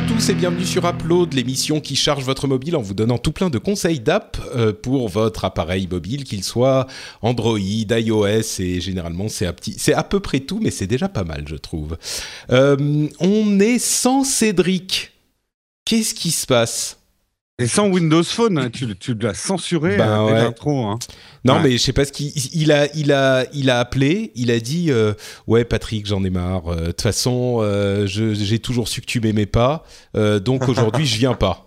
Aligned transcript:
À 0.00 0.02
tous 0.02 0.30
et 0.30 0.34
bienvenue 0.34 0.64
sur 0.64 0.86
Upload, 0.86 1.34
l'émission 1.34 1.78
qui 1.78 1.94
charge 1.94 2.24
votre 2.24 2.48
mobile 2.48 2.74
en 2.74 2.80
vous 2.80 2.94
donnant 2.94 3.18
tout 3.18 3.32
plein 3.32 3.50
de 3.50 3.58
conseils 3.58 4.00
d'app 4.00 4.38
euh, 4.56 4.72
pour 4.72 5.10
votre 5.10 5.44
appareil 5.44 5.88
mobile, 5.90 6.24
qu'il 6.24 6.42
soit 6.42 6.86
Android, 7.20 7.58
iOS 7.58 8.60
et 8.60 8.80
généralement 8.80 9.28
c'est 9.28 9.44
à, 9.44 10.02
peu 10.02 10.20
près 10.20 10.40
tout, 10.40 10.58
mais 10.62 10.70
c'est 10.70 10.86
déjà 10.86 11.10
pas 11.10 11.24
mal 11.24 11.44
je 11.46 11.56
trouve. 11.56 11.98
Euh, 12.50 13.08
on 13.20 13.60
est 13.60 13.78
sans 13.78 14.24
Cédric. 14.24 15.12
Qu'est-ce 15.84 16.14
qui 16.14 16.30
se 16.30 16.46
passe? 16.46 16.99
Et 17.60 17.66
sans 17.66 17.88
Windows 17.88 18.22
Phone, 18.24 18.58
hein, 18.58 18.70
tu, 18.72 18.96
tu 18.96 19.14
l'as 19.14 19.34
censuré 19.34 19.96
Ben 19.96 20.08
euh, 20.08 20.26
dès 20.26 20.32
ouais. 20.32 20.42
l'intro, 20.42 20.86
hein. 20.86 20.98
Non, 21.44 21.54
Ouais. 21.54 21.60
mais 21.64 21.70
je 21.72 21.76
sais 21.78 21.92
pas 21.92 22.04
ce 22.04 22.12
qu'il 22.12 22.32
il 22.54 22.72
a, 22.72 22.88
il 22.96 23.12
a, 23.12 23.44
il 23.52 23.70
a 23.70 23.78
appelé. 23.78 24.32
Il 24.34 24.50
a 24.50 24.58
dit 24.60 24.86
euh, 24.90 25.12
ouais 25.46 25.64
Patrick, 25.64 26.06
j'en 26.06 26.24
ai 26.24 26.30
marre. 26.30 26.68
Euh, 26.68 26.76
De 26.80 26.86
toute 26.86 27.02
façon, 27.02 27.58
euh, 27.60 28.06
j'ai 28.06 28.58
toujours 28.58 28.88
su 28.88 29.00
que 29.00 29.06
tu 29.06 29.20
m'aimais 29.20 29.46
pas, 29.46 29.84
euh, 30.16 30.40
donc 30.40 30.68
aujourd'hui 30.68 31.06
je 31.06 31.18
viens 31.18 31.34
pas. 31.34 31.66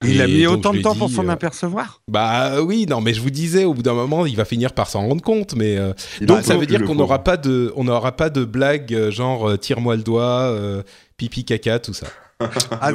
Il 0.06 0.20
a 0.20 0.26
mis 0.26 0.46
autant 0.46 0.74
de 0.74 0.80
temps 0.82 0.92
dit, 0.92 0.98
pour 0.98 1.08
s'en 1.10 1.26
euh, 1.28 1.32
apercevoir? 1.32 2.02
Bah 2.10 2.60
oui, 2.60 2.84
non, 2.86 3.00
mais 3.00 3.14
je 3.14 3.22
vous 3.22 3.30
disais, 3.30 3.64
au 3.64 3.72
bout 3.72 3.82
d'un 3.82 3.94
moment, 3.94 4.26
il 4.26 4.36
va 4.36 4.44
finir 4.44 4.72
par 4.72 4.90
s'en 4.90 5.00
rendre 5.08 5.22
compte. 5.22 5.54
Mais 5.54 5.78
euh, 5.78 5.94
donc 6.20 6.42
ça 6.42 6.56
veut 6.58 6.66
dire 6.66 6.82
qu'on 6.84 6.94
n'aura 6.96 7.24
pas 7.24 7.38
de, 7.38 7.72
on 7.76 7.84
n'aura 7.84 8.14
pas 8.14 8.28
de 8.28 8.44
blague 8.44 8.92
euh, 8.92 9.10
genre 9.10 9.58
tire-moi 9.58 9.96
le 9.96 10.02
doigt, 10.02 10.50
euh, 10.50 10.82
pipi 11.16 11.44
caca, 11.46 11.78
tout 11.78 11.94
ça. 11.94 12.06
Ah, 12.40 12.90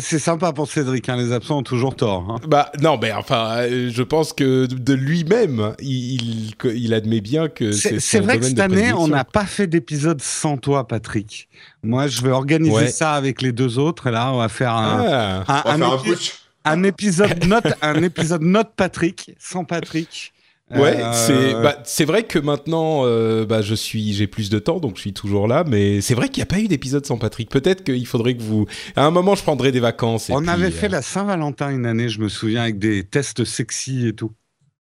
C'est 0.00 0.18
sympa 0.18 0.52
pour 0.52 0.68
Cédric, 0.70 1.08
hein, 1.08 1.16
les 1.16 1.32
absents 1.32 1.58
ont 1.58 1.62
toujours 1.62 1.94
tort. 1.94 2.26
hein. 2.30 2.36
Bah 2.48 2.72
non, 2.80 2.98
mais 3.00 3.12
enfin, 3.12 3.58
euh, 3.58 3.90
je 3.92 4.02
pense 4.02 4.32
que 4.32 4.66
de 4.66 4.94
lui-même, 4.94 5.74
il, 5.80 6.22
il, 6.48 6.56
que- 6.56 6.68
il 6.68 6.94
admet 6.94 7.20
bien 7.20 7.48
que 7.48 7.72
c'est. 7.72 8.00
C'est 8.00 8.20
vrai 8.20 8.38
que 8.38 8.44
cette 8.46 8.60
année, 8.60 8.92
on 8.92 9.08
n'a 9.08 9.24
pas 9.24 9.44
fait 9.46 9.66
d'épisode 9.66 10.20
sans 10.22 10.56
toi, 10.56 10.86
Patrick. 10.88 11.48
Moi, 11.82 12.06
je 12.06 12.22
vais 12.22 12.30
organiser 12.30 12.74
Ouais. 12.74 12.88
ça 12.88 13.12
avec 13.12 13.42
les 13.42 13.52
deux 13.52 13.78
autres. 13.78 14.06
Et 14.08 14.10
là, 14.10 14.32
on 14.32 14.38
va 14.38 14.48
faire 14.48 14.72
un, 14.72 15.04
Ah. 15.48 15.62
un- 15.64 15.74
On 15.74 15.78
va 15.78 15.86
un 15.86 15.98
faire 15.98 16.12
un 16.12 16.14
épi- 16.14 16.32
un 16.64 16.82
épisode 16.82 17.44
note, 17.46 17.74
un 17.82 18.02
épisode 18.02 18.42
note 18.42 18.70
Patrick, 18.76 19.32
sans 19.38 19.64
Patrick. 19.64 20.32
Ouais, 20.70 20.96
Euh, 21.00 21.12
c'est 21.14 21.52
bah, 21.62 21.78
c'est 21.84 22.04
vrai 22.04 22.24
que 22.24 22.38
maintenant 22.38 23.02
euh, 23.04 23.46
bah, 23.46 23.62
je 23.62 23.74
suis 23.74 24.12
j'ai 24.12 24.26
plus 24.26 24.50
de 24.50 24.58
temps 24.58 24.80
donc 24.80 24.96
je 24.96 25.00
suis 25.00 25.14
toujours 25.14 25.48
là 25.48 25.64
mais 25.66 26.02
c'est 26.02 26.14
vrai 26.14 26.28
qu'il 26.28 26.42
n'y 26.42 26.42
a 26.42 26.46
pas 26.54 26.58
eu 26.60 26.68
d'épisode 26.68 27.06
sans 27.06 27.16
Patrick. 27.16 27.48
Peut-être 27.50 27.82
qu'il 27.84 28.06
faudrait 28.06 28.34
que 28.36 28.42
vous 28.42 28.66
à 28.94 29.04
un 29.06 29.10
moment 29.10 29.34
je 29.34 29.42
prendrai 29.42 29.72
des 29.72 29.80
vacances 29.80 30.28
et 30.28 30.34
on 30.34 30.40
puis, 30.42 30.50
avait 30.50 30.66
euh, 30.66 30.70
fait 30.70 30.88
la 30.90 31.00
Saint-Valentin 31.00 31.70
une 31.70 31.86
année, 31.86 32.10
je 32.10 32.20
me 32.20 32.28
souviens, 32.28 32.62
avec 32.62 32.78
des 32.78 33.02
tests 33.04 33.44
sexy 33.44 34.08
et 34.08 34.12
tout. 34.12 34.32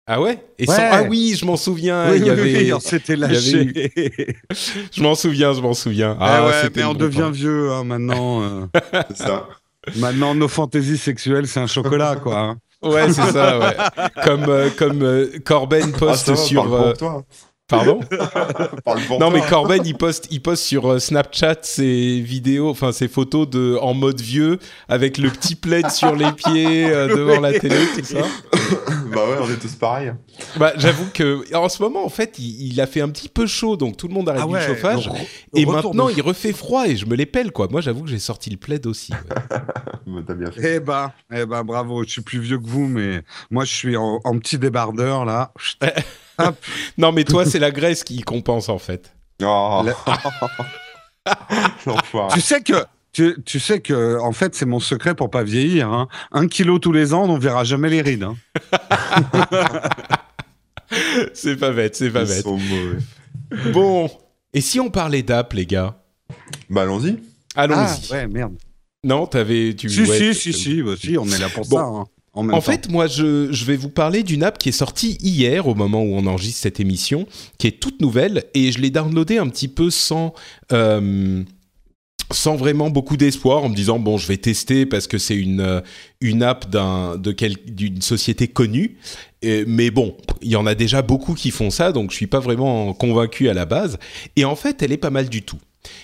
Ah 0.07 0.21
ouais? 0.21 0.43
Et 0.59 0.67
Ouais. 0.69 0.75
sans- 0.75 0.81
ah 0.91 1.03
oui, 1.03 1.35
je 1.39 1.45
m'en 1.45 1.55
souviens, 1.57 2.11
oui, 2.11 2.17
il 2.19 2.25
y 2.25 2.29
avait 2.29 2.73
on 2.73 2.79
s'était 2.79 3.13
avait 3.13 3.33
lâché. 3.33 3.91
je 4.91 5.01
m'en 5.03 5.15
souviens, 5.15 5.53
je 5.53 5.61
m'en 5.61 5.73
souviens. 5.73 6.15
Ah 6.19 6.41
Ah 6.43 6.47
ouais, 6.47 6.69
mais 6.75 6.83
on 6.83 6.93
devient 6.93 7.17
temps. 7.21 7.31
vieux 7.31 7.71
hein, 7.71 7.83
maintenant. 7.83 8.69
ça. 9.15 9.47
maintenant, 9.97 10.35
nos 10.35 10.47
fantaisies 10.47 10.97
sexuelles, 10.99 11.47
c'est 11.47 11.59
un 11.59 11.65
chocolat, 11.67 12.15
quoi. 12.15 12.39
hein. 12.39 12.57
Ouais, 12.85 13.11
c'est 13.11 13.31
ça, 13.31 13.59
ouais. 13.59 13.75
Comme 14.23 14.45
euh, 14.49 14.69
comme 14.77 15.01
euh, 15.01 15.27
Corben 15.43 15.91
Ah, 15.93 15.97
poste 15.97 16.25
ça 16.27 16.35
sur 16.35 16.73
euh, 16.73 16.89
pour 16.89 16.97
toi. 16.97 17.23
Pardon 17.67 17.99
Parle 18.85 19.01
pour 19.07 19.19
Non 19.19 19.29
toi. 19.29 19.39
mais 19.39 19.41
Corben 19.47 19.81
il 19.85 19.95
poste 19.95 20.27
il 20.31 20.41
poste 20.41 20.63
sur 20.63 20.91
euh, 20.91 20.99
Snapchat 20.99 21.57
ses 21.63 22.19
vidéos 22.21 22.69
enfin 22.69 22.91
ses 22.91 23.07
photos 23.07 23.49
de 23.49 23.77
en 23.81 23.93
mode 23.93 24.21
vieux 24.21 24.59
avec 24.87 25.17
le 25.17 25.29
petit 25.29 25.55
plaid 25.55 25.89
sur 25.89 26.15
les 26.15 26.31
pieds 26.31 26.85
euh, 26.89 27.07
devant 27.15 27.39
la 27.41 27.57
télé 27.57 27.77
tout 27.95 28.03
ça. 28.03 28.19
bah 29.13 29.21
ouais, 29.29 29.37
on 29.41 29.49
est 29.49 29.59
tous 29.59 29.73
pareils. 29.75 30.13
Bah 30.57 30.73
j'avoue 30.77 31.07
que 31.13 31.53
en 31.55 31.69
ce 31.69 31.81
moment 31.81 32.05
en 32.05 32.09
fait 32.09 32.37
il, 32.39 32.71
il 32.73 32.81
a 32.81 32.87
fait 32.87 33.01
un 33.01 33.09
petit 33.09 33.29
peu 33.29 33.47
chaud 33.47 33.77
donc 33.77 33.97
tout 33.97 34.07
le 34.07 34.13
monde 34.13 34.29
arrête 34.29 34.43
Ah 34.45 34.53
le 34.53 34.59
chauffage 34.59 35.09
et 35.55 35.65
maintenant 35.65 36.07
de- 36.07 36.13
il 36.13 36.21
refait 36.21 36.53
froid 36.53 36.87
et 36.87 36.95
je 36.95 37.05
me 37.05 37.15
les 37.15 37.25
pèle 37.25 37.51
quoi. 37.51 37.67
Moi 37.71 37.81
j'avoue 37.81 38.03
que 38.03 38.09
j'ai 38.09 38.19
sorti 38.19 38.49
le 38.49 38.57
plaid 38.57 38.85
aussi. 38.85 39.11
ouais. 39.11 39.17
Bah, 40.07 40.21
T'as 40.27 40.33
bien 40.35 40.51
fait. 40.51 40.75
Eh 40.75 40.79
ben, 40.79 41.11
eh 41.33 41.45
ben, 41.45 41.63
bravo. 41.63 42.03
Je 42.03 42.09
suis 42.11 42.21
plus 42.21 42.39
vieux 42.39 42.59
que 42.59 42.67
vous, 42.67 42.87
mais 42.87 43.23
moi, 43.49 43.65
je 43.65 43.73
suis 43.73 43.97
en, 43.97 44.19
en 44.23 44.37
petit 44.37 44.59
débardeur 44.59 45.25
là. 45.25 45.51
Non 46.97 47.11
mais 47.11 47.23
toi 47.23 47.45
c'est 47.45 47.59
la 47.59 47.71
graisse 47.71 48.03
qui 48.03 48.21
compense 48.21 48.69
en 48.69 48.77
fait. 48.79 49.13
Oh. 49.43 49.83
La-. 49.85 49.95
Tu 52.33 52.41
sais 52.41 52.61
que. 52.61 52.73
Tu, 53.11 53.33
tu 53.45 53.61
sais 53.61 53.79
que, 53.79 54.19
en 54.19 54.33
fait, 54.33 54.55
c'est 54.55 54.65
mon 54.65 54.81
secret 54.81 55.15
pour 55.15 55.29
pas 55.31 55.41
vieillir. 55.43 55.87
Hein. 55.89 56.09
Un 56.33 56.47
kilo 56.49 56.79
tous 56.79 56.91
les 56.91 57.13
ans, 57.13 57.23
on 57.29 57.37
verra 57.37 57.63
jamais 57.63 57.89
les 57.89 58.01
rides. 58.01 58.23
hein. 58.23 58.35
c'est 61.33 61.55
pas 61.55 61.71
bête, 61.71 61.95
c'est 61.95 62.09
pas 62.11 62.23
Ils 62.23 62.27
bête. 62.27 62.43
sont. 62.43 62.59
Bon, 63.71 64.09
et 64.53 64.59
si 64.61 64.79
on 64.81 64.89
parlait 64.89 65.23
d'app 65.23 65.53
les 65.53 65.65
gars? 65.65 65.97
Bah 66.69 66.81
allons-y. 66.81 67.17
Allons-y. 67.55 67.77
Ah, 68.11 68.13
ouais, 68.13 68.27
merde. 68.27 68.55
Non, 69.03 69.27
t'avais 69.27 69.73
tu 69.75 69.89
Si, 69.89 70.01
ouais, 70.01 70.33
si, 70.33 70.33
si, 70.33 70.53
si, 70.53 70.83
bah, 70.83 70.93
si, 70.99 71.17
on 71.17 71.25
est 71.27 71.37
là 71.39 71.47
pour 71.49 71.65
Bon. 71.67 71.77
ça. 71.77 71.83
hein, 71.83 72.05
en 72.35 72.43
même 72.43 72.53
En 72.53 72.57
temps. 72.59 72.71
fait, 72.71 72.89
moi, 72.89 73.07
je, 73.07 73.51
je 73.51 73.65
vais 73.65 73.75
vous 73.77 73.89
parler 73.89 74.21
d'une 74.23 74.43
app 74.43 74.57
qui 74.57 74.69
est 74.69 74.73
sortie 74.73 75.17
hier, 75.21 75.67
au 75.67 75.73
moment 75.75 76.01
où 76.03 76.13
on 76.15 76.25
enregistre 76.27 76.61
cette 76.61 76.79
émission, 76.79 77.27
qui 77.57 77.67
est 77.67 77.79
toute 77.79 78.01
nouvelle, 78.01 78.43
et 78.53 78.71
je 78.71 78.79
l'ai 78.79 78.89
downloadée 78.91 79.37
un 79.37 79.47
petit 79.49 79.67
peu 79.69 79.89
sans, 79.89 80.33
euh, 80.71 81.43
sans 82.31 82.55
vraiment 82.55 82.89
beaucoup 82.89 83.17
d'espoir, 83.17 83.63
en 83.63 83.69
me 83.69 83.75
disant, 83.75 83.99
bon, 83.99 84.17
je 84.17 84.27
vais 84.27 84.37
tester 84.37 84.85
parce 84.85 85.07
que 85.07 85.17
c'est 85.17 85.35
une, 85.35 85.59
euh, 85.61 85.81
une 86.21 86.43
app 86.43 86.69
d'un, 86.69 87.17
de 87.17 87.31
quel- 87.31 87.57
d'une 87.67 88.01
société 88.01 88.47
connue. 88.47 88.97
Et- 89.41 89.63
mais 89.65 89.91
bon, 89.91 90.17
il 90.41 90.49
y 90.49 90.55
en 90.55 90.65
a 90.65 90.73
déjà 90.75 91.01
beaucoup 91.03 91.35
qui 91.35 91.51
font 91.51 91.69
ça, 91.69 91.91
donc 91.91 92.11
je 92.11 92.15
suis 92.15 92.27
pas 92.27 92.39
vraiment 92.39 92.93
convaincu 92.93 93.47
à 93.47 93.53
la 93.53 93.65
base. 93.65 93.97
Et 94.35 94.43
en 94.43 94.55
fait, 94.55 94.81
elle 94.81 94.91
est 94.91 94.97
pas 94.97 95.11
mal 95.11 95.29
du 95.29 95.43
tout. 95.43 95.59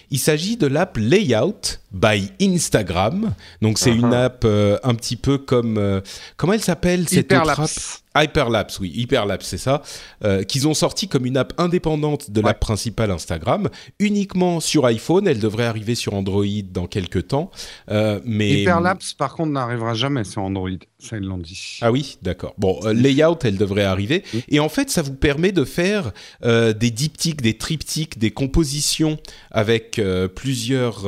Il 0.10 0.20
s'agit 0.20 0.58
de 0.58 0.68
l'app 0.68 0.98
Layout 0.98 1.80
by 1.92 2.32
Instagram. 2.42 3.34
Donc 3.62 3.78
c'est 3.78 3.92
une 3.96 4.12
Uh-huh. 4.12 4.26
app 4.26 4.42
euh, 4.46 4.78
un 4.84 4.94
petit 4.96 5.16
peu 5.16 5.38
comme 5.38 5.78
euh, 5.78 6.02
comment 6.38 6.54
elle 6.54 6.62
s'appelle 6.62 7.08
cette 7.08 7.32
autre 7.32 7.60
app? 7.62 7.70
Hyperlapse. 8.16 8.80
Oui, 8.80 8.92
Hyperlapse, 8.96 9.46
c'est 9.46 9.58
ça, 9.58 9.82
euh, 10.24 10.44
qu'ils 10.44 10.68
ont 10.68 10.74
sorti 10.74 11.08
comme 11.08 11.26
une 11.26 11.38
app 11.38 11.54
indépendante 11.58 12.32
de 12.32 12.42
l'app 12.42 12.60
principale 12.60 13.12
Instagram, 13.12 13.70
uniquement 14.00 14.60
sur 14.60 14.86
iPhone. 14.86 15.28
Elle 15.28 15.40
devrait 15.40 15.66
arriver 15.66 15.96
sur 15.96 16.14
Android 16.14 16.46
dans 16.72 16.88
quelques 16.88 17.28
temps, 17.30 17.52
euh, 17.90 18.20
mais 18.26 18.62
Hyperlapse, 18.62 19.14
par 19.14 19.36
contre, 19.36 19.52
n'arrivera 19.52 19.94
jamais 19.94 20.24
sur 20.24 20.42
Android. 20.42 20.70
Ça, 21.00 21.18
ils 21.18 21.24
l'ont 21.24 21.38
dit. 21.38 21.80
ah 21.82 21.92
oui, 21.92 22.18
d'accord. 22.22 22.54
Bon, 22.58 22.80
euh, 22.84 22.94
layout, 22.94 23.38
elle 23.44 23.58
devrait 23.58 23.84
arriver. 23.84 24.24
Oui. 24.34 24.44
Et 24.50 24.60
en 24.60 24.70
fait, 24.70 24.90
ça 24.90 25.02
vous 25.02 25.16
permet 25.16 25.52
de 25.52 25.64
faire 25.64 26.12
euh, 26.44 26.74
des 26.74 26.92
diptyques, 26.92 27.42
des 27.42 27.58
triptyques, 27.58 28.20
des 28.20 28.32
compositions 28.32 29.18
avec 29.52 30.02
plusieurs, 30.36 31.08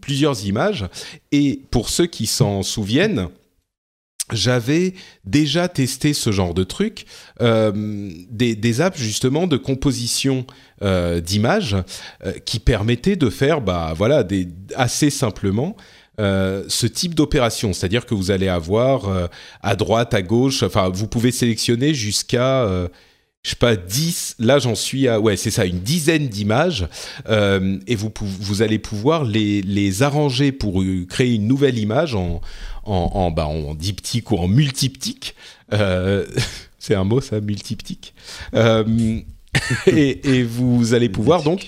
plusieurs 0.00 0.46
images. 0.46 0.86
Et 1.32 1.60
pour 1.70 1.88
ceux 1.88 2.06
qui 2.06 2.26
s'en 2.26 2.62
souviennent, 2.62 3.28
j'avais 4.32 4.94
déjà 5.24 5.68
testé 5.68 6.14
ce 6.14 6.32
genre 6.32 6.54
de 6.54 6.64
truc, 6.64 7.04
euh, 7.42 8.10
des, 8.30 8.56
des 8.56 8.80
apps 8.80 8.98
justement 8.98 9.46
de 9.46 9.56
composition 9.56 10.46
euh, 10.82 11.20
d'images 11.20 11.76
euh, 12.24 12.32
qui 12.44 12.58
permettaient 12.58 13.16
de 13.16 13.28
faire, 13.28 13.60
bah 13.60 13.92
voilà, 13.96 14.26
assez 14.76 15.10
simplement 15.10 15.76
ce 16.16 16.86
type 16.86 17.16
d'opération, 17.16 17.72
c'est-à-dire 17.72 18.06
que 18.06 18.14
vous 18.14 18.30
allez 18.30 18.46
avoir 18.46 19.28
à 19.64 19.74
droite, 19.74 20.14
à 20.14 20.22
gauche, 20.22 20.62
enfin 20.62 20.88
vous 20.88 21.08
pouvez 21.08 21.32
sélectionner 21.32 21.92
jusqu'à 21.92 22.68
je 23.42 23.50
sais 23.50 23.56
pas 23.56 23.74
10, 23.74 24.36
là 24.38 24.60
j'en 24.60 24.76
suis 24.76 25.08
à 25.08 25.18
ouais, 25.18 25.36
c'est 25.36 25.50
ça, 25.50 25.66
une 25.66 25.80
dizaine 25.80 26.28
d'images 26.28 26.86
et 27.28 27.96
vous 27.96 28.12
vous 28.20 28.62
allez 28.62 28.78
pouvoir 28.78 29.24
les 29.24 29.60
les 29.62 30.04
arranger 30.04 30.52
pour 30.52 30.84
créer 31.08 31.34
une 31.34 31.48
nouvelle 31.48 31.78
image 31.78 32.14
en 32.14 32.40
en 32.86 33.30
bah, 33.30 33.46
en 33.46 33.74
diptyque 33.74 34.30
ou 34.30 34.36
en 34.36 34.48
multiptyque. 34.48 35.34
Euh, 35.72 36.26
c'est 36.78 36.94
un 36.94 37.04
mot 37.04 37.20
ça, 37.20 37.40
multiptyque. 37.40 38.14
Euh, 38.54 39.20
et, 39.86 40.42
vous 40.42 40.94
allez 40.94 41.08
pouvoir 41.08 41.44
donc 41.44 41.66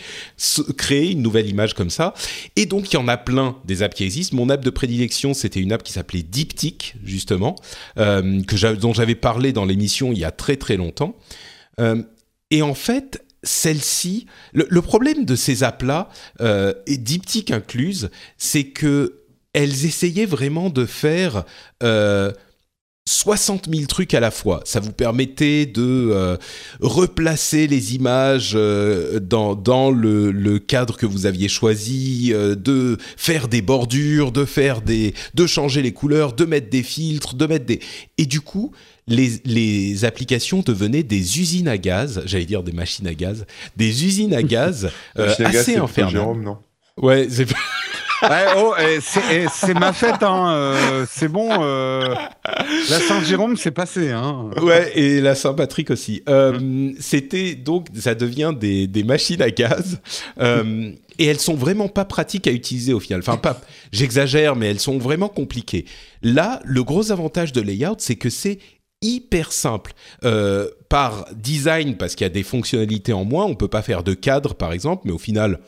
créer 0.76 1.12
une 1.12 1.22
nouvelle 1.22 1.48
image 1.48 1.74
comme 1.74 1.90
ça. 1.90 2.14
Et 2.56 2.66
donc, 2.66 2.92
il 2.92 2.96
y 2.96 2.98
en 2.98 3.06
a 3.06 3.16
plein 3.16 3.56
des 3.64 3.82
apps 3.82 3.94
qui 3.94 4.04
existent. 4.04 4.36
Mon 4.36 4.50
app 4.50 4.64
de 4.64 4.70
prédilection, 4.70 5.34
c'était 5.34 5.60
une 5.60 5.72
app 5.72 5.84
qui 5.84 5.92
s'appelait 5.92 6.22
Diptyque, 6.22 6.96
justement, 7.04 7.54
euh, 7.98 8.42
que 8.42 8.74
dont 8.74 8.92
j'avais 8.92 9.14
parlé 9.14 9.52
dans 9.52 9.64
l'émission 9.64 10.12
il 10.12 10.18
y 10.18 10.24
a 10.24 10.32
très 10.32 10.56
très 10.56 10.76
longtemps. 10.76 11.16
Et 12.50 12.62
en 12.62 12.74
fait, 12.74 13.22
celle-ci, 13.42 14.26
le, 14.52 14.80
problème 14.80 15.24
de 15.24 15.36
ces 15.36 15.62
apps-là, 15.62 16.08
et 16.86 16.96
diptyque 16.96 17.50
incluse, 17.50 18.10
c'est 18.38 18.64
que 18.64 19.25
elles 19.56 19.86
essayaient 19.86 20.26
vraiment 20.26 20.68
de 20.68 20.84
faire 20.84 21.44
euh, 21.82 22.30
60 23.08 23.68
000 23.72 23.86
trucs 23.86 24.12
à 24.12 24.20
la 24.20 24.30
fois. 24.30 24.60
Ça 24.64 24.80
vous 24.80 24.92
permettait 24.92 25.64
de 25.64 26.10
euh, 26.12 26.36
replacer 26.80 27.66
les 27.66 27.94
images 27.94 28.52
euh, 28.54 29.18
dans, 29.18 29.54
dans 29.54 29.90
le, 29.90 30.30
le 30.30 30.58
cadre 30.58 30.98
que 30.98 31.06
vous 31.06 31.24
aviez 31.24 31.48
choisi, 31.48 32.32
euh, 32.34 32.54
de 32.54 32.98
faire 33.16 33.48
des 33.48 33.62
bordures, 33.62 34.30
de 34.30 34.44
faire 34.44 34.82
des, 34.82 35.14
de 35.32 35.46
changer 35.46 35.80
les 35.80 35.92
couleurs, 35.92 36.34
de 36.34 36.44
mettre 36.44 36.68
des 36.68 36.82
filtres, 36.82 37.34
de 37.34 37.46
mettre 37.46 37.64
des. 37.64 37.80
Et 38.18 38.26
du 38.26 38.42
coup, 38.42 38.72
les, 39.06 39.40
les 39.46 40.04
applications 40.04 40.60
devenaient 40.60 41.02
des 41.02 41.40
usines 41.40 41.68
à 41.68 41.78
gaz. 41.78 42.22
J'allais 42.26 42.44
dire 42.44 42.62
des 42.62 42.72
machines 42.72 43.06
à 43.06 43.14
gaz, 43.14 43.46
des 43.74 44.04
usines 44.04 44.34
à 44.34 44.42
gaz 44.42 44.90
euh, 45.18 45.28
Machine 45.28 45.46
à 45.46 45.50
gaz, 45.50 45.60
assez 45.62 45.76
infernales. 45.76 46.12
Jérôme, 46.12 46.42
non? 46.42 46.58
Ouais, 46.98 47.26
c'est 47.30 47.46
Oh, 48.56 48.74
c'est 49.00 49.34
et 49.34 49.46
c'est 49.52 49.74
ma 49.74 49.92
fête, 49.92 50.22
hein. 50.22 50.50
euh, 50.50 51.06
c'est 51.10 51.28
bon. 51.28 51.48
euh, 51.62 52.14
la 52.90 53.00
Saint-Jérôme, 53.00 53.56
c'est 53.56 53.70
passé. 53.70 54.10
Hein. 54.10 54.50
Ouais, 54.62 54.92
et 54.98 55.20
la 55.20 55.34
Saint-Patrick 55.34 55.90
aussi. 55.90 56.22
Euh, 56.28 56.92
C'était 56.98 57.54
donc, 57.54 57.88
ça 57.98 58.14
devient 58.14 58.52
des, 58.58 59.04
machines 59.04 59.42
à 59.42 59.50
gaz. 59.50 60.00
Et 61.18 61.24
elles 61.26 61.40
sont 61.40 61.54
vraiment 61.54 61.88
pas 61.88 62.04
pratiques 62.04 62.46
à 62.46 62.52
utiliser 62.52 62.92
au 62.92 63.00
final. 63.00 63.20
Enfin, 63.20 63.38
pas, 63.38 63.60
j'exagère, 63.92 64.54
mais 64.54 64.66
elles 64.66 64.80
sont 64.80 64.98
vraiment 64.98 65.28
compliquées. 65.28 65.86
Là, 66.22 66.60
le 66.64 66.84
gros 66.84 67.10
avantage 67.10 67.52
de 67.52 67.60
Layout, 67.60 67.96
c'est 67.98 68.16
que 68.16 68.30
c'est 68.30 68.58
hyper 69.02 69.52
simple. 69.52 69.92
Par 70.88 71.26
design, 71.34 71.96
parce 71.96 72.14
qu'il 72.14 72.24
y 72.24 72.30
a 72.30 72.32
des 72.32 72.42
fonctionnalités 72.42 73.12
en 73.12 73.24
moins, 73.24 73.44
on 73.44 73.54
peut 73.54 73.68
pas 73.68 73.82
faire 73.82 74.02
de 74.02 74.14
cadre, 74.14 74.54
par 74.54 74.72
exemple, 74.72 75.02
mais 75.04 75.12
au 75.12 75.18
final, 75.18 75.60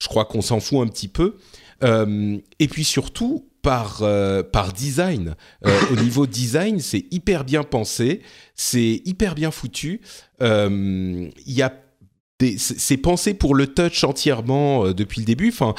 je 0.00 0.08
crois 0.08 0.24
qu'on 0.24 0.42
s'en 0.42 0.60
fout 0.60 0.80
un 0.80 0.88
petit 0.88 1.08
peu. 1.08 1.36
Euh, 1.82 2.38
et 2.58 2.68
puis 2.68 2.84
surtout, 2.84 3.46
par, 3.66 3.98
euh, 4.02 4.44
par 4.44 4.72
design. 4.72 5.34
Euh, 5.66 5.76
au 5.90 5.96
niveau 6.00 6.28
design, 6.28 6.78
c'est 6.78 7.06
hyper 7.10 7.42
bien 7.42 7.64
pensé, 7.64 8.20
c'est 8.54 9.02
hyper 9.04 9.34
bien 9.34 9.50
foutu. 9.50 10.02
Euh, 10.40 11.28
y 11.46 11.62
a 11.62 11.72
c'est 12.58 12.98
pensé 12.98 13.32
pour 13.32 13.54
le 13.54 13.66
touch 13.66 14.04
entièrement 14.04 14.92
depuis 14.92 15.20
le 15.20 15.24
début. 15.24 15.48
Enfin, 15.48 15.74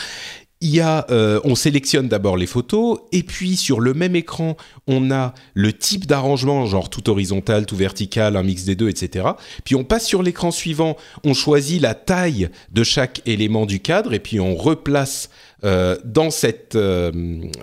il 0.60 0.72
y 0.72 0.80
a, 0.80 1.06
on 1.44 1.54
sélectionne 1.54 2.08
d'abord 2.08 2.36
les 2.36 2.48
photos 2.48 2.98
et 3.12 3.22
puis 3.22 3.56
sur 3.56 3.80
le 3.80 3.94
même 3.94 4.16
écran, 4.16 4.58
on 4.88 5.12
a 5.12 5.36
le 5.54 5.72
type 5.72 6.08
d'arrangement, 6.08 6.66
genre 6.66 6.90
tout 6.90 7.12
horizontal, 7.12 7.68
tout 7.68 7.76
vertical, 7.76 8.36
un 8.36 8.42
mix 8.42 8.64
des 8.64 8.74
deux, 8.76 8.90
etc. 8.90 9.28
Puis 9.66 9.76
on 9.76 9.84
passe 9.84 10.08
sur 10.08 10.24
l'écran 10.24 10.50
suivant, 10.50 10.98
on 11.24 11.36
choisit 11.36 11.80
la 11.80 11.94
taille 11.94 12.50
de 12.72 12.84
chaque 12.84 13.22
élément 13.28 13.68
du 13.68 13.80
cadre 13.80 14.16
et 14.16 14.20
puis 14.20 14.40
on 14.40 14.56
replace 14.56 15.30
euh, 15.64 15.98
dans 16.04 16.30
cette, 16.30 16.76
euh, 16.76 17.12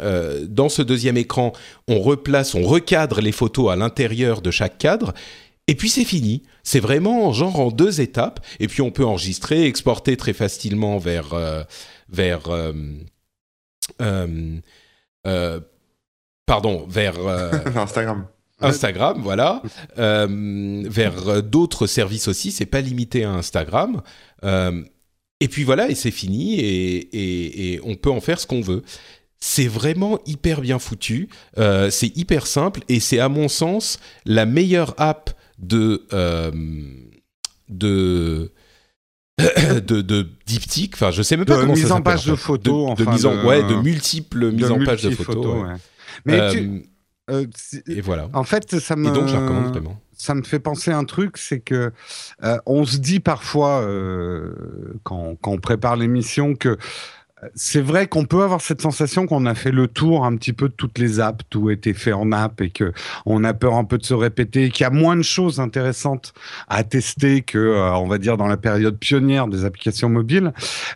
euh, 0.01 0.47
dans 0.49 0.69
ce 0.69 0.83
deuxième 0.83 1.17
écran, 1.17 1.53
on 1.89 2.01
replace, 2.01 2.55
on 2.55 2.63
recadre 2.63 3.21
les 3.21 3.33
photos 3.33 3.71
à 3.71 3.77
l'intérieur 3.77 4.43
de 4.43 4.51
chaque 4.51 4.79
cadre. 4.79 5.15
Et 5.67 5.75
puis 5.75 5.89
c'est 5.89 6.05
fini. 6.05 6.43
C'est 6.63 6.81
vraiment 6.81 7.33
genre 7.33 7.59
en 7.61 7.71
deux 7.71 8.01
étapes. 8.01 8.45
Et 8.61 8.69
puis 8.69 8.83
on 8.83 8.91
peut 8.91 9.05
enregistrer, 9.05 9.65
exporter 9.67 10.17
très 10.17 10.33
facilement 10.33 10.99
vers 10.99 11.35
vers 12.11 12.43
pardon 16.47 16.87
vers 16.89 17.19
Instagram. 17.77 18.27
Instagram, 18.61 19.21
voilà, 19.23 19.63
euh, 19.99 20.83
vers 20.87 21.43
d'autres 21.43 21.87
services 21.87 22.29
aussi. 22.29 22.53
C'est 22.53 22.67
pas 22.67 22.81
limité 22.81 23.25
à 23.25 23.31
Instagram. 23.31 24.03
Euh, 24.45 24.83
et 25.45 25.49
puis 25.49 25.65
voilà, 25.65 25.89
et 25.91 25.95
c'est 25.95 26.11
fini, 26.11 26.59
et, 26.61 26.97
et- 26.97 27.73
et 27.75 27.81
on 27.85 27.95
peut 27.97 28.11
en 28.11 28.21
faire 28.21 28.39
ce 28.41 28.47
qu'on 28.47 28.61
veut. 28.61 28.83
C'est 29.41 29.67
vraiment 29.69 30.19
hyper 30.27 30.61
bien 30.63 30.79
foutu, 30.79 31.29
euh, 31.59 31.91
c'est 31.91 32.17
hyper 32.17 32.47
simple, 32.47 32.81
et 32.89 32.99
c'est 33.01 33.19
à 33.19 33.29
mon 33.29 33.49
sens 33.49 33.99
la 34.25 34.47
meilleure 34.47 34.95
app 34.99 35.31
de 35.59 36.07
euh, 36.13 36.51
de 37.69 38.51
de, 39.87 40.01
de 40.01 40.29
diptyque. 40.47 40.95
Enfin, 40.95 41.11
je 41.11 41.23
sais 41.23 41.37
même 41.37 41.45
pas 41.47 41.57
De 41.57 41.61
comment 41.63 41.75
mise 41.75 41.89
ça 41.89 41.95
en 41.97 42.03
page 42.03 42.25
de 42.25 42.35
photos, 42.37 42.97
de, 42.97 43.03
enfin, 43.03 43.13
mise 43.13 43.27
en, 43.27 43.35
de- 43.35 43.47
ouais, 43.47 43.63
de 43.63 43.75
multiples 43.83 44.51
mises 44.53 44.69
de 44.69 44.73
en 44.73 44.85
page 44.85 45.03
de 45.03 45.11
photos. 45.11 45.47
ouais. 45.47 45.63
ouais. 45.69 45.75
Mais 46.25 46.41
Euh, 46.41 46.51
tu- 46.53 46.83
euh, 47.31 47.47
et 47.89 48.01
voilà. 48.01 48.29
en 48.35 48.45
fait, 48.45 48.79
ça 48.79 48.97
me. 48.97 49.09
Et 49.09 49.13
donc, 49.13 49.29
je 49.29 49.35
la 49.35 49.41
recommande 49.41 49.71
vraiment. 49.71 50.01
ça 50.13 50.35
me 50.35 50.43
fait 50.43 50.59
penser 50.59 50.91
à 50.91 50.99
un 50.99 51.05
truc, 51.05 51.39
c'est 51.39 51.61
que 51.61 51.93
euh, 52.43 52.59
on 52.67 52.85
se 52.85 52.99
dit 52.99 53.21
parfois 53.21 53.81
euh, 53.81 54.55
quand, 55.05 55.37
quand 55.41 55.53
on 55.53 55.59
prépare 55.59 55.97
l'émission 55.97 56.55
que 56.55 56.77
c'est 57.55 57.81
vrai 57.81 58.07
qu'on 58.07 58.25
peut 58.25 58.43
avoir 58.43 58.61
cette 58.61 58.81
sensation 58.81 59.27
qu'on 59.27 59.47
a 59.47 59.55
fait 59.55 59.71
le 59.71 59.89
tour 59.89 60.25
un 60.25 60.37
petit 60.37 60.53
peu 60.53 60.69
de 60.69 60.75
toutes 60.75 60.99
les 60.99 61.21
apps, 61.21 61.45
tout 61.51 61.69
a 61.69 61.73
été 61.73 61.95
fait 61.95 62.13
en 62.13 62.33
app 62.33 62.61
et 62.61 62.71
que 62.71 62.93
on 63.27 63.45
a 63.45 63.55
peur 63.55 63.75
un 63.75 63.85
peu 63.85 63.99
de 63.99 64.05
se 64.05 64.15
répéter, 64.15 64.71
qu'il 64.71 64.85
y 64.85 64.87
a 64.87 64.91
moins 64.91 65.17
de 65.17 65.23
choses 65.23 65.61
intéressantes 65.61 66.33
à 66.69 66.85
tester 66.85 67.43
que, 67.43 67.59
euh, 67.59 67.95
on 67.95 68.07
va 68.07 68.19
dire, 68.19 68.37
dans 68.37 68.47
la 68.47 68.57
période 68.57 68.99
pionnière 68.99 69.49
des 69.49 69.65
applications 69.65 70.09
mobiles. 70.09 70.53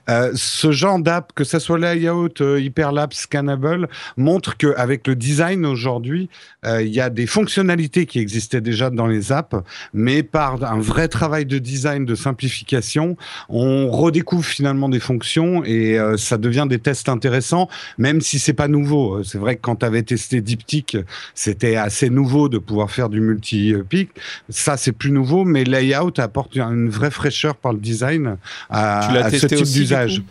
Euh, 0.09 0.33
ce 0.35 0.71
genre 0.73 0.99
d'app, 0.99 1.33
que 1.35 1.45
ce 1.45 1.59
soit 1.59 1.79
layout, 1.79 2.41
euh, 2.41 2.61
hyperlapse, 2.61 3.19
scannable, 3.19 3.89
montre 4.17 4.57
qu'avec 4.57 5.07
le 5.07 5.15
design 5.15 5.67
aujourd'hui, 5.67 6.29
euh, 6.65 6.83
il 6.83 6.93
y 6.93 7.01
a 7.01 7.11
des 7.11 7.27
fonctionnalités 7.27 8.07
qui 8.07 8.19
existaient 8.19 8.61
déjà 8.61 8.91
dans 8.91 9.07
les 9.07 9.33
apps, 9.33 9.57
mais 9.93 10.23
par 10.23 10.63
un 10.65 10.81
vrai 10.81 11.09
travail 11.09 11.47
de 11.47 11.59
design, 11.59 12.05
de 12.05 12.15
simplification, 12.15 13.17
on 13.49 13.91
redécouvre 13.91 14.45
finalement 14.45 14.89
des 14.89 15.01
fonctions 15.01 15.65
et 15.65 15.99
euh, 15.99 16.17
ça 16.39 16.43
devient 16.43 16.67
des 16.69 16.79
tests 16.79 17.09
intéressants, 17.09 17.69
même 17.99 18.21
si 18.21 18.39
c'est 18.39 18.53
pas 18.53 18.69
nouveau. 18.69 19.25
C'est 19.25 19.39
vrai 19.39 19.57
que 19.57 19.61
quand 19.61 19.77
tu 19.77 19.87
avais 19.87 20.03
testé 20.03 20.41
Diptyque, 20.41 20.97
c'était 21.35 21.75
assez 21.75 22.11
nouveau 22.11 22.49
de 22.49 22.59
pouvoir 22.59 22.93
faire 22.93 23.09
du 23.09 23.21
multi-pic. 23.21 24.11
Ça, 24.49 24.77
c'est 24.77 24.93
plus 24.93 25.11
nouveau, 25.11 25.45
mais 25.45 25.65
Layout 25.65 26.13
apporte 26.19 26.57
une 26.57 26.89
vraie 26.89 27.11
fraîcheur 27.11 27.57
par 27.57 27.73
le 27.73 27.81
design 27.81 28.37
à, 28.71 29.09
à 29.09 29.31
ce 29.31 29.47
type 29.47 29.67
d'usage. 29.67 30.23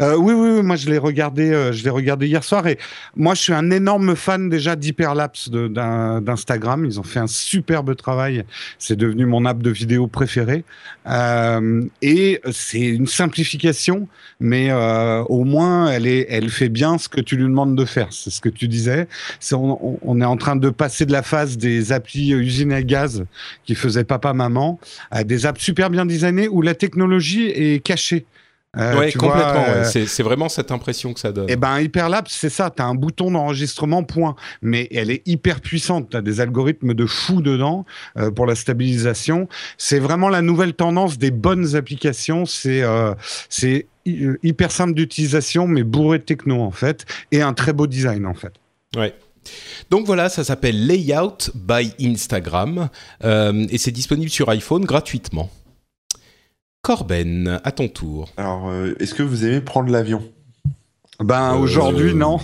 Euh, 0.00 0.16
oui, 0.16 0.32
oui, 0.32 0.50
oui, 0.56 0.62
moi 0.62 0.76
je 0.76 0.88
l'ai 0.88 0.96
regardé, 0.98 1.50
euh, 1.52 1.70
je 1.70 1.84
l'ai 1.84 1.90
regardé 1.90 2.26
hier 2.26 2.42
soir 2.42 2.66
et 2.66 2.78
moi 3.14 3.34
je 3.34 3.42
suis 3.42 3.52
un 3.52 3.70
énorme 3.70 4.16
fan 4.16 4.48
déjà 4.48 4.74
d'Hyperlapse 4.74 5.50
d'Instagram. 5.50 6.84
Ils 6.86 6.98
ont 6.98 7.02
fait 7.02 7.20
un 7.20 7.26
superbe 7.26 7.94
travail. 7.94 8.44
C'est 8.78 8.96
devenu 8.96 9.26
mon 9.26 9.44
app 9.44 9.62
de 9.62 9.70
vidéo 9.70 10.06
préférée 10.06 10.64
Euh, 11.06 11.82
et 12.00 12.40
c'est 12.52 12.80
une 12.80 13.06
simplification, 13.08 14.08
mais 14.38 14.70
euh, 14.70 15.22
au 15.24 15.44
moins 15.44 15.90
elle 15.90 16.06
est, 16.06 16.26
elle 16.30 16.48
fait 16.48 16.68
bien 16.68 16.96
ce 16.98 17.08
que 17.08 17.20
tu 17.20 17.36
lui 17.36 17.44
demandes 17.44 17.76
de 17.76 17.84
faire. 17.84 18.08
C'est 18.12 18.30
ce 18.30 18.40
que 18.40 18.48
tu 18.48 18.68
disais. 18.68 19.08
On 19.52 20.20
est 20.20 20.24
en 20.24 20.36
train 20.36 20.56
de 20.56 20.70
passer 20.70 21.04
de 21.06 21.12
la 21.12 21.22
phase 21.22 21.56
des 21.58 21.90
applis 21.92 22.32
euh, 22.32 22.38
usines 22.38 22.72
à 22.72 22.82
gaz 22.82 23.24
qui 23.64 23.74
faisaient 23.74 24.04
papa 24.04 24.32
maman 24.32 24.78
à 25.10 25.24
des 25.24 25.44
apps 25.46 25.60
super 25.60 25.90
bien 25.90 26.06
designées 26.06 26.48
où 26.48 26.62
la 26.62 26.74
technologie 26.74 27.46
est 27.48 27.80
cachée. 27.84 28.26
Euh, 28.78 28.98
ouais, 28.98 29.12
complètement. 29.12 29.64
euh, 29.68 29.84
ouais. 29.84 30.06
C'est 30.06 30.22
vraiment 30.22 30.48
cette 30.48 30.70
impression 30.70 31.12
que 31.12 31.20
ça 31.20 31.30
donne. 31.30 31.44
eh 31.48 31.56
ben, 31.56 31.78
Hyperlapse, 31.80 32.34
c'est 32.34 32.48
ça. 32.48 32.70
Tu 32.74 32.80
as 32.80 32.86
un 32.86 32.94
bouton 32.94 33.30
d'enregistrement, 33.30 34.02
point. 34.02 34.34
Mais 34.62 34.88
elle 34.92 35.10
est 35.10 35.20
hyper 35.26 35.60
puissante. 35.60 36.08
Tu 36.10 36.16
as 36.16 36.22
des 36.22 36.40
algorithmes 36.40 36.94
de 36.94 37.04
fou 37.04 37.42
dedans 37.42 37.84
euh, 38.16 38.30
pour 38.30 38.46
la 38.46 38.54
stabilisation. 38.54 39.46
C'est 39.76 39.98
vraiment 39.98 40.30
la 40.30 40.40
nouvelle 40.40 40.72
tendance 40.72 41.18
des 41.18 41.30
bonnes 41.30 41.76
applications. 41.76 42.46
C'est 42.46 42.82
euh, 42.82 43.14
c'est 43.50 43.86
hyper 44.06 44.70
simple 44.72 44.94
d'utilisation, 44.94 45.66
mais 45.68 45.82
bourré 45.82 46.18
de 46.18 46.24
techno, 46.24 46.62
en 46.62 46.70
fait. 46.70 47.04
Et 47.30 47.42
un 47.42 47.52
très 47.52 47.74
beau 47.74 47.86
design, 47.86 48.24
en 48.26 48.34
fait. 48.34 48.54
Ouais. 48.96 49.14
Donc 49.90 50.06
voilà, 50.06 50.28
ça 50.28 50.44
s'appelle 50.44 50.86
Layout 50.86 51.50
by 51.54 51.92
Instagram 52.00 52.88
et 53.22 53.78
c'est 53.78 53.90
disponible 53.90 54.30
sur 54.30 54.48
iPhone 54.48 54.84
gratuitement. 54.84 55.50
Corben, 56.82 57.60
à 57.62 57.70
ton 57.70 57.86
tour. 57.86 58.28
Alors, 58.36 58.68
euh, 58.68 58.94
est-ce 58.98 59.14
que 59.14 59.22
vous 59.22 59.44
aimez 59.46 59.60
prendre 59.60 59.88
l'avion? 59.92 60.20
Ben, 61.20 61.52
Euh, 61.52 61.58
aujourd'hui, 61.58 62.12
non. 62.12 62.40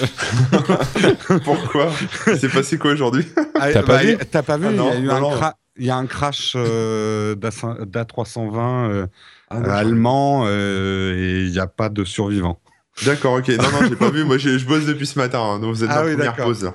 Pourquoi? 1.44 1.90
Il 2.26 2.36
s'est 2.38 2.50
passé 2.50 2.76
quoi 2.76 2.92
aujourd'hui? 2.92 3.26
Ah, 3.58 3.72
T'as 3.72 3.82
pas 3.82 3.96
bah, 3.96 4.02
vu? 4.02 4.18
T'as 4.30 4.42
pas 4.42 4.58
vu 4.58 4.66
Ah 4.68 4.70
Il 4.72 4.76
y 4.76 4.80
a 4.80 4.82
non, 4.82 5.00
eu 5.00 5.04
non, 5.06 5.14
un 5.14 5.20
non. 5.20 5.30
cra- 5.34 5.54
Il 5.78 5.86
y 5.86 5.90
a 5.90 5.96
un 5.96 6.04
crash 6.06 6.52
euh, 6.56 7.34
d'A- 7.36 7.48
d'A320 7.86 8.90
euh, 8.90 9.06
Ah, 9.48 9.76
allemand 9.78 10.44
euh, 10.46 11.14
et 11.16 11.44
il 11.46 11.50
n'y 11.50 11.58
a 11.58 11.66
pas 11.66 11.88
de 11.88 12.04
survivants. 12.04 12.60
D'accord, 13.06 13.34
ok. 13.38 13.48
Non, 13.48 13.56
non, 13.80 13.88
j'ai 13.88 13.96
pas 13.96 14.10
vu. 14.10 14.24
Moi, 14.24 14.36
j'ai- 14.36 14.58
je 14.58 14.66
bosse 14.66 14.84
depuis 14.84 15.06
ce 15.06 15.18
matin. 15.18 15.40
hein, 15.40 15.58
donc, 15.58 15.74
vous 15.74 15.84
êtes 15.84 15.90
Ah 15.90 16.00
ma 16.00 16.04
oui, 16.04 16.12
première 16.16 16.32
d'accord. 16.32 16.46
pause. 16.48 16.70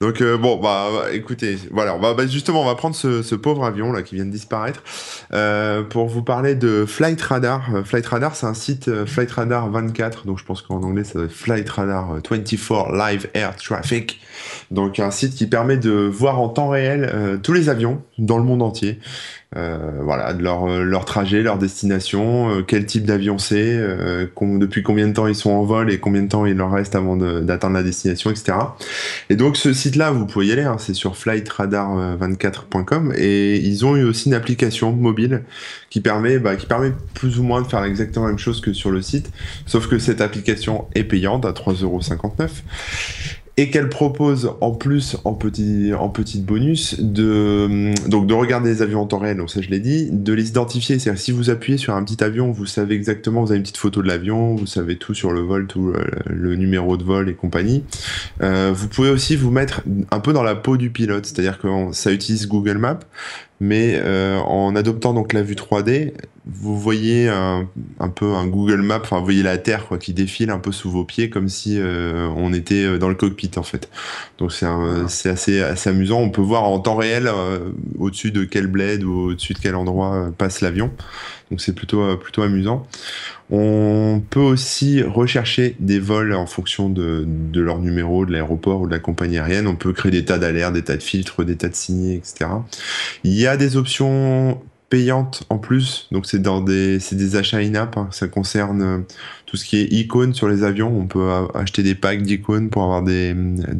Donc, 0.00 0.20
euh, 0.20 0.36
bon, 0.36 0.56
bah, 0.56 1.06
écoutez, 1.12 1.58
voilà. 1.70 1.94
On 1.94 1.98
va, 1.98 2.14
bah, 2.14 2.26
justement, 2.26 2.62
on 2.62 2.66
va 2.66 2.74
prendre 2.74 2.96
ce, 2.96 3.34
pauvre 3.34 3.64
avion 3.64 3.92
là 3.92 4.02
qui 4.02 4.14
vient 4.14 4.24
de 4.24 4.30
disparaître 4.30 4.82
euh, 5.32 5.82
pour 5.82 6.06
vous 6.08 6.22
parler 6.22 6.54
de 6.54 6.84
Flight 6.86 7.20
Radar. 7.20 7.74
Euh, 7.74 7.84
Flight 7.84 8.06
Radar, 8.06 8.36
c'est 8.36 8.46
un 8.46 8.54
site 8.54 8.88
euh, 8.88 9.06
Flight 9.06 9.30
Radar 9.30 9.70
24. 9.70 10.26
Donc, 10.26 10.38
je 10.38 10.44
pense 10.44 10.62
qu'en 10.62 10.82
anglais, 10.82 11.04
ça 11.04 11.18
va 11.18 11.24
être 11.26 11.32
Flight 11.32 11.68
Radar 11.68 12.12
euh, 12.12 12.20
24 12.28 12.92
Live 12.92 13.28
Air 13.34 13.56
Traffic. 13.56 14.20
Donc, 14.70 14.98
un 14.98 15.10
site 15.10 15.34
qui 15.34 15.46
permet 15.46 15.76
de 15.76 15.90
voir 15.92 16.40
en 16.40 16.48
temps 16.48 16.68
réel 16.68 17.38
tous 17.42 17.52
les 17.52 17.68
avions 17.68 18.02
dans 18.18 18.36
le 18.36 18.44
monde 18.44 18.62
entier. 18.62 18.98
voilà, 19.54 20.32
de 20.32 20.42
leur, 20.42 20.66
leur 20.66 21.04
trajet, 21.04 21.42
leur 21.42 21.58
destination, 21.58 22.64
quel 22.66 22.84
type 22.84 23.04
d'avion 23.04 23.38
c'est, 23.38 23.78
depuis 24.36 24.82
combien 24.82 25.06
de 25.06 25.12
temps 25.12 25.28
ils 25.28 25.36
sont 25.36 25.50
en 25.50 25.62
vol 25.62 25.90
et 25.92 26.00
combien 26.00 26.22
de 26.22 26.28
temps 26.28 26.46
il 26.46 26.56
leur 26.56 26.72
reste 26.72 26.96
avant 26.96 27.16
d'atteindre 27.16 27.74
la 27.74 27.84
destination, 27.84 28.30
etc. 28.30 28.58
Et 29.30 29.36
donc 29.36 29.56
ce 29.56 29.72
site-là, 29.84 30.10
vous 30.12 30.24
pouvez 30.24 30.46
y 30.46 30.52
aller, 30.52 30.62
hein, 30.62 30.76
c'est 30.78 30.94
sur 30.94 31.14
flightradar24.com 31.14 33.12
et 33.16 33.56
ils 33.56 33.84
ont 33.84 33.96
eu 33.96 34.04
aussi 34.04 34.28
une 34.28 34.34
application 34.34 34.92
mobile 34.92 35.42
qui 35.90 36.00
permet, 36.00 36.38
bah, 36.38 36.56
qui 36.56 36.64
permet 36.64 36.92
plus 37.12 37.38
ou 37.38 37.42
moins 37.42 37.60
de 37.60 37.66
faire 37.66 37.84
exactement 37.84 38.24
la 38.24 38.32
même 38.32 38.38
chose 38.38 38.62
que 38.62 38.72
sur 38.72 38.90
le 38.90 39.02
site, 39.02 39.30
sauf 39.66 39.86
que 39.86 39.98
cette 39.98 40.22
application 40.22 40.86
est 40.94 41.04
payante 41.04 41.44
à 41.44 41.52
3,59€ 41.52 42.48
et 43.56 43.70
qu'elle 43.70 43.88
propose 43.88 44.52
en 44.60 44.72
plus 44.72 45.16
en 45.24 45.34
petit 45.34 45.92
en 45.94 46.08
petite 46.08 46.44
bonus 46.44 47.00
de 47.00 47.92
donc 48.08 48.26
de 48.26 48.34
regarder 48.34 48.70
les 48.70 48.82
avions 48.82 49.02
en 49.02 49.06
temps 49.06 49.18
réel 49.18 49.36
donc 49.36 49.50
ça 49.50 49.60
je 49.60 49.68
l'ai 49.68 49.78
dit 49.78 50.08
de 50.10 50.32
les 50.32 50.48
identifier. 50.48 50.98
C'est-à-dire 50.98 51.20
si 51.20 51.30
vous 51.30 51.50
appuyez 51.50 51.78
sur 51.78 51.94
un 51.94 52.02
petit 52.02 52.22
avion 52.24 52.50
vous 52.50 52.66
savez 52.66 52.94
exactement 52.94 53.42
vous 53.42 53.50
avez 53.50 53.58
une 53.58 53.62
petite 53.62 53.76
photo 53.76 54.02
de 54.02 54.08
l'avion 54.08 54.56
vous 54.56 54.66
savez 54.66 54.96
tout 54.96 55.14
sur 55.14 55.30
le 55.30 55.40
vol 55.40 55.66
tout 55.66 55.92
le, 56.26 56.56
numéro 56.56 56.96
de 56.96 57.04
vol 57.04 57.28
et 57.28 57.34
compagnie. 57.34 57.84
Euh, 58.42 58.72
vous 58.74 58.88
pouvez 58.88 59.10
aussi 59.10 59.36
vous 59.36 59.50
mettre 59.50 59.82
un 60.10 60.20
peu 60.20 60.32
dans 60.32 60.42
la 60.42 60.54
peau 60.54 60.76
du 60.76 60.90
pilote. 60.90 61.26
C'est-à-dire 61.26 61.58
que 61.58 61.68
ça 61.92 62.12
utilise 62.12 62.48
Google 62.48 62.78
Maps 62.78 63.00
mais 63.60 63.94
euh, 63.96 64.38
en 64.40 64.74
adoptant 64.74 65.14
donc 65.14 65.32
la 65.32 65.42
vue 65.42 65.54
3D, 65.54 66.12
vous 66.46 66.78
voyez 66.78 67.28
un, 67.28 67.66
peu 68.14 68.34
un 68.34 68.46
Google 68.46 68.82
Map, 68.82 69.00
enfin 69.00 69.18
vous 69.18 69.24
voyez 69.24 69.42
la 69.42 69.56
Terre 69.56 69.86
quoi, 69.86 69.96
qui 69.96 70.12
défile 70.12 70.50
un 70.50 70.58
peu 70.58 70.72
sous 70.72 70.90
vos 70.90 71.04
pieds 71.04 71.30
comme 71.30 71.48
si 71.48 71.78
euh, 71.78 72.28
on 72.36 72.52
était 72.52 72.84
euh, 72.84 72.98
dans 72.98 73.08
le 73.08 73.14
cockpit 73.14 73.52
en 73.56 73.62
fait. 73.62 73.88
Donc 74.38 74.52
c'est 74.52 75.28
assez, 75.28 75.62
assez 75.62 75.90
amusant. 75.90 76.20
On 76.20 76.30
peut 76.30 76.42
voir 76.42 76.64
en 76.64 76.80
temps 76.80 76.96
réel 76.96 77.30
au-dessus 77.98 78.32
de 78.32 78.44
quel 78.44 78.66
bled 78.66 79.04
ou 79.04 79.30
au-dessus 79.30 79.54
de 79.54 79.58
quel 79.58 79.76
endroit 79.76 80.30
passe 80.36 80.60
l'avion. 80.60 80.90
Donc 81.50 81.60
c'est 81.60 81.74
plutôt, 81.74 82.16
plutôt 82.16 82.42
amusant. 82.42 82.86
On 83.50 84.22
peut 84.30 84.40
aussi 84.40 85.02
rechercher 85.02 85.76
des 85.78 85.98
vols 85.98 86.34
en 86.34 86.46
fonction 86.46 86.88
de, 86.88 87.26
leur 87.54 87.78
numéro, 87.78 88.24
de 88.24 88.32
l'aéroport 88.32 88.80
ou 88.80 88.86
de 88.86 88.92
la 88.92 88.98
compagnie 88.98 89.38
aérienne. 89.38 89.66
On 89.66 89.76
peut 89.76 89.92
créer 89.92 90.12
des 90.12 90.24
tas 90.24 90.38
d'alertes, 90.38 90.72
des 90.72 90.82
tas 90.82 90.96
de 90.96 91.02
filtres, 91.02 91.44
des 91.44 91.56
tas 91.56 91.68
de 91.68 91.74
signés, 91.74 92.14
etc. 92.14 92.50
Il 93.22 93.34
y 93.34 93.46
a 93.46 93.56
des 93.56 93.76
options 93.76 94.60
payantes 94.90 95.44
en 95.50 95.58
plus, 95.58 96.08
donc 96.12 96.26
c'est 96.26 96.40
dans 96.40 96.60
des, 96.60 96.98
des 97.12 97.36
achats 97.36 97.58
in-app. 97.58 97.96
Hein. 97.96 98.08
Ça 98.10 98.28
concerne 98.28 99.04
tout 99.46 99.56
ce 99.56 99.64
qui 99.64 99.76
est 99.76 99.84
icônes 99.92 100.34
sur 100.34 100.48
les 100.48 100.64
avions. 100.64 100.92
On 100.96 101.06
peut 101.06 101.30
acheter 101.54 101.82
des 101.82 101.94
packs 101.94 102.22
d'icônes 102.22 102.70
pour 102.70 102.82
avoir 102.82 103.02
des, 103.02 103.34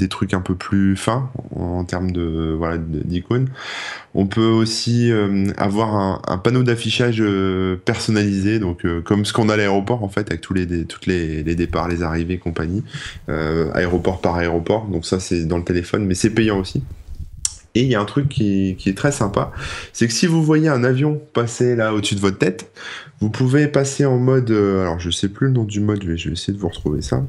trucs 0.08 0.34
un 0.34 0.40
peu 0.40 0.54
plus 0.54 0.96
fins 0.96 1.30
en 1.56 1.84
termes 1.84 2.12
de 2.12 2.54
voilà 2.56 2.78
d'icônes. 2.78 3.48
On 4.14 4.26
peut 4.26 4.46
aussi 4.46 5.10
euh, 5.10 5.46
avoir 5.56 6.22
un, 6.28 6.38
panneau 6.38 6.62
d'affichage 6.62 7.16
euh, 7.20 7.76
personnalisé, 7.84 8.60
donc 8.60 8.84
euh, 8.84 9.00
comme 9.00 9.24
ce 9.24 9.32
qu'on 9.32 9.48
a 9.48 9.54
à 9.54 9.56
l'aéroport 9.56 10.04
en 10.04 10.08
fait, 10.08 10.30
avec 10.30 10.40
tous 10.40 10.54
les, 10.54 10.66
les, 10.66 11.54
départs, 11.56 11.88
les 11.88 12.02
arrivées, 12.02 12.38
compagnie, 12.38 12.84
aéroport 13.28 14.20
par 14.20 14.36
aéroport. 14.36 14.86
Donc 14.86 15.04
ça 15.04 15.18
c'est 15.18 15.44
dans 15.44 15.58
le 15.58 15.64
téléphone, 15.64 16.04
mais 16.04 16.14
c'est 16.14 16.30
payant 16.30 16.58
aussi. 16.58 16.82
Et 17.74 17.82
il 17.82 17.88
y 17.88 17.94
a 17.94 18.00
un 18.00 18.04
truc 18.04 18.28
qui, 18.28 18.76
qui 18.78 18.88
est 18.88 18.96
très 18.96 19.12
sympa, 19.12 19.52
c'est 19.92 20.06
que 20.06 20.12
si 20.12 20.26
vous 20.26 20.42
voyez 20.42 20.68
un 20.68 20.84
avion 20.84 21.20
passer 21.32 21.74
là 21.74 21.92
au-dessus 21.92 22.14
de 22.14 22.20
votre 22.20 22.38
tête, 22.38 22.70
vous 23.20 23.30
pouvez 23.30 23.68
passer 23.68 24.04
en 24.04 24.18
mode, 24.18 24.50
euh, 24.50 24.82
alors 24.82 24.98
je 24.98 25.08
sais 25.08 25.28
plus 25.28 25.46
le 25.46 25.54
nom 25.54 25.64
du 25.64 25.80
mode, 25.80 26.04
mais 26.06 26.16
je 26.16 26.28
vais 26.28 26.34
essayer 26.34 26.52
de 26.52 26.58
vous 26.58 26.68
retrouver 26.68 27.00
ça. 27.00 27.24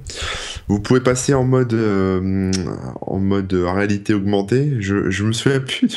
Vous 0.68 0.82
pouvez 0.82 1.00
passer 1.00 1.34
en 1.34 1.46
mode, 1.46 1.74
euh, 1.74 2.52
en 3.02 3.20
mode 3.20 3.54
réalité 3.54 4.14
augmentée. 4.14 4.78
Je, 4.80 5.10
je 5.10 5.24
me 5.24 5.32
souviens 5.32 5.60
plus 5.66 5.88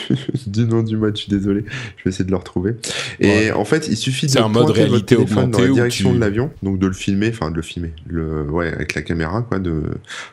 du, 0.47 0.67
nom 0.67 0.83
du 0.83 0.97
mode. 0.97 1.17
Je 1.17 1.23
suis 1.23 1.31
désolé. 1.31 1.65
Je 1.97 2.05
vais 2.05 2.11
essayer 2.11 2.25
de 2.25 2.31
le 2.31 2.37
retrouver. 2.37 2.77
Et 3.19 3.51
en 3.51 3.65
fait, 3.65 3.89
il 3.89 3.97
suffit 3.97 4.27
de 4.27 4.39
un 4.39 4.49
mode 4.49 4.71
réalité 4.71 5.17
augmentée 5.17 5.51
dans 5.51 5.59
la 5.59 5.69
direction 5.69 6.13
de 6.13 6.21
l'avion, 6.21 6.51
donc 6.63 6.79
de 6.79 6.87
le 6.87 6.93
filmer, 6.93 7.31
enfin 7.31 7.51
de 7.51 7.57
le 7.57 7.63
filmer, 7.63 7.93
le, 8.07 8.43
ouais, 8.43 8.69
avec 8.73 8.95
la 8.95 9.03
caméra, 9.03 9.43
quoi, 9.43 9.59
de 9.59 9.83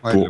pour, 0.04 0.28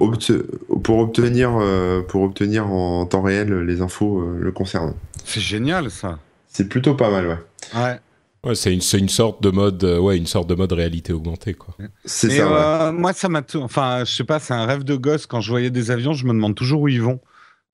pour 0.82 1.00
obtenir, 1.00 1.58
euh, 1.60 2.02
pour 2.02 2.22
obtenir 2.22 2.68
en 2.68 3.06
temps 3.06 3.22
réel 3.22 3.54
les 3.54 3.75
infos 3.82 4.22
le 4.22 4.52
concernant. 4.52 4.96
C'est 5.24 5.42
génial 5.42 5.92
ça. 5.92 6.20
C'est 6.48 6.70
plutôt 6.70 6.94
pas 6.94 7.10
mal, 7.10 7.28
ouais. 7.28 7.38
Ouais. 7.76 8.00
Ouais, 8.46 8.54
c'est 8.54 8.72
une, 8.72 8.82
une, 9.00 9.10
sorte 9.10 9.42
de 9.42 9.50
mode, 9.50 9.84
euh, 9.84 9.98
ouais, 9.98 10.18
une 10.18 10.28
sorte 10.28 10.48
de 10.48 10.54
mode 10.54 10.72
réalité 10.72 11.12
augmentée, 11.12 11.56
quoi. 11.56 11.76
C'est 12.06 12.30
ça. 12.30 12.88
Euh, 12.88 12.92
moi, 12.92 13.12
ça 13.12 13.28
m'a, 13.28 13.42
enfin, 13.56 14.04
je 14.06 14.12
sais 14.14 14.24
pas, 14.24 14.40
c'est 14.40 14.54
un 14.54 14.68
rêve 14.68 14.84
de 14.84 14.96
gosse. 14.96 15.26
Quand 15.26 15.42
je 15.42 15.50
voyais 15.50 15.72
des 15.72 15.90
avions, 15.90 16.14
je 16.14 16.26
me 16.26 16.32
demande 16.32 16.54
toujours 16.54 16.82
où 16.82 16.88
ils 16.88 17.02
vont. 17.02 17.20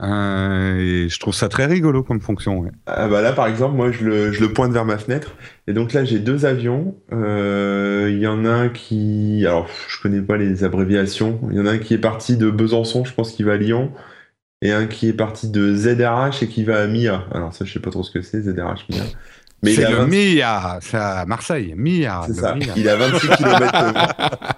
Euh, 0.02 0.78
et 0.78 1.10
je 1.10 1.20
trouve 1.20 1.36
ça 1.36 1.50
très 1.50 1.66
rigolo 1.66 2.04
comme 2.04 2.22
fonction. 2.22 2.66
Ah 2.88 3.08
bah 3.10 3.22
là, 3.22 3.34
par 3.34 3.48
exemple, 3.48 3.76
moi, 3.76 3.92
je 3.92 4.04
le, 4.06 4.32
je 4.32 4.40
le, 4.40 4.54
pointe 4.54 4.72
vers 4.72 4.86
ma 4.86 4.98
fenêtre. 4.98 5.36
Et 5.68 5.74
donc 5.74 5.92
là, 5.92 6.06
j'ai 6.06 6.20
deux 6.20 6.46
avions. 6.46 6.96
Il 7.12 8.18
y 8.18 8.28
en 8.28 8.46
a 8.46 8.52
un 8.52 8.70
qui, 8.70 9.46
alors, 9.46 9.68
je 9.90 10.02
connais 10.02 10.22
pas 10.22 10.38
les 10.38 10.64
abréviations. 10.64 11.40
Il 11.52 11.58
y 11.58 11.60
en 11.60 11.66
a 11.66 11.72
un 11.72 11.78
qui 11.80 11.94
est 11.94 12.00
parti 12.00 12.38
de 12.38 12.50
Besançon, 12.50 13.04
je 13.04 13.14
pense 13.14 13.34
qu'il 13.34 13.46
va 13.46 13.54
à 13.54 13.58
Lyon 13.58 13.92
et 14.62 14.72
un 14.72 14.86
qui 14.86 15.08
est 15.08 15.14
parti 15.14 15.50
de 15.50 15.76
ZRH 15.76 16.44
et 16.44 16.48
qui 16.48 16.64
va 16.64 16.82
à 16.82 16.88
Mia. 16.88 17.26
Alors 17.34 17.54
ça, 17.54 17.66
je 17.66 17.74
sais 17.74 17.80
pas 17.80 17.90
trop 17.90 18.04
ce 18.04 18.12
que 18.12 18.22
c'est, 18.22 18.42
ZRH 18.42 18.86
Mia. 18.90 19.04
Mais 19.64 19.74
c'est 19.74 19.90
le 19.90 20.06
Mia, 20.06 20.80
c'est 20.82 20.98
à 20.98 21.26
Marseille, 21.26 21.74
Mia. 21.76 22.24
C'est 22.28 22.36
ça. 22.36 22.56
Il 22.76 22.90
a 22.90 22.96
26 22.96 23.28
km. 23.30 24.56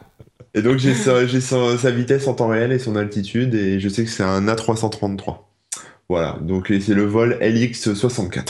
et 0.54 0.62
donc 0.62 0.78
j'ai 0.78 0.94
sa, 0.94 1.92
vitesse 1.92 2.28
en 2.28 2.34
temps 2.34 2.48
réel 2.48 2.72
et 2.72 2.80
son 2.80 2.96
altitude 2.96 3.56
et 3.56 3.80
je 3.80 3.90
sais 3.90 4.04
que 4.04 4.10
c'est 4.10 4.24
un 4.24 4.48
A333. 4.48 5.38
Voilà, 6.10 6.38
donc 6.42 6.68
c'est 6.68 6.94
le 6.94 7.06
vol 7.06 7.38
LX64. 7.42 8.44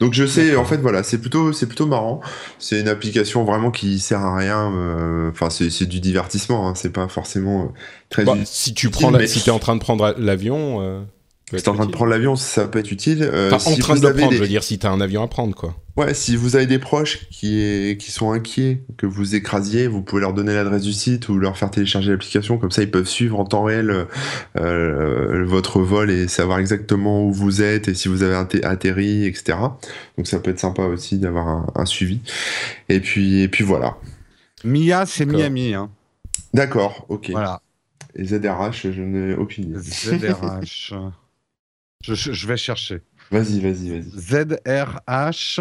Donc 0.00 0.14
je 0.14 0.24
sais, 0.24 0.56
en 0.56 0.64
fait, 0.64 0.78
voilà, 0.78 1.02
c'est 1.02 1.18
plutôt, 1.18 1.52
c'est 1.52 1.66
plutôt 1.66 1.86
marrant. 1.86 2.20
C'est 2.58 2.80
une 2.80 2.88
application 2.88 3.44
vraiment 3.44 3.70
qui 3.70 3.98
sert 3.98 4.20
à 4.20 4.34
rien. 4.34 4.72
Euh, 4.74 5.30
enfin, 5.30 5.50
c'est 5.50 5.86
du 5.86 6.00
divertissement. 6.00 6.68
Hein, 6.68 6.74
c'est 6.74 6.92
pas 6.92 7.06
forcément 7.06 7.64
euh, 7.64 7.66
très. 8.08 8.24
Bah, 8.24 8.34
si 8.44 8.72
tu 8.72 8.88
prends, 8.88 9.10
la, 9.10 9.26
si 9.26 9.46
es 9.46 9.52
en 9.52 9.58
train 9.58 9.76
de 9.76 9.80
prendre 9.80 10.14
l'avion. 10.18 11.04
Euh, 11.52 11.58
si 11.58 11.64
t'es 11.64 11.68
en 11.68 11.74
train 11.74 11.86
de 11.86 11.90
prendre 11.90 12.10
l'avion, 12.10 12.36
ça 12.36 12.68
peut 12.68 12.78
être 12.78 12.92
utile. 12.92 13.22
Euh, 13.22 13.50
en 13.50 13.58
train 13.58 13.96
de 13.96 14.06
le 14.06 14.14
prendre, 14.14 14.32
je 14.32 14.38
veux 14.38 14.46
dire, 14.46 14.62
si 14.62 14.78
t'as 14.78 14.90
un 14.90 15.00
avion 15.00 15.22
à 15.22 15.28
prendre, 15.28 15.54
quoi. 15.54 15.74
Ouais, 15.96 16.14
si 16.14 16.36
vous 16.36 16.56
avez 16.56 16.66
des 16.66 16.78
proches 16.78 17.28
qui, 17.30 17.60
est... 17.60 18.00
qui 18.00 18.12
sont 18.12 18.30
inquiets 18.30 18.84
que 18.96 19.06
vous 19.06 19.34
écrasiez, 19.34 19.88
vous 19.88 20.02
pouvez 20.02 20.22
leur 20.22 20.32
donner 20.32 20.54
l'adresse 20.54 20.82
du 20.82 20.92
site 20.92 21.28
ou 21.28 21.38
leur 21.38 21.58
faire 21.58 21.70
télécharger 21.70 22.12
l'application. 22.12 22.58
Comme 22.58 22.70
ça, 22.70 22.82
ils 22.82 22.90
peuvent 22.90 23.08
suivre 23.08 23.38
en 23.40 23.44
temps 23.44 23.64
réel 23.64 24.06
euh, 24.56 25.44
votre 25.44 25.80
vol 25.80 26.10
et 26.10 26.28
savoir 26.28 26.58
exactement 26.58 27.24
où 27.24 27.32
vous 27.32 27.62
êtes 27.62 27.88
et 27.88 27.94
si 27.94 28.08
vous 28.08 28.22
avez 28.22 28.36
atterri, 28.62 29.26
etc. 29.26 29.58
Donc 30.16 30.26
ça 30.26 30.38
peut 30.38 30.50
être 30.50 30.60
sympa 30.60 30.82
aussi 30.82 31.18
d'avoir 31.18 31.48
un, 31.48 31.66
un, 31.74 31.84
suivi. 31.84 32.20
Et 32.88 33.00
puis, 33.00 33.40
et 33.40 33.48
puis 33.48 33.64
voilà. 33.64 33.96
Mia, 34.64 35.04
c'est 35.06 35.26
Miami. 35.26 35.74
Hein. 35.74 35.90
D'accord, 36.54 37.06
ok. 37.08 37.30
Voilà. 37.30 37.60
Et 38.14 38.24
ZRH, 38.24 38.90
je 38.90 39.02
n'ai 39.02 39.34
aucune 39.34 39.70
idée. 39.70 39.80
ZRH. 39.80 40.94
Je, 42.02 42.46
vais 42.46 42.56
chercher. 42.56 43.02
Vas-y, 43.30 43.60
vas-y, 43.60 43.90
vas-y. 43.90 44.10
ZRH, 44.16 45.60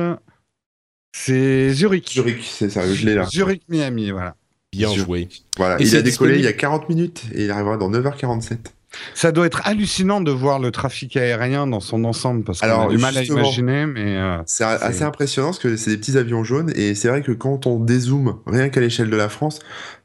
c'est 1.11 1.73
Zurich. 1.73 2.13
Zurich, 2.13 2.43
c'est 2.43 2.69
ça, 2.69 2.91
je 2.91 3.05
l'ai 3.05 3.15
là. 3.15 3.25
Zurich, 3.25 3.63
Miami, 3.67 4.11
voilà. 4.11 4.35
Bien 4.71 4.93
joué. 4.93 5.27
Voilà, 5.57 5.77
il 5.79 5.95
a 5.95 6.01
décollé 6.01 6.35
il 6.35 6.43
y 6.43 6.47
a 6.47 6.53
40 6.53 6.89
minutes 6.89 7.23
et 7.33 7.45
il 7.45 7.51
arrivera 7.51 7.77
dans 7.77 7.89
9h47. 7.89 8.57
Ça 9.13 9.31
doit 9.31 9.45
être 9.45 9.61
hallucinant 9.65 10.21
de 10.21 10.31
voir 10.31 10.59
le 10.59 10.71
trafic 10.71 11.15
aérien 11.17 11.67
dans 11.67 11.79
son 11.79 12.03
ensemble 12.03 12.43
parce 12.43 12.61
qu'on 12.61 12.67
a 12.67 12.87
du 12.87 12.97
mal 12.97 13.17
à 13.17 13.23
imaginer, 13.23 13.85
mais 13.85 14.17
euh, 14.17 14.41
c'est 14.45 14.63
assez 14.63 15.03
impressionnant 15.03 15.49
parce 15.49 15.59
que 15.59 15.77
c'est 15.77 15.91
des 15.91 15.97
petits 15.97 16.17
avions 16.17 16.43
jaunes 16.43 16.71
et 16.75 16.95
c'est 16.95 17.07
vrai 17.07 17.21
que 17.21 17.31
quand 17.31 17.67
on 17.67 17.79
dézoome 17.79 18.39
rien 18.47 18.69
qu'à 18.69 18.81
l'échelle 18.81 19.09
de 19.09 19.15
la 19.15 19.29
France, 19.29 19.59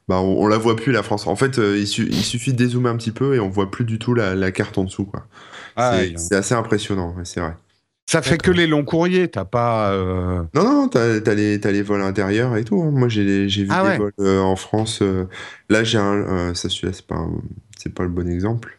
bah 0.07 0.19
on, 0.19 0.47
la 0.47 0.57
voit 0.57 0.75
plus 0.75 0.91
la 0.91 1.01
France. 1.01 1.25
En 1.25 1.35
fait, 1.35 1.57
euh, 1.57 1.77
il, 1.77 1.87
suffit 1.87 2.53
de 2.53 2.57
dézoomer 2.57 2.89
un 2.89 2.97
petit 2.97 3.11
peu 3.11 3.35
et 3.35 3.39
on 3.39 3.49
voit 3.49 3.71
plus 3.71 3.85
du 3.85 3.97
tout 3.97 4.13
la, 4.13 4.35
la 4.35 4.51
carte 4.51 4.77
en 4.77 4.83
dessous 4.83 5.05
quoi. 5.05 5.25
Ah, 5.75 5.97
c'est 6.15 6.35
assez 6.35 6.53
impressionnant, 6.53 7.15
c'est 7.23 7.41
vrai. 7.41 7.55
Ça 8.07 8.21
fait 8.21 8.37
que 8.37 8.51
les 8.51 8.67
longs 8.67 8.83
courriers, 8.83 9.29
t'as 9.29 9.45
pas. 9.45 9.91
Euh, 9.91 10.43
non, 10.53 10.63
non, 10.63 10.87
t'as 10.87 11.15
as 11.15 11.33
les, 11.33 11.59
as 11.65 11.71
les 11.71 11.81
vols 11.81 12.03
intérieurs 12.03 12.55
et 12.55 12.63
tout. 12.63 12.81
Hein. 12.81 12.91
Moi, 12.91 13.09
j'ai 13.09 13.47
vu 13.47 13.67
ah 13.71 13.91
des 13.91 13.97
vols 13.97 14.13
euh, 14.19 14.39
en 14.41 14.55
France. 14.55 14.99
Euh, 15.01 15.27
là, 15.69 15.83
j'ai 15.83 15.97
un. 15.97 16.53
ça, 16.53 16.69
celui-là, 16.69 16.93
c'est 16.93 17.05
pas, 17.07 17.25
pas 17.95 18.03
le 18.03 18.09
bon 18.09 18.29
exemple. 18.29 18.74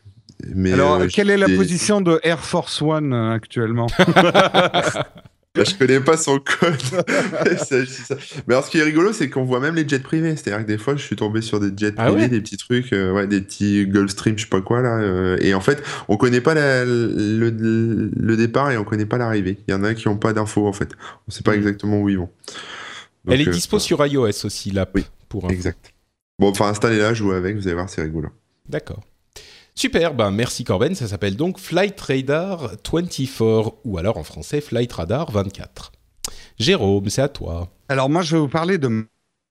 Mais, 0.54 0.72
Alors, 0.72 1.06
quelle 1.06 1.30
est 1.30 1.36
la 1.36 1.48
position 1.48 2.00
de 2.00 2.20
Air 2.22 2.44
Force 2.44 2.82
One 2.82 3.12
actuellement 3.12 3.86
Bah, 5.56 5.64
je 5.64 5.74
connais 5.74 6.00
pas 6.00 6.16
son 6.16 6.38
code. 6.38 6.76
Mais 8.46 8.54
alors, 8.54 8.64
ce 8.64 8.70
qui 8.70 8.78
est 8.78 8.82
rigolo, 8.82 9.12
c'est 9.12 9.30
qu'on 9.30 9.44
voit 9.44 9.60
même 9.60 9.74
les 9.74 9.88
jets 9.88 10.00
privés. 10.00 10.36
C'est-à-dire 10.36 10.66
que 10.66 10.70
des 10.70 10.78
fois, 10.78 10.96
je 10.96 11.02
suis 11.02 11.16
tombé 11.16 11.40
sur 11.40 11.60
des 11.60 11.70
jets 11.74 11.94
ah 11.96 12.10
privés, 12.10 12.28
des 12.28 12.40
petits 12.40 12.58
trucs, 12.58 12.92
euh, 12.92 13.12
ouais, 13.12 13.26
des 13.26 13.40
petits 13.40 13.86
Gulfstream, 13.86 14.36
je 14.36 14.44
sais 14.44 14.50
pas 14.50 14.60
quoi, 14.60 14.82
là. 14.82 14.98
Euh, 14.98 15.38
et 15.40 15.54
en 15.54 15.60
fait, 15.60 15.82
on 16.08 16.16
connaît 16.16 16.42
pas 16.42 16.54
le, 16.54 17.50
départ 18.36 18.70
et 18.70 18.76
on 18.76 18.84
connaît 18.84 19.06
pas 19.06 19.16
l'arrivée. 19.16 19.58
Il 19.66 19.72
y 19.72 19.74
en 19.74 19.82
a 19.82 19.94
qui 19.94 20.08
ont 20.08 20.18
pas 20.18 20.32
d'infos, 20.32 20.66
en 20.66 20.72
fait. 20.72 20.90
On 21.26 21.30
sait 21.30 21.42
pas 21.42 21.52
mm. 21.52 21.58
exactement 21.58 22.00
où 22.00 22.08
ils 22.08 22.18
vont. 22.18 22.30
Elle 23.28 23.40
est 23.40 23.48
euh, 23.48 23.52
dispo 23.52 23.78
sur 23.78 24.04
iOS 24.04 24.44
aussi, 24.44 24.70
l'app. 24.70 24.90
Oui, 24.94 25.06
pour 25.28 25.50
exact. 25.50 25.92
Bon, 26.38 26.50
enfin, 26.50 26.68
installez-la, 26.68 27.14
jouez 27.14 27.34
avec, 27.34 27.56
vous 27.56 27.66
allez 27.66 27.74
voir, 27.74 27.88
c'est 27.88 28.02
rigolo. 28.02 28.28
D'accord. 28.68 29.02
Super, 29.78 30.14
ben 30.14 30.30
merci 30.30 30.64
Corben, 30.64 30.94
ça 30.94 31.06
s'appelle 31.06 31.36
donc 31.36 31.58
Flight 31.58 32.00
Radar 32.00 32.70
24 32.90 33.74
ou 33.84 33.98
alors 33.98 34.16
en 34.16 34.24
français 34.24 34.62
Flight 34.62 34.90
Radar 34.90 35.30
24. 35.30 35.92
Jérôme, 36.58 37.10
c'est 37.10 37.20
à 37.20 37.28
toi. 37.28 37.68
Alors 37.90 38.08
moi 38.08 38.22
je 38.22 38.36
vais 38.36 38.40
vous 38.40 38.48
parler 38.48 38.78
de 38.78 39.06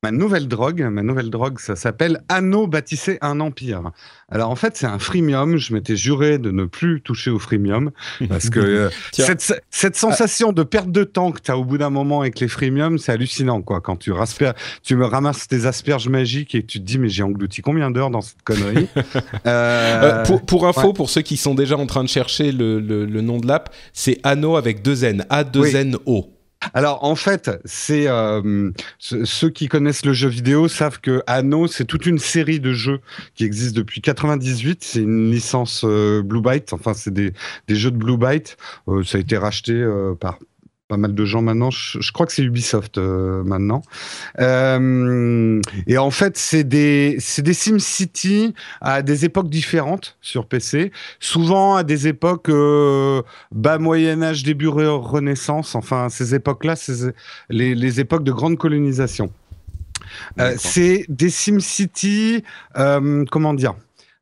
ma 0.06 0.12
nouvelle 0.12 0.48
drogue. 0.48 0.88
Ma 0.92 1.02
nouvelle 1.02 1.32
drogue, 1.32 1.60
ça 1.60 1.76
s'appelle 1.76 2.22
Anneau 2.30 2.68
bâtissait 2.68 3.18
un 3.22 3.40
empire. 3.40 3.92
Alors 4.30 4.52
en 4.52 4.56
fait, 4.56 4.78
c'est 4.78 4.86
un 4.86 5.00
freemium. 5.00 5.58
Je 5.58 5.74
m'étais 5.74 5.96
juré 5.96 6.38
de 6.38 6.52
ne 6.52 6.66
plus 6.66 7.02
toucher 7.02 7.32
au 7.32 7.40
freemium 7.40 7.90
parce 8.30 8.52
que 8.52 8.60
euh, 8.60 8.90
cette, 9.12 9.64
cette, 9.72 9.96
sensation 9.96 10.52
de 10.52 10.62
perte 10.62 10.92
de 10.92 11.04
temps 11.04 11.32
que 11.32 11.42
tu 11.42 11.50
as 11.50 11.58
au 11.58 11.64
bout 11.64 11.80
d'un 11.80 11.90
moment 11.90 12.22
avec 12.22 12.40
les 12.40 12.48
freemiums, 12.48 13.00
c'est 13.00 13.14
hallucinant 13.14 13.64
quoi. 13.64 13.82
Quand 13.82 13.96
tu, 13.96 14.12
tu 14.84 14.96
me 14.96 15.06
ramasses 15.06 15.48
tes 15.48 15.66
asperges 15.66 16.08
magiques 16.08 16.54
et 16.54 16.64
tu 16.64 16.80
te 16.80 16.86
dis 16.86 17.00
mais 17.00 17.10
j'ai 17.10 17.24
englouti 17.24 17.62
combien 17.62 17.90
d'heures 17.90 18.12
dans 18.12 18.22
cette 18.22 18.44
connerie? 18.44 18.88
Euh, 19.46 20.22
euh, 20.22 20.24
pour, 20.24 20.42
pour, 20.46 20.68
info, 20.68 20.94
pour 20.94 21.10
ceux 21.10 21.22
qui 21.22 21.38
sont 21.38 21.54
déjà 21.56 21.78
en 21.78 21.86
train 21.86 22.04
de 22.04 22.10
chercher 22.10 22.52
le, 22.52 22.80
le, 22.80 23.22
nom 23.22 23.38
de 23.38 23.48
l'app, 23.48 23.74
c'est 23.94 24.20
Anneau 24.24 24.56
avec 24.56 24.82
deux 24.82 25.04
N, 25.04 25.26
A2N-O. 25.30 26.35
Alors 26.74 27.04
en 27.04 27.16
fait, 27.16 27.52
c'est 27.66 28.08
euh, 28.08 28.72
ceux 29.00 29.50
qui 29.50 29.68
connaissent 29.68 30.06
le 30.06 30.14
jeu 30.14 30.30
vidéo 30.30 30.68
savent 30.68 31.00
que 31.00 31.22
Anno, 31.28 31.68
c'est 31.68 31.86
toute 31.86 32.06
une 32.06 32.20
série 32.20 32.60
de 32.60 32.74
jeux 32.74 33.00
qui 33.36 33.44
existent 33.44 33.78
depuis 33.78 34.02
98. 34.02 34.84
C'est 34.84 35.02
une 35.02 35.32
licence 35.32 35.84
euh, 35.86 36.22
Blue 36.22 36.42
Byte. 36.42 36.74
Enfin, 36.74 36.94
c'est 36.94 37.14
des, 37.14 37.34
jeux 37.70 37.92
de 37.92 37.98
Blue 37.98 38.18
Byte. 38.18 38.58
Euh, 38.88 39.04
ça 39.04 39.18
a 39.18 39.22
été 39.22 39.38
racheté 39.38 39.86
par 40.20 40.40
pas 40.88 40.98
mal 40.98 41.16
de 41.16 41.26
gens 41.26 41.42
maintenant. 41.42 41.72
Je, 41.72 42.12
crois 42.12 42.26
que 42.26 42.32
c'est 42.32 42.44
Ubisoft 42.44 42.98
euh, 42.98 43.44
maintenant. 43.44 43.82
Euh, 44.40 45.60
et 45.88 45.98
en 45.98 46.12
fait, 46.12 46.38
c'est 46.38 46.64
des 46.64 47.18
des 47.40 47.54
SimCity 47.54 48.54
à 48.82 49.02
des 49.02 49.26
époques 49.26 49.50
différentes 49.50 50.18
sur 50.22 50.48
PC, 50.48 50.92
souvent 51.20 51.76
à 51.76 51.84
des 51.84 52.08
époques 52.08 52.50
euh, 52.50 53.24
bas 53.52 53.80
Moyen 53.80 54.22
Âge, 54.22 54.44
début 54.44 54.68
Renaissance. 54.68 55.76
Enfin, 55.76 56.10
ces 56.10 56.36
époques-là, 56.36 56.76
c'est 56.76 57.14
les, 57.50 57.74
les 57.74 58.00
époques 58.00 58.24
de 58.24 58.32
grande 58.32 58.58
colonisation. 58.58 59.32
c'est 60.58 61.06
des 61.10 61.30
SimCity, 61.30 62.44
comment 63.32 63.54
dire, 63.56 63.74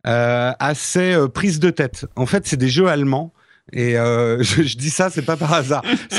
assez 0.04 1.18
prise 1.34 1.60
de 1.60 1.70
tête. 1.72 2.06
En 2.16 2.26
fait, 2.26 2.48
c'est 2.48 2.58
des 2.58 2.70
jeux 2.70 2.88
allemands 2.88 3.34
et 3.72 3.98
euh, 3.98 4.44
je, 4.44 4.76
dis 4.76 4.90
ça, 4.90 5.10
c'est 5.10 5.22
pas 5.22 5.38
par 5.38 5.54
hasard. 5.54 5.84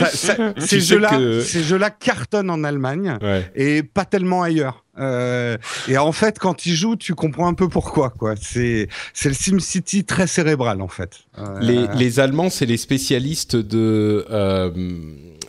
ces 0.58 0.80
jeux-là, 0.80 1.42
ces 1.42 1.62
jeux-là 1.62 1.90
cartonnent 1.90 2.50
en 2.50 2.64
Allemagne 2.64 3.18
et 3.54 3.82
pas 3.82 4.04
tellement 4.04 4.42
ailleurs. 4.42 4.84
Euh, 4.96 5.56
et 5.88 5.98
en 5.98 6.12
fait, 6.12 6.38
quand 6.38 6.66
ils 6.66 6.74
jouent, 6.74 6.96
tu 6.96 7.14
comprends 7.14 7.48
un 7.48 7.54
peu 7.54 7.68
pourquoi. 7.68 8.10
Quoi. 8.10 8.34
C'est, 8.40 8.88
c'est 9.12 9.28
le 9.28 9.34
SimCity 9.34 10.04
très 10.04 10.28
cérébral, 10.28 10.80
en 10.80 10.88
fait. 10.88 11.18
Euh, 11.38 11.58
les, 11.60 11.86
les 11.96 12.20
Allemands, 12.20 12.48
c'est 12.48 12.66
les 12.66 12.76
spécialistes 12.76 13.56
de 13.56 14.24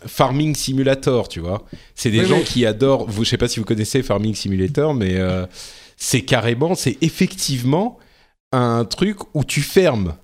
Farming 0.06 0.54
Simulator, 0.54 1.28
tu 1.28 1.40
vois. 1.40 1.64
C'est 1.94 2.10
des 2.10 2.26
gens 2.26 2.40
qui 2.40 2.66
adorent. 2.66 3.08
Vous, 3.08 3.24
je 3.24 3.30
sais 3.30 3.38
pas 3.38 3.48
si 3.48 3.60
vous 3.60 3.66
connaissez 3.66 4.02
Farming 4.02 4.34
Simulator, 4.34 4.94
mais 4.94 5.16
c'est 5.96 6.22
carrément, 6.22 6.74
c'est 6.74 6.98
effectivement 7.00 7.98
un 8.52 8.84
truc 8.84 9.18
où 9.34 9.44
tu 9.44 9.60
fermes 9.60 10.14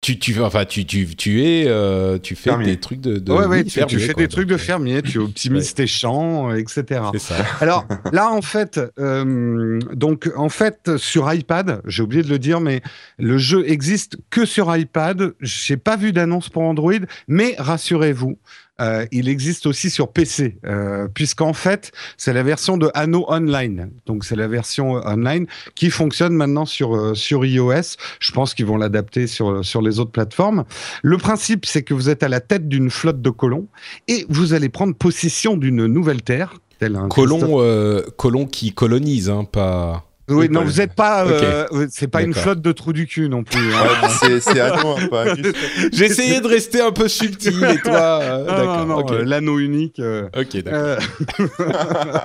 tu, 0.00 0.18
tu, 0.18 0.40
enfin, 0.40 0.64
tu, 0.64 0.86
tu, 0.86 1.14
tu 1.14 1.42
es, 1.44 1.64
euh, 1.66 2.18
tu 2.18 2.34
fais 2.34 2.56
des 2.64 2.80
trucs 2.80 3.02
de, 3.02 3.18
de 3.18 3.32
ouais, 3.32 3.44
ouais, 3.44 3.64
tu, 3.64 3.98
fais 3.98 4.14
des 4.14 4.28
trucs 4.28 4.48
de 4.48 4.56
fermier, 4.56 5.02
tu 5.02 5.18
optimises 5.18 5.74
tes 5.74 5.86
champs, 5.86 6.54
etc. 6.54 7.02
Ça. 7.18 7.34
Alors 7.60 7.86
là, 8.10 8.30
en 8.30 8.40
fait, 8.40 8.80
euh, 8.98 9.78
donc 9.92 10.30
en 10.36 10.48
fait, 10.48 10.96
sur 10.96 11.30
iPad, 11.30 11.82
j'ai 11.86 12.02
oublié 12.02 12.22
de 12.22 12.30
le 12.30 12.38
dire, 12.38 12.60
mais 12.60 12.80
le 13.18 13.36
jeu 13.36 13.68
existe 13.68 14.16
que 14.30 14.46
sur 14.46 14.74
iPad. 14.74 15.34
J'ai 15.40 15.76
pas 15.76 15.96
vu 15.96 16.12
d'annonce 16.12 16.48
pour 16.48 16.62
Android, 16.62 16.94
mais 17.28 17.54
rassurez-vous, 17.58 18.38
euh, 18.80 19.06
il 19.12 19.28
existe 19.28 19.66
aussi 19.66 19.90
sur 19.90 20.12
PC, 20.12 20.58
euh, 20.66 21.08
puisqu'en 21.12 21.52
fait, 21.52 21.92
c'est 22.16 22.32
la 22.32 22.42
version 22.42 22.76
de 22.76 22.90
Anno 22.94 23.24
Online. 23.28 23.90
Donc, 24.06 24.24
c'est 24.24 24.36
la 24.36 24.48
version 24.48 24.96
euh, 24.96 25.00
online 25.04 25.46
qui 25.74 25.90
fonctionne 25.90 26.34
maintenant 26.34 26.64
sur, 26.64 27.16
sur 27.16 27.44
iOS. 27.44 27.96
Je 28.20 28.32
pense 28.32 28.54
qu'ils 28.54 28.66
vont 28.66 28.76
l'adapter 28.76 29.26
sur, 29.26 29.64
sur 29.64 29.82
les 29.82 29.98
autres 29.98 30.12
plateformes. 30.12 30.64
Le 31.02 31.16
principe, 31.18 31.66
c'est 31.66 31.82
que 31.82 31.94
vous 31.94 32.08
êtes 32.08 32.22
à 32.22 32.28
la 32.28 32.40
tête 32.40 32.68
d'une 32.68 32.90
flotte 32.90 33.20
de 33.20 33.30
colons 33.30 33.66
et 34.08 34.26
vous 34.28 34.54
allez 34.54 34.68
prendre 34.68 34.94
possession 34.94 35.56
d'une 35.56 35.86
nouvelle 35.86 36.22
terre. 36.22 36.54
Colons, 37.10 38.02
colons 38.16 38.46
qui 38.46 38.72
colonisent, 38.72 39.28
hein, 39.28 39.44
pas... 39.44 40.09
Oui, 40.30 40.48
non, 40.48 40.64
vous 40.64 40.78
n'êtes 40.78 40.94
pas. 40.94 41.26
Euh, 41.26 41.66
c'est 41.90 42.08
pas 42.08 42.22
une 42.22 42.34
flotte 42.34 42.60
de 42.60 42.72
trous 42.72 42.92
du 42.92 43.06
cul 43.06 43.28
non 43.28 43.42
plus. 43.42 43.72
Hein. 43.74 44.08
c'est 44.40 44.60
à. 44.60 44.74
Hein, 44.74 44.96
J'ai 45.92 46.06
essayé 46.06 46.40
de 46.40 46.46
rester 46.46 46.80
un 46.80 46.92
peu 46.92 47.08
subtil 47.08 47.64
et 47.64 47.78
toi. 47.78 48.20
Euh, 48.22 48.46
non, 48.46 48.86
non, 48.86 49.00
non 49.00 49.22
l'anneau 49.24 49.58
unique. 49.58 49.98
Euh, 49.98 50.28
ok, 50.36 50.62
d'accord. 50.62 51.04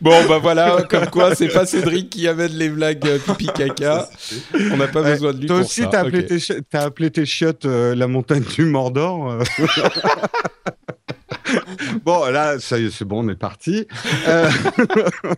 bon, 0.00 0.26
bah 0.28 0.38
voilà, 0.40 0.82
comme 0.88 1.06
quoi, 1.06 1.34
c'est 1.34 1.48
pas 1.48 1.66
Cédric 1.66 2.10
qui 2.10 2.28
amène 2.28 2.52
les 2.52 2.68
blagues 2.68 3.18
pipi 3.26 3.46
caca. 3.46 4.08
On 4.72 4.76
n'a 4.76 4.88
pas 4.88 5.02
besoin 5.02 5.32
de 5.32 5.40
lui. 5.40 5.46
Toi 5.46 5.60
aussi, 5.60 5.82
t'as 5.90 6.00
appelé, 6.00 6.26
as 6.72 6.82
appelé 6.82 7.10
tes 7.10 7.26
chiottes 7.26 7.64
la 7.64 8.06
montagne 8.06 8.44
du 8.54 8.64
Mordor. 8.64 9.38
bon, 12.04 12.26
là, 12.30 12.58
ça 12.58 12.78
y 12.78 12.86
est, 12.86 12.90
c'est 12.90 13.04
bon, 13.04 13.24
on 13.24 13.28
est 13.28 13.36
parti. 13.36 13.86
Euh, 14.26 14.50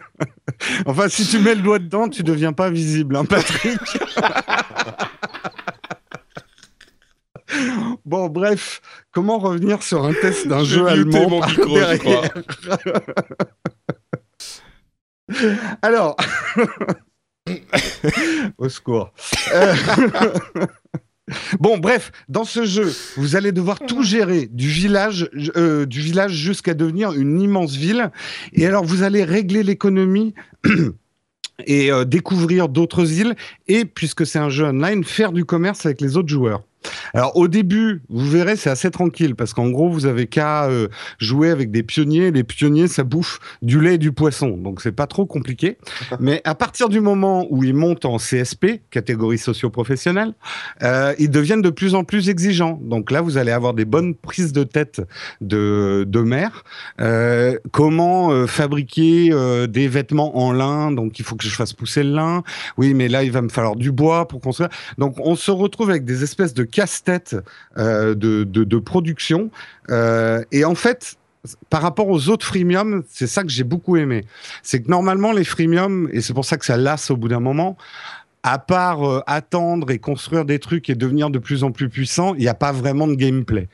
enfin, 0.87 1.09
si 1.09 1.27
tu 1.27 1.39
mets 1.39 1.55
le 1.55 1.63
doigt 1.63 1.79
dedans, 1.79 2.09
tu 2.09 2.23
deviens 2.23 2.53
pas 2.53 2.71
visible, 2.71 3.17
hein, 3.17 3.25
Patrick 3.25 3.81
Bon, 8.05 8.29
bref, 8.29 8.81
comment 9.13 9.39
revenir 9.39 9.83
sur 9.83 10.05
un 10.05 10.13
test 10.13 10.47
d'un 10.47 10.63
jeu 10.65 10.87
allemand 10.87 11.29
mon 11.29 11.45
micro, 11.47 11.77
je 11.77 11.97
crois. 11.97 12.23
Alors, 15.83 16.17
au 18.59 18.69
secours. 18.69 19.13
Euh, 19.53 19.75
Bon, 21.59 21.79
bref, 21.79 22.13
dans 22.29 22.45
ce 22.45 22.65
jeu, 22.65 22.93
vous 23.17 23.37
allez 23.37 23.53
devoir 23.53 23.79
tout 23.81 24.03
gérer 24.03 24.49
du 24.51 24.69
village, 24.69 25.29
euh, 25.57 25.87
village 25.89 26.33
jusqu'à 26.33 26.75
devenir 26.75 27.13
une 27.13 27.41
immense 27.41 27.77
ville. 27.77 28.11
Et 28.53 28.67
alors, 28.67 28.85
vous 28.85 29.03
allez 29.03 29.25
régler 29.25 29.63
l'économie. 29.63 30.35
et 31.67 31.93
euh, 31.93 32.05
découvrir 32.05 32.69
d'autres 32.69 33.13
îles 33.13 33.35
et 33.69 33.85
puisque 33.85 34.27
c'est 34.27 34.39
un 34.39 34.49
jeu 34.49 34.65
online 34.65 35.05
faire 35.05 35.33
du 35.33 35.45
commerce 35.45 35.85
avec 35.85 36.01
les 36.01 36.17
autres 36.17 36.29
joueurs. 36.29 36.63
Alors 37.15 37.37
au 37.37 37.49
début, 37.49 38.03
vous 38.09 38.29
verrez, 38.29 38.57
c'est 38.57 38.71
assez 38.71 38.91
tranquille 38.91 39.35
parce 39.35 39.53
qu'en 39.55 39.69
gros, 39.69 39.89
vous 39.89 40.07
avez 40.07 40.27
qu'à 40.27 40.65
euh, 40.65 40.89
jouer 41.19 41.51
avec 41.51 41.71
des 41.71 41.83
pionniers. 41.83 42.31
Les 42.31 42.45
pionniers, 42.45 42.89
ça 42.89 43.05
bouffe 43.05 43.41
du 43.63 43.81
lait 43.81 43.95
et 43.95 43.99
du 43.99 44.13
poisson, 44.13 44.57
donc 44.57 44.81
c'est 44.81 44.93
pas 44.93 45.07
trop 45.07 45.27
compliqué. 45.27 45.79
Mais 46.19 46.41
à 46.45 46.55
partir 46.55 46.89
du 46.89 47.01
moment 47.01 47.47
où 47.51 47.65
ils 47.65 47.75
montent 47.75 48.05
en 48.05 48.17
CSP, 48.17 48.83
catégorie 48.91 49.39
socio-professionnelle, 49.39 50.35
euh, 50.83 51.15
ils 51.19 51.31
deviennent 51.31 51.63
de 51.63 51.71
plus 51.71 51.95
en 51.95 52.05
plus 52.05 52.29
exigeants. 52.29 52.79
Donc 52.83 53.11
là, 53.11 53.21
vous 53.21 53.37
allez 53.37 53.53
avoir 53.53 53.75
des 53.75 53.85
bonnes 53.85 54.15
prises 54.15 54.53
de 54.53 54.65
tête 54.65 55.03
de, 55.41 56.05
de 56.09 56.21
maire. 56.21 56.65
Euh, 57.01 57.59
comment 57.73 58.47
fabriquer 58.47 59.31
des 59.69 59.89
vêtements 59.89 60.39
en 60.39 60.53
lin? 60.53 60.93
Donc 60.93 61.19
il 61.19 61.25
faut 61.25 61.37
que 61.37 61.45
je 61.45 61.55
fasse 61.55 61.73
pousser 61.73 62.03
le 62.03 62.13
lin. 62.13 62.43
Oui, 62.77 62.95
mais 62.95 63.09
là, 63.09 63.23
il 63.25 63.33
va 63.33 63.43
me 63.43 63.49
falloir 63.49 63.77
du 63.77 63.93
bois 63.93 64.29
pour 64.29 64.41
construire. 64.41 64.71
Donc 64.99 65.17
on 65.19 65.37
se 65.37 65.51
retrouve 65.51 65.91
avec 65.91 66.05
des 66.05 66.23
espèces 66.23 66.55
de 66.55 66.65
casse-tête 66.71 67.37
euh, 67.79 68.15
de, 68.15 68.79
production. 68.79 69.51
Euh, 69.91 70.43
et 70.53 70.65
en 70.65 70.75
fait, 70.75 71.17
par 71.71 71.83
rapport 71.83 72.09
aux 72.09 72.29
autres 72.29 72.47
freemiums, 72.47 73.03
c'est 73.09 73.27
ça 73.27 73.43
que 73.43 73.49
j'ai 73.49 73.65
beaucoup 73.65 73.97
aimé. 73.97 74.25
C'est 74.63 74.83
que 74.83 74.91
normalement, 74.91 75.33
les 75.33 75.45
freemiums, 75.45 76.09
et 76.13 76.21
c'est 76.21 76.35
pour 76.35 76.45
ça 76.45 76.57
que 76.57 76.65
ça 76.65 76.77
lasse 76.77 77.11
au 77.11 77.17
bout 77.17 77.29
d'un 77.29 77.41
moment, 77.41 77.77
à 78.43 78.59
part 78.59 79.05
euh, 79.05 79.23
attendre 79.27 79.91
et 79.91 79.99
construire 79.99 80.45
des 80.45 80.59
trucs 80.59 80.91
et 80.91 80.95
devenir 80.95 81.31
de 81.31 81.39
plus 81.39 81.65
en 81.65 81.73
plus 81.73 81.89
puissant, 81.89 82.35
il 82.35 82.41
n'y 82.41 82.49
a 82.49 82.55
pas 82.55 82.73
vraiment 82.73 83.07
de 83.07 83.15
gameplay. 83.15 83.69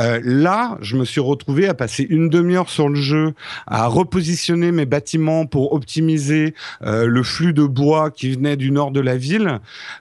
Euh, 0.00 0.20
là, 0.24 0.78
je 0.80 0.96
me 0.96 1.04
suis 1.04 1.20
retrouvé 1.20 1.68
à 1.68 1.74
passer 1.74 2.06
une 2.08 2.28
demi-heure 2.28 2.70
sur 2.70 2.88
le 2.88 2.94
jeu, 2.94 3.34
à 3.66 3.86
repositionner 3.86 4.72
mes 4.72 4.86
bâtiments 4.86 5.46
pour 5.46 5.74
optimiser 5.74 6.54
euh, 6.82 7.06
le 7.06 7.22
flux 7.22 7.52
de 7.52 7.64
bois 7.64 8.10
qui 8.10 8.32
venait 8.32 8.56
du 8.56 8.70
nord 8.70 8.92
de 8.92 9.00
la 9.00 9.16
ville, 9.16 9.60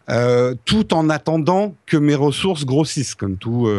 euh, 0.10 0.56
tout 0.66 0.94
en 0.94 1.10
attendant 1.10 1.76
que 1.86 1.98
mes 1.98 2.16
ressources 2.16 2.66
grossissent, 2.66 3.16
comme 3.16 3.38
tout, 3.38 3.70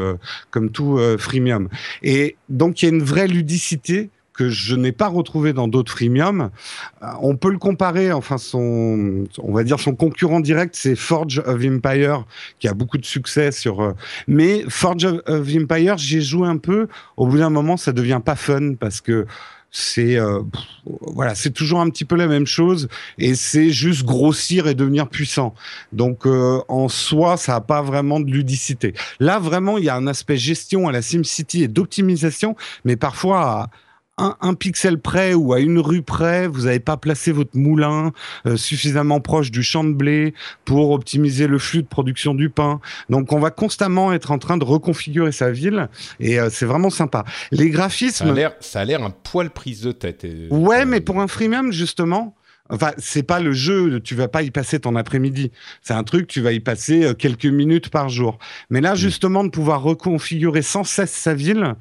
comme 0.50 0.70
tout 0.70 0.98
freemium. 1.18 1.68
Et 2.02 2.36
donc, 2.48 2.82
il 2.82 2.86
y 2.86 2.88
a 2.88 2.94
une 2.94 3.02
vraie 3.02 3.28
ludicité 3.28 4.10
que 4.40 4.48
je 4.48 4.74
n'ai 4.74 4.92
pas 4.92 5.08
retrouvé 5.08 5.52
dans 5.52 5.68
d'autres 5.68 5.92
freemium. 5.92 6.48
Euh, 7.02 7.06
on 7.20 7.36
peut 7.36 7.50
le 7.50 7.58
comparer, 7.58 8.10
enfin 8.10 8.38
son, 8.38 9.26
on 9.36 9.52
va 9.52 9.64
dire 9.64 9.78
son 9.78 9.94
concurrent 9.94 10.40
direct, 10.40 10.74
c'est 10.74 10.96
Forge 10.96 11.42
of 11.44 11.62
Empire, 11.62 12.24
qui 12.58 12.66
a 12.66 12.72
beaucoup 12.72 12.96
de 12.96 13.04
succès 13.04 13.52
sur. 13.52 13.82
Euh, 13.82 13.92
mais 14.28 14.64
Forge 14.66 15.04
of 15.04 15.48
Empire, 15.54 15.98
j'ai 15.98 16.22
joué 16.22 16.48
un 16.48 16.56
peu. 16.56 16.88
Au 17.18 17.26
bout 17.26 17.36
d'un 17.36 17.50
moment, 17.50 17.76
ça 17.76 17.92
devient 17.92 18.22
pas 18.24 18.34
fun 18.34 18.76
parce 18.80 19.02
que 19.02 19.26
c'est 19.72 20.16
euh, 20.16 20.40
voilà, 21.02 21.34
c'est 21.34 21.50
toujours 21.50 21.80
un 21.80 21.90
petit 21.90 22.06
peu 22.06 22.16
la 22.16 22.26
même 22.26 22.46
chose 22.46 22.88
et 23.18 23.34
c'est 23.34 23.70
juste 23.70 24.04
grossir 24.04 24.68
et 24.68 24.74
devenir 24.74 25.06
puissant. 25.06 25.54
Donc 25.92 26.24
en 26.26 26.88
soi, 26.88 27.36
ça 27.36 27.52
n'a 27.52 27.60
pas 27.60 27.82
vraiment 27.82 28.20
de 28.20 28.30
ludicité. 28.30 28.94
Là, 29.20 29.38
vraiment, 29.38 29.76
il 29.76 29.84
y 29.84 29.90
a 29.90 29.96
un 29.96 30.06
aspect 30.06 30.38
gestion 30.38 30.88
à 30.88 30.92
la 30.92 31.02
SimCity 31.02 31.62
et 31.62 31.68
d'optimisation, 31.68 32.56
mais 32.86 32.96
parfois 32.96 33.68
un, 34.18 34.54
pixel 34.54 34.98
près 35.00 35.34
ou 35.34 35.52
à 35.52 35.60
une 35.60 35.78
rue 35.78 36.02
près, 36.02 36.46
vous 36.46 36.62
n'avez 36.62 36.80
pas 36.80 36.96
placé 36.96 37.32
votre 37.32 37.56
moulin 37.56 38.12
euh, 38.46 38.56
suffisamment 38.56 39.20
proche 39.20 39.50
du 39.50 39.62
champ 39.62 39.84
de 39.84 39.92
blé 39.92 40.34
pour 40.64 40.90
optimiser 40.90 41.46
le 41.46 41.58
flux 41.58 41.82
de 41.82 41.88
production 41.88 42.34
du 42.34 42.50
pain. 42.50 42.80
Donc 43.08 43.32
on 43.32 43.38
va 43.38 43.50
constamment 43.50 44.12
être 44.12 44.30
en 44.30 44.38
train 44.38 44.56
de 44.56 44.64
reconfigurer 44.64 45.32
sa 45.32 45.50
ville 45.50 45.88
et 46.18 46.38
euh, 46.38 46.50
c'est 46.50 46.66
vraiment 46.66 46.90
sympa. 46.90 47.24
Les 47.50 47.70
graphismes... 47.70 48.34
Ça 48.60 48.80
a 48.80 48.84
l'air 48.84 49.02
un 49.02 49.10
poil 49.10 49.50
prise 49.50 49.82
de 49.82 49.92
tête. 49.92 50.26
Ouais, 50.50 50.84
mais 50.84 51.00
pour 51.00 51.20
un 51.20 51.28
freemium 51.28 51.72
justement, 51.72 52.34
Enfin, 52.70 52.92
c'est 52.98 53.22
pas 53.22 53.40
le 53.40 53.52
jeu, 53.52 54.00
tu 54.00 54.14
vas 54.14 54.28
pas 54.28 54.42
y 54.42 54.50
passer 54.50 54.80
ton 54.80 54.96
après-midi. 54.96 55.50
C'est 55.82 55.94
un 55.94 56.04
truc, 56.04 56.26
tu 56.26 56.40
vas 56.40 56.52
y 56.52 56.60
passer 56.60 57.04
euh, 57.04 57.14
quelques 57.14 57.46
minutes 57.46 57.90
par 57.90 58.08
jour. 58.08 58.38
Mais 58.70 58.80
là, 58.80 58.94
mm. 58.94 58.96
justement, 58.96 59.44
de 59.44 59.50
pouvoir 59.50 59.82
reconfigurer 59.82 60.62
sans 60.62 60.84
cesse 60.84 61.12
sa 61.12 61.34
ville 61.34 61.74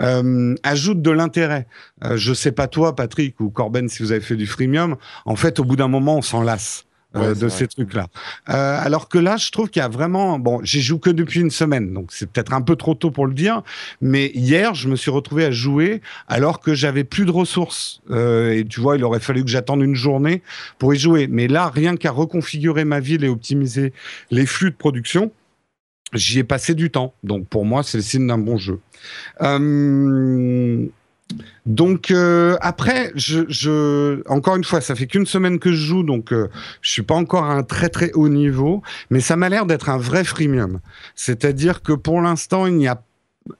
euh, 0.00 0.54
ajoute 0.62 1.02
de 1.02 1.10
l'intérêt. 1.10 1.66
Euh, 2.04 2.16
je 2.16 2.32
sais 2.32 2.52
pas 2.52 2.68
toi, 2.68 2.94
Patrick 2.94 3.40
ou 3.40 3.50
Corben, 3.50 3.88
si 3.88 4.02
vous 4.02 4.12
avez 4.12 4.20
fait 4.20 4.36
du 4.36 4.46
freemium. 4.46 4.96
En 5.24 5.36
fait, 5.36 5.58
au 5.58 5.64
bout 5.64 5.76
d'un 5.76 5.88
moment, 5.88 6.18
on 6.18 6.22
s'en 6.22 6.42
lasse. 6.42 6.86
Euh, 7.14 7.34
de 7.34 7.48
ces 7.48 7.66
trucs-là. 7.66 8.08
Euh, 8.48 8.78
alors 8.80 9.08
que 9.08 9.16
là, 9.16 9.36
je 9.36 9.50
trouve 9.50 9.70
qu'il 9.70 9.80
y 9.80 9.84
a 9.84 9.88
vraiment. 9.88 10.38
Bon, 10.38 10.60
j'y 10.62 10.82
joue 10.82 10.98
que 10.98 11.08
depuis 11.08 11.40
une 11.40 11.50
semaine, 11.50 11.94
donc 11.94 12.10
c'est 12.12 12.30
peut-être 12.30 12.52
un 12.52 12.60
peu 12.60 12.76
trop 12.76 12.94
tôt 12.94 13.10
pour 13.10 13.26
le 13.26 13.32
dire. 13.32 13.62
Mais 14.00 14.30
hier, 14.34 14.74
je 14.74 14.88
me 14.88 14.96
suis 14.96 15.10
retrouvé 15.10 15.44
à 15.44 15.50
jouer 15.50 16.02
alors 16.28 16.60
que 16.60 16.74
j'avais 16.74 17.04
plus 17.04 17.24
de 17.24 17.30
ressources. 17.30 18.02
Euh, 18.10 18.52
et 18.52 18.64
tu 18.64 18.80
vois, 18.80 18.96
il 18.96 19.04
aurait 19.04 19.20
fallu 19.20 19.44
que 19.44 19.50
j'attende 19.50 19.82
une 19.82 19.94
journée 19.94 20.42
pour 20.78 20.92
y 20.94 20.98
jouer. 20.98 21.26
Mais 21.28 21.48
là, 21.48 21.70
rien 21.70 21.96
qu'à 21.96 22.10
reconfigurer 22.10 22.84
ma 22.84 23.00
ville 23.00 23.24
et 23.24 23.28
optimiser 23.28 23.92
les 24.30 24.44
flux 24.44 24.70
de 24.70 24.76
production, 24.76 25.32
j'y 26.12 26.40
ai 26.40 26.44
passé 26.44 26.74
du 26.74 26.90
temps. 26.90 27.14
Donc 27.22 27.48
pour 27.48 27.64
moi, 27.64 27.82
c'est 27.82 27.98
le 27.98 28.04
signe 28.04 28.26
d'un 28.26 28.38
bon 28.38 28.58
jeu. 28.58 28.80
Euh, 29.40 30.86
donc 31.66 32.10
euh, 32.10 32.56
après, 32.60 33.12
je, 33.16 34.22
encore 34.28 34.56
une 34.56 34.64
fois, 34.64 34.80
ça 34.80 34.94
fait 34.94 35.06
qu'une 35.06 35.26
semaine 35.26 35.58
que 35.58 35.72
je 35.72 35.84
joue, 35.84 36.02
donc 36.04 36.32
euh, 36.32 36.48
je 36.80 36.90
suis 36.90 37.02
pas 37.02 37.14
encore 37.14 37.44
à 37.44 37.54
un 37.54 37.64
très 37.64 37.88
très 37.88 38.12
haut 38.12 38.28
niveau, 38.28 38.82
mais 39.10 39.20
ça 39.20 39.36
m'a 39.36 39.48
l'air 39.48 39.66
d'être 39.66 39.88
un 39.88 39.98
vrai 39.98 40.22
freemium. 40.22 40.80
C'est-à-dire 41.16 41.82
que 41.82 41.92
pour 41.92 42.20
l'instant, 42.20 42.66
il 42.66 42.76
n'y 42.76 42.86
a 42.86 43.02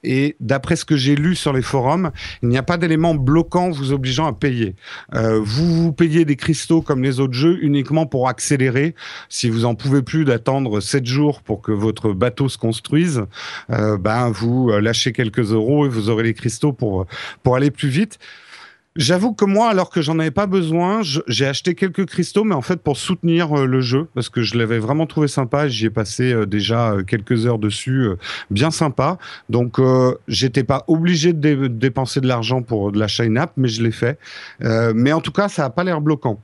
et 0.05 0.37
d'après 0.41 0.77
ce 0.77 0.85
que 0.85 0.97
j'ai 0.97 1.17
lu 1.17 1.35
sur 1.35 1.53
les 1.53 1.63
forums, 1.63 2.11
il 2.43 2.49
n'y 2.49 2.59
a 2.59 2.63
pas 2.63 2.77
d'élément 2.77 3.15
bloquant 3.15 3.71
vous 3.71 3.93
obligeant 3.93 4.27
à 4.27 4.33
payer. 4.33 4.75
Euh, 5.15 5.41
vous 5.43 5.85
vous 5.85 5.93
payez 5.93 6.25
des 6.25 6.37
cristaux 6.37 6.83
comme 6.83 7.03
les 7.03 7.21
autres 7.21 7.35
jeux 7.35 7.59
uniquement 7.63 8.07
pour 8.07 8.29
accélérer. 8.29 8.95
Si 9.29 9.49
vous 9.49 9.65
en 9.65 9.75
pouvez 9.75 10.03
plus 10.03 10.25
d'attendre 10.25 10.81
7 10.81 11.07
jours 11.07 11.43
pour 11.43 11.63
que 11.63 11.73
votre 11.73 12.13
bateau 12.13 12.49
se 12.49 12.59
construise, 12.59 13.25
euh, 13.71 13.97
ben 13.99 14.31
vous 14.31 14.71
lâchez 14.71 15.13
quelques 15.13 15.53
euros 15.53 15.87
et 15.87 15.89
vous 15.89 16.09
aurez 16.09 16.25
les 16.25 16.35
cristaux 16.35 16.73
pour 16.73 17.07
pour 17.43 17.57
aller 17.57 17.71
plus 17.71 17.89
vite. 17.89 18.19
J'avoue 18.97 19.35
que 19.35 19.45
moi, 19.45 19.69
alors 19.69 19.91
que 19.91 20.01
j'en 20.01 20.19
avais 20.19 20.31
pas 20.31 20.47
besoin, 20.47 21.03
j'ai 21.27 21.47
acheté 21.47 21.75
quelques 21.75 22.07
cristaux, 22.07 22.45
mais 22.45 22.55
en 22.55 22.63
fait 22.63 22.81
pour 22.83 22.97
soutenir 22.97 23.53
euh, 23.53 23.67
le 23.67 23.83
jeu, 23.83 24.09
parce 24.15 24.31
que 24.31 24.43
je 24.43 24.57
l'avais 24.57 24.79
vraiment 24.79 25.07
trouvé 25.07 25.29
sympa. 25.29 25.69
J'y 25.69 25.87
ai 25.87 25.91
passé 25.91 26.33
euh, 26.33 26.47
déjà 26.47 26.93
euh, 26.93 27.03
quelques 27.03 27.45
heures 27.45 27.59
dessus, 27.59 28.09
bien 28.51 28.71
sympa. 28.71 29.19
Donc 29.51 29.81
j'étais 30.29 30.65
pas 30.65 30.85
obligé 30.87 31.33
de, 31.33 31.67
dépenser 31.67 32.21
de 32.21 32.27
l'argent 32.27 32.63
pour 32.63 32.93
de 32.93 32.99
l'achat 32.99 33.25
in-app, 33.25 33.53
mais 33.57 33.69
je 33.69 33.83
l'ai 33.83 33.91
fait. 33.91 34.19
mais 34.61 35.13
en 35.13 35.21
tout 35.21 35.33
cas, 35.33 35.49
ça 35.49 35.65
a 35.67 35.71
pas 35.71 35.85
l'air 35.85 36.01
bloquant. 36.01 36.41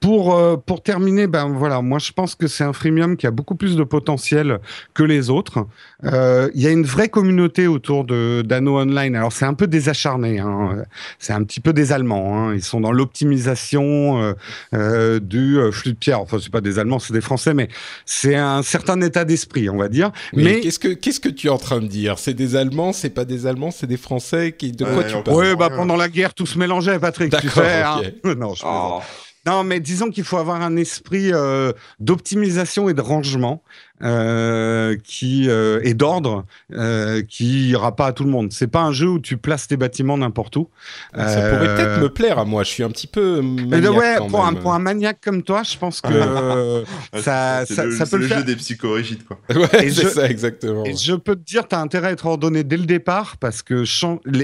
Pour, 0.00 0.34
euh, 0.34 0.56
pour 0.56 0.82
terminer, 0.82 1.26
ben 1.26 1.48
voilà, 1.48 1.82
moi 1.82 1.98
je 1.98 2.12
pense 2.12 2.34
que 2.34 2.46
c'est 2.46 2.64
un 2.64 2.72
freemium 2.72 3.16
qui 3.16 3.26
a 3.26 3.30
beaucoup 3.30 3.54
plus 3.54 3.76
de 3.76 3.84
potentiel 3.84 4.60
que 4.94 5.02
les 5.02 5.30
autres. 5.30 5.66
Euh, 6.04 6.50
il 6.54 6.62
y 6.62 6.66
a 6.66 6.70
une 6.70 6.84
vraie 6.84 7.08
communauté 7.08 7.66
autour 7.66 8.04
de 8.04 8.42
d'Anno 8.42 8.78
Online. 8.78 9.14
Alors 9.14 9.32
c'est 9.32 9.44
un 9.44 9.54
peu 9.54 9.66
désacharné, 9.66 10.38
hein. 10.38 10.84
c'est 11.18 11.32
un 11.32 11.42
petit 11.44 11.60
peu 11.60 11.72
des 11.72 11.92
Allemands. 11.92 12.48
Hein. 12.48 12.54
Ils 12.54 12.62
sont 12.62 12.80
dans 12.80 12.92
l'optimisation 12.92 14.34
euh, 14.74 15.20
du 15.20 15.58
flux 15.70 15.92
de 15.92 15.98
pierre. 15.98 16.20
Enfin 16.20 16.38
c'est 16.40 16.52
pas 16.52 16.62
des 16.62 16.78
Allemands, 16.78 16.98
c'est 16.98 17.12
des 17.12 17.20
Français, 17.20 17.52
mais 17.52 17.68
c'est 18.06 18.36
un 18.36 18.62
certain 18.62 19.00
état 19.02 19.24
d'esprit, 19.24 19.68
on 19.68 19.76
va 19.76 19.88
dire. 19.88 20.12
mais 20.32 20.60
qu'est-ce 20.60 20.78
que 20.78 20.88
qu'est-ce 20.88 21.20
que 21.20 21.28
tu 21.28 21.48
es 21.48 21.50
en 21.50 21.58
train 21.58 21.80
de 21.80 21.86
dire? 21.86 22.18
C'est 22.18 22.34
des 22.34 22.56
Allemands, 22.56 22.92
c'est 22.92 23.10
pas 23.10 23.24
des 23.24 23.46
Allemands, 23.46 23.70
c'est 23.70 23.86
des 23.86 23.96
Français. 23.96 24.54
Qui 24.56 24.72
de 24.72 24.84
quoi 24.84 25.04
tu 25.04 25.12
parles? 25.22 25.36
Oui, 25.36 25.56
bah 25.56 25.70
pendant 25.70 25.96
la 25.96 26.08
guerre 26.08 26.34
tout 26.34 26.46
se 26.46 26.58
mélangeait, 26.58 26.98
Patrick. 26.98 27.36
Tu 27.38 27.48
sais, 27.48 27.82
hein. 27.82 28.00
non, 28.36 28.54
je 28.54 28.62
oh. 28.64 29.00
Non, 29.46 29.64
mais 29.64 29.80
disons 29.80 30.10
qu'il 30.10 30.24
faut 30.24 30.36
avoir 30.36 30.60
un 30.60 30.76
esprit 30.76 31.32
euh, 31.32 31.72
d'optimisation 31.98 32.88
et 32.88 32.94
de 32.94 33.00
rangement 33.00 33.62
euh, 34.02 34.96
qui 35.04 35.48
euh, 35.48 35.80
et 35.82 35.94
d'ordre 35.94 36.44
euh, 36.72 37.22
qui 37.22 37.70
ira 37.70 37.94
pas 37.96 38.06
à 38.06 38.12
tout 38.12 38.24
le 38.24 38.30
monde. 38.30 38.52
C'est 38.52 38.66
pas 38.66 38.80
un 38.80 38.92
jeu 38.92 39.08
où 39.08 39.18
tu 39.18 39.36
places 39.36 39.68
tes 39.68 39.76
bâtiments 39.76 40.16
n'importe 40.16 40.56
où. 40.56 40.68
Ça 41.14 41.24
pourrait 41.24 41.68
euh, 41.68 41.76
peut-être 41.76 42.00
me 42.00 42.08
plaire 42.08 42.38
à 42.38 42.44
moi. 42.44 42.62
Je 42.62 42.70
suis 42.70 42.82
un 42.82 42.90
petit 42.90 43.06
peu 43.06 43.40
maniaque 43.40 43.94
ouais, 43.94 44.16
pour 44.28 44.44
un, 44.44 44.54
pour 44.54 44.72
un 44.72 44.78
maniaque 44.78 45.18
comme 45.22 45.42
toi, 45.42 45.62
je 45.62 45.76
pense 45.76 46.00
que 46.00 46.08
ça, 47.14 47.64
ça, 47.66 47.84
le, 47.84 47.92
ça 47.92 48.06
peut 48.06 48.16
le, 48.16 48.26
le 48.26 48.34
jeu 48.36 48.44
des 48.44 48.56
psychorigides 48.56 49.24
quoi. 49.24 49.38
Ouais, 49.60 49.90
c'est 49.90 50.08
ça 50.08 50.28
exactement. 50.28 50.84
Et 50.84 50.96
je 50.96 51.14
peux 51.14 51.36
te 51.36 51.44
dire, 51.44 51.68
tu 51.68 51.74
as 51.74 51.80
intérêt 51.80 52.08
à 52.08 52.12
être 52.12 52.26
ordonné 52.26 52.64
dès 52.64 52.76
le 52.76 52.86
départ 52.86 53.36
parce 53.36 53.62
que 53.62 53.84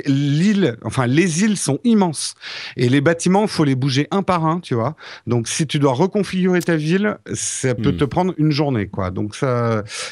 l'île, 0.07 0.77
enfin 0.85 1.07
les 1.07 1.42
îles 1.42 1.57
sont 1.57 1.79
immenses 1.85 2.35
et 2.77 2.88
les 2.88 3.01
bâtiments, 3.01 3.42
il 3.42 3.49
faut 3.49 3.64
les 3.64 3.75
bouger 3.75 4.09
un 4.11 4.23
par 4.23 4.45
un, 4.45 4.61
tu 4.61 4.75
vois. 4.75 4.97
Donc 5.27 5.49
si 5.49 5.66
tu 5.66 5.79
dois 5.79 5.92
reconfigurer 5.92 6.61
ta 6.61 6.77
ville, 6.77 7.19
ça 7.33 7.75
peut 7.75 7.92
hmm. 7.92 7.97
te 7.97 8.05
prendre 8.05 8.35
une 8.37 8.51
journée, 8.51 8.88
quoi. 8.88 9.11
Donc 9.11 9.35
ça 9.35 9.46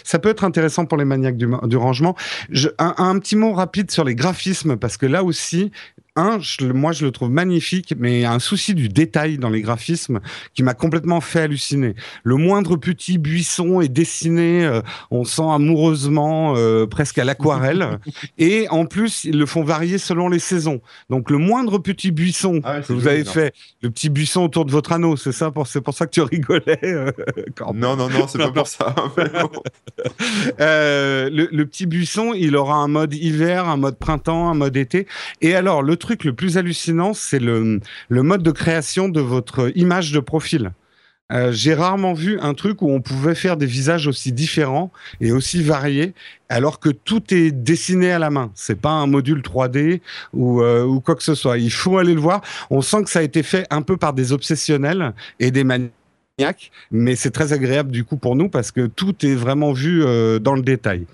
ça, 0.05 0.19
peut 0.19 0.29
être 0.29 0.45
intéressant 0.45 0.87
pour 0.87 0.99
les 0.99 1.05
maniaques 1.05 1.37
du, 1.37 1.77
rangement. 1.77 2.17
un, 2.79 3.19
petit 3.19 3.37
mot 3.37 3.53
rapide 3.53 3.91
sur 3.91 4.05
les 4.05 4.15
graphismes, 4.15 4.77
parce 4.77 4.97
que 4.97 5.07
là 5.07 5.25
aussi, 5.25 5.71
un, 6.17 6.39
moi 6.73 6.93
je 6.93 7.05
le 7.05 7.11
trouve 7.11 7.31
magnifique, 7.31 7.95
mais 7.99 8.19
il 8.19 8.21
y 8.21 8.25
a 8.25 8.33
un 8.33 8.39
souci 8.39 8.75
du 8.75 8.89
détail 8.89 9.37
dans 9.37 9.51
les 9.51 9.63
graphismes 9.63 10.21
qui 10.55 10.63
m'a 10.63 10.75
complètement 10.75 11.21
fait 11.21 11.41
halluciner. 11.41 11.95
Le 12.23 12.37
moindre 12.37 12.77
petit 12.77 13.19
buisson 13.19 13.81
est 13.81 13.89
dessiné, 13.89 14.65
euh, 14.65 14.81
on 15.11 15.25
sent 15.25 15.43
amoureusement, 15.43 16.55
euh, 16.57 16.87
presque 16.87 17.19
à 17.19 17.25
l'aquarelle, 17.25 17.99
et 18.39 18.69
en 18.69 18.87
plus 18.87 19.25
ils 19.25 19.37
le 19.37 19.47
font 19.47 19.65
varier 19.65 19.99
selon 19.99 20.29
les 20.29 20.39
saisons. 20.39 20.81
Donc 21.11 21.31
le 21.31 21.39
moindre 21.39 21.79
petit 21.79 22.13
buisson 22.13 22.61
ah 22.63 22.81
que 22.81 22.93
vous 22.93 23.09
avez 23.09 23.25
fait, 23.25 23.53
le 23.83 23.91
petit 23.91 24.09
buisson 24.09 24.45
autour 24.45 24.65
de 24.67 24.71
votre 24.71 24.93
anneau, 24.93 25.17
c'est 25.17 25.33
ça, 25.33 25.53
c'est 25.67 25.81
pour 25.81 25.95
ça 25.95 26.07
que 26.07 26.13
tu 26.13 26.23
rigolais. 26.23 26.79
Euh, 26.85 27.11
non 27.75 27.97
non 27.97 28.09
non, 28.09 28.29
c'est 28.29 28.39
pas 28.39 28.53
pour 28.53 28.69
ça. 28.69 28.95
le, 30.59 31.49
le 31.51 31.67
petit 31.67 31.87
buisson, 31.87 32.35
il 32.35 32.55
aura 32.55 32.77
un 32.77 32.89
mode 32.89 33.15
hiver, 33.15 33.69
un 33.69 33.77
mode 33.77 33.99
printemps, 33.99 34.49
un 34.49 34.55
mode 34.55 34.77
été, 34.77 35.09
et 35.41 35.57
alors 35.57 35.83
le 35.83 35.97
truc 36.05 36.25
le 36.25 36.35
plus 36.35 36.59
hallucinant, 36.59 37.15
c'est 37.15 37.39
le, 37.39 37.81
mode 38.11 38.43
de 38.43 38.51
création 38.51 39.09
de 39.09 39.21
votre 39.21 39.73
image 39.75 40.13
de 40.13 40.21
profil. 40.21 40.73
Euh, 41.33 41.51
j'ai 41.51 41.73
rarement 41.73 42.13
vu 42.13 42.39
un 42.41 42.53
truc 42.53 42.83
où 42.83 42.91
on 42.91 43.01
pouvait 43.01 43.35
faire 43.35 43.57
des 43.57 43.65
visages 43.65 44.07
aussi 44.07 44.31
différents 44.31 44.93
et 45.23 45.33
aussi 45.33 45.63
variés, 45.63 46.13
alors 46.51 46.79
que 46.79 46.91
tout 46.91 47.23
est 47.33 47.51
dessiné 47.51 48.13
à 48.13 48.19
la 48.19 48.29
main. 48.29 48.51
C'est 48.55 48.79
pas 48.79 48.91
un 48.91 49.07
module 49.07 49.41
3D 49.41 50.03
ou, 50.35 50.61
euh, 50.61 50.85
ou 50.85 51.01
quoi 51.01 51.15
que 51.15 51.23
ce 51.23 51.35
soit. 51.35 51.57
Il 51.57 51.73
faut 51.73 51.97
aller 51.97 52.13
le 52.13 52.21
voir. 52.21 52.43
On 52.69 52.83
sent 52.83 53.05
que 53.05 53.11
ça 53.11 53.21
a 53.21 53.23
été 53.23 53.43
fait 53.43 53.67
un 53.71 53.81
peu 53.81 53.97
par 53.97 54.13
des 54.13 54.33
obsessionnels 54.33 55.15
et 55.41 55.51
des 55.51 55.65
manières 55.65 55.89
mais 56.91 57.15
c'est 57.15 57.31
très 57.31 57.53
agréable 57.53 57.93
du 57.93 58.05
coup 58.05 58.17
pour 58.17 58.35
nous 58.35 58.49
parce 58.49 58.73
que 58.73 58.87
tout 58.87 59.25
est 59.25 59.35
vraiment 59.35 59.73
vu 59.73 60.03
euh, 60.05 60.41
dans 60.41 60.55
le 60.55 60.63
détail. 60.63 61.07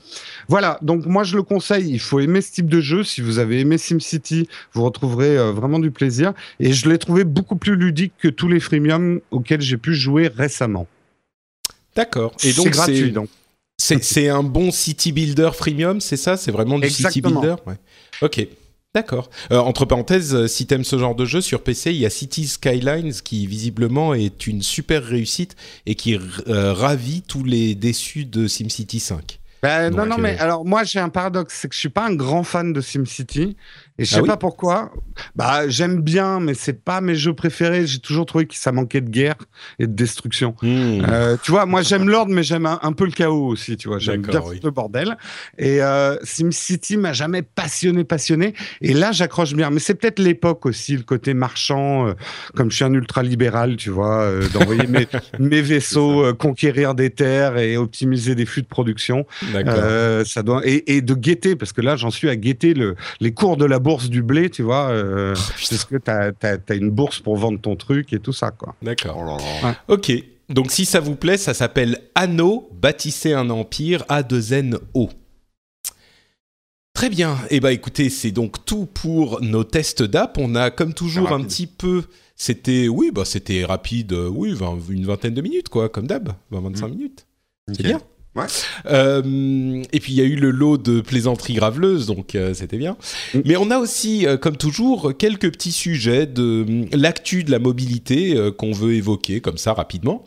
Voilà, 0.49 0.79
donc 0.81 1.05
moi 1.05 1.25
je 1.25 1.37
le 1.37 1.43
conseille, 1.43 1.91
il 1.91 2.01
faut 2.01 2.21
aimer 2.21 2.41
ce 2.41 2.53
type 2.53 2.69
de 2.69 2.81
jeu. 2.81 3.05
Si 3.05 3.21
vous 3.21 3.39
avez 3.39 3.61
aimé 3.61 3.77
SimCity, 3.77 4.49
vous 4.73 4.83
retrouverez 4.83 5.37
euh, 5.37 5.53
vraiment 5.53 5.79
du 5.79 5.91
plaisir. 5.91 6.33
Et 6.59 6.73
je 6.73 6.89
l'ai 6.89 6.97
trouvé 6.97 7.25
beaucoup 7.25 7.57
plus 7.57 7.77
ludique 7.77 8.15
que 8.19 8.29
tous 8.29 8.49
les 8.49 8.61
freemiums 8.61 9.21
auxquels 9.31 9.61
j'ai 9.61 9.77
pu 9.77 9.95
jouer 9.95 10.29
récemment. 10.29 10.87
D'accord. 11.95 12.35
Et 12.43 12.53
donc 12.55 12.67
c'est 12.67 12.71
gratuit 12.71 13.13
donc. 13.13 13.29
C'est 13.77 14.29
un 14.29 14.43
bon 14.43 14.71
city 14.71 15.11
builder 15.13 15.51
freemium, 15.55 16.01
c'est 16.01 16.19
ça? 16.19 16.37
C'est 16.37 16.51
vraiment 16.51 16.79
du 16.79 16.91
city 16.91 17.21
builder? 17.21 17.57
Ouais. 17.67 17.77
Ok. 18.23 18.47
D'accord. 18.93 19.31
Euh, 19.53 19.59
entre 19.59 19.85
parenthèses, 19.85 20.35
euh, 20.35 20.47
si 20.49 20.67
t'aimes 20.67 20.83
ce 20.83 20.99
genre 20.99 21.15
de 21.15 21.25
jeu 21.25 21.41
sur 21.41 21.63
PC, 21.63 21.93
il 21.93 21.99
y 21.99 22.07
a 22.07 22.11
City 22.11 22.49
Skylines 22.49 23.13
qui 23.13 23.47
visiblement 23.47 24.15
est 24.15 24.49
une 24.49 24.63
super 24.63 25.05
réussite 25.05 25.55
et 25.87 25.95
qui 25.95 26.19
euh, 26.49 26.73
ravit 26.73 27.23
tous 27.23 27.45
les 27.45 27.77
déçus 27.77 28.25
de 28.25 28.49
SimCity 28.49 28.99
5. 28.99 29.39
Ben, 29.63 29.91
non, 29.91 30.07
non, 30.07 30.17
mais 30.19 30.39
alors 30.39 30.65
moi 30.65 30.85
j'ai 30.85 30.99
un 30.99 31.11
paradoxe, 31.11 31.55
c'est 31.61 31.69
que 31.69 31.75
je 31.75 31.81
suis 31.81 31.91
pas 31.91 32.07
un 32.07 32.15
grand 32.15 32.43
fan 32.43 32.73
de 32.73 32.81
SimCity 32.81 33.57
et 33.99 34.05
je 34.05 34.13
Ah 34.13 34.17
sais 34.17 34.23
oui 34.23 34.29
pas 34.29 34.37
pourquoi. 34.37 34.93
Bah 35.37 35.69
j'aime 35.69 36.01
bien, 36.01 36.41
mais 36.41 36.55
c'est 36.55 36.85
pas 36.85 37.01
mes 37.01 37.15
jeux 37.15 37.35
préférés. 37.35 37.87
J'ai 37.87 37.99
toujours 37.99 38.25
trouvé 38.27 38.47
que 38.47 38.55
ça 38.55 38.73
manquait 38.73 39.01
de 39.01 39.11
guerre 39.11 39.35
et 39.79 39.87
de 39.87 39.93
destruction. 39.93 40.55
hmm. 40.63 41.03
Euh, 41.09 41.37
tu 41.43 41.51
vois, 41.51 41.67
moi 41.67 41.83
j'aime 41.83 42.09
l'ordre, 42.09 42.33
mais 42.33 42.43
j'aime 42.43 42.67
un, 42.67 42.79
un 42.83 42.93
peu 42.93 43.05
le 43.05 43.11
chaos 43.13 43.47
aussi. 43.49 43.77
Tu 43.77 43.89
vois, 43.89 43.99
j'aime 43.99 44.23
bien 44.23 44.41
oui. 44.45 44.61
le 44.63 44.71
bordel. 44.71 45.17
Et 45.59 45.83
euh, 45.83 46.17
SimCity 46.23 46.97
m'a 46.97 47.13
jamais 47.13 47.43
passionné, 47.43 48.05
passionné. 48.05 48.55
Et 48.81 48.95
là 48.95 49.13
j'accroche 49.13 49.55
bien. 49.55 49.71
Mais 49.71 49.81
c'est 49.81 49.95
peut-être 49.95 50.19
l'époque 50.19 50.65
aussi, 50.67 50.97
le 50.97 51.03
côté 51.03 51.35
marchand. 51.35 52.07
euh, 52.09 52.13
comme 52.55 52.71
je 52.71 52.77
suis 52.77 52.85
un 52.85 52.93
ultra 52.95 53.23
libéral, 53.23 53.77
tu 53.77 53.91
vois, 53.91 54.23
euh, 54.23 54.49
d'envoyer 54.49 54.87
mes, 54.89 55.07
mes 55.39 55.61
vaisseaux 55.63 56.33
conquérir 56.35 56.95
des 56.95 57.11
terres 57.11 57.59
et 57.59 57.77
optimiser 57.77 58.35
des 58.35 58.47
flux 58.47 58.63
de 58.63 58.69
production. 58.69 59.27
Ça 60.25 60.43
doit 60.43 60.63
et, 60.65 60.97
et 60.97 61.03
de 61.03 61.15
guetter 61.15 61.57
parce 61.57 61.73
que 61.73 61.81
là 61.81 61.97
j'en 61.97 62.11
suis 62.11 62.29
à 62.29 62.37
guetter 62.37 62.75
le, 62.75 62.95
les 63.21 63.33
cours 63.33 63.57
de 63.57 63.65
la 63.65 63.79
bourse 63.81 64.09
du 64.09 64.23
blé, 64.23 64.49
tu 64.51 64.63
vois, 64.63 64.91
euh, 64.91 65.35
Oh, 65.37 65.53
parce 65.71 65.85
que 65.85 65.97
t'as 65.97 66.31
as, 66.43 66.75
une 66.75 66.91
bourse 66.91 67.19
pour 67.21 67.37
vendre 67.37 67.61
ton 67.61 67.75
truc 67.77 68.13
et 68.13 68.21
tout 68.21 68.33
ça 68.33 68.51
quoi. 68.53 68.77
D'accord. 68.83 69.39
Oh. 69.41 69.67
Ok. 69.95 70.13
Donc 70.49 70.71
si 70.71 70.85
ça 70.85 71.01
vous 71.01 71.17
plaît, 71.17 71.37
ça 71.37 71.55
s'appelle 71.55 71.99
Anno, 72.15 72.69
bâtissez 72.81 73.33
un 73.33 73.51
empire, 73.51 74.03
A2NO. 74.09 75.11
Très 76.93 77.09
bien. 77.09 77.39
Eh 77.51 77.61
ben 77.61 77.71
écoutez, 77.71 78.11
c'est 78.11 78.33
donc 78.33 78.65
tout 78.65 78.87
pour 78.87 79.41
nos 79.43 79.65
tests 79.65 80.03
d'app. 80.03 80.39
On 80.39 80.55
a 80.55 80.71
comme 80.71 80.93
toujours 80.93 81.33
un 81.33 81.43
petit 81.43 81.67
peu. 81.67 82.03
C'était 82.37 82.89
oui, 82.89 83.11
bah 83.13 83.25
c'était 83.25 83.65
rapide. 83.65 84.13
euh, 84.13 84.29
Oui, 84.29 84.55
une 84.91 85.07
vingtaine 85.07 85.35
de 85.35 85.41
minutes 85.43 85.69
quoi, 85.69 85.89
comme 85.89 86.07
d'hab, 86.07 86.33
20-25 86.53 86.89
minutes. 86.91 87.27
C'est 87.73 87.83
bien. 87.85 88.01
Ouais. 88.37 88.45
Euh, 88.87 89.83
et 89.93 89.99
puis 90.01 90.13
il 90.13 90.17
y 90.17 90.21
a 90.21 90.25
eu 90.25 90.37
le 90.37 90.51
lot 90.51 90.77
de 90.77 91.01
plaisanteries 91.01 91.55
graveleuses, 91.55 92.07
donc 92.07 92.35
euh, 92.35 92.55
c'était 92.55 92.79
bien. 92.79 92.97
Mm. 93.35 93.41
Mais 93.45 93.57
on 93.57 93.71
a 93.71 93.79
aussi, 93.79 94.27
euh, 94.27 94.37
comme 94.37 94.57
toujours, 94.57 95.17
quelques 95.17 95.51
petits 95.51 95.73
sujets 95.73 96.27
de 96.27 96.65
euh, 96.69 96.85
l'actu 96.93 97.43
de 97.43 97.51
la 97.51 97.59
mobilité 97.59 98.37
qu'on 98.57 98.73
veut 98.73 98.95
évoquer 98.95 99.41
comme 99.41 99.59
ça 99.59 99.73
rapidement. 99.73 100.25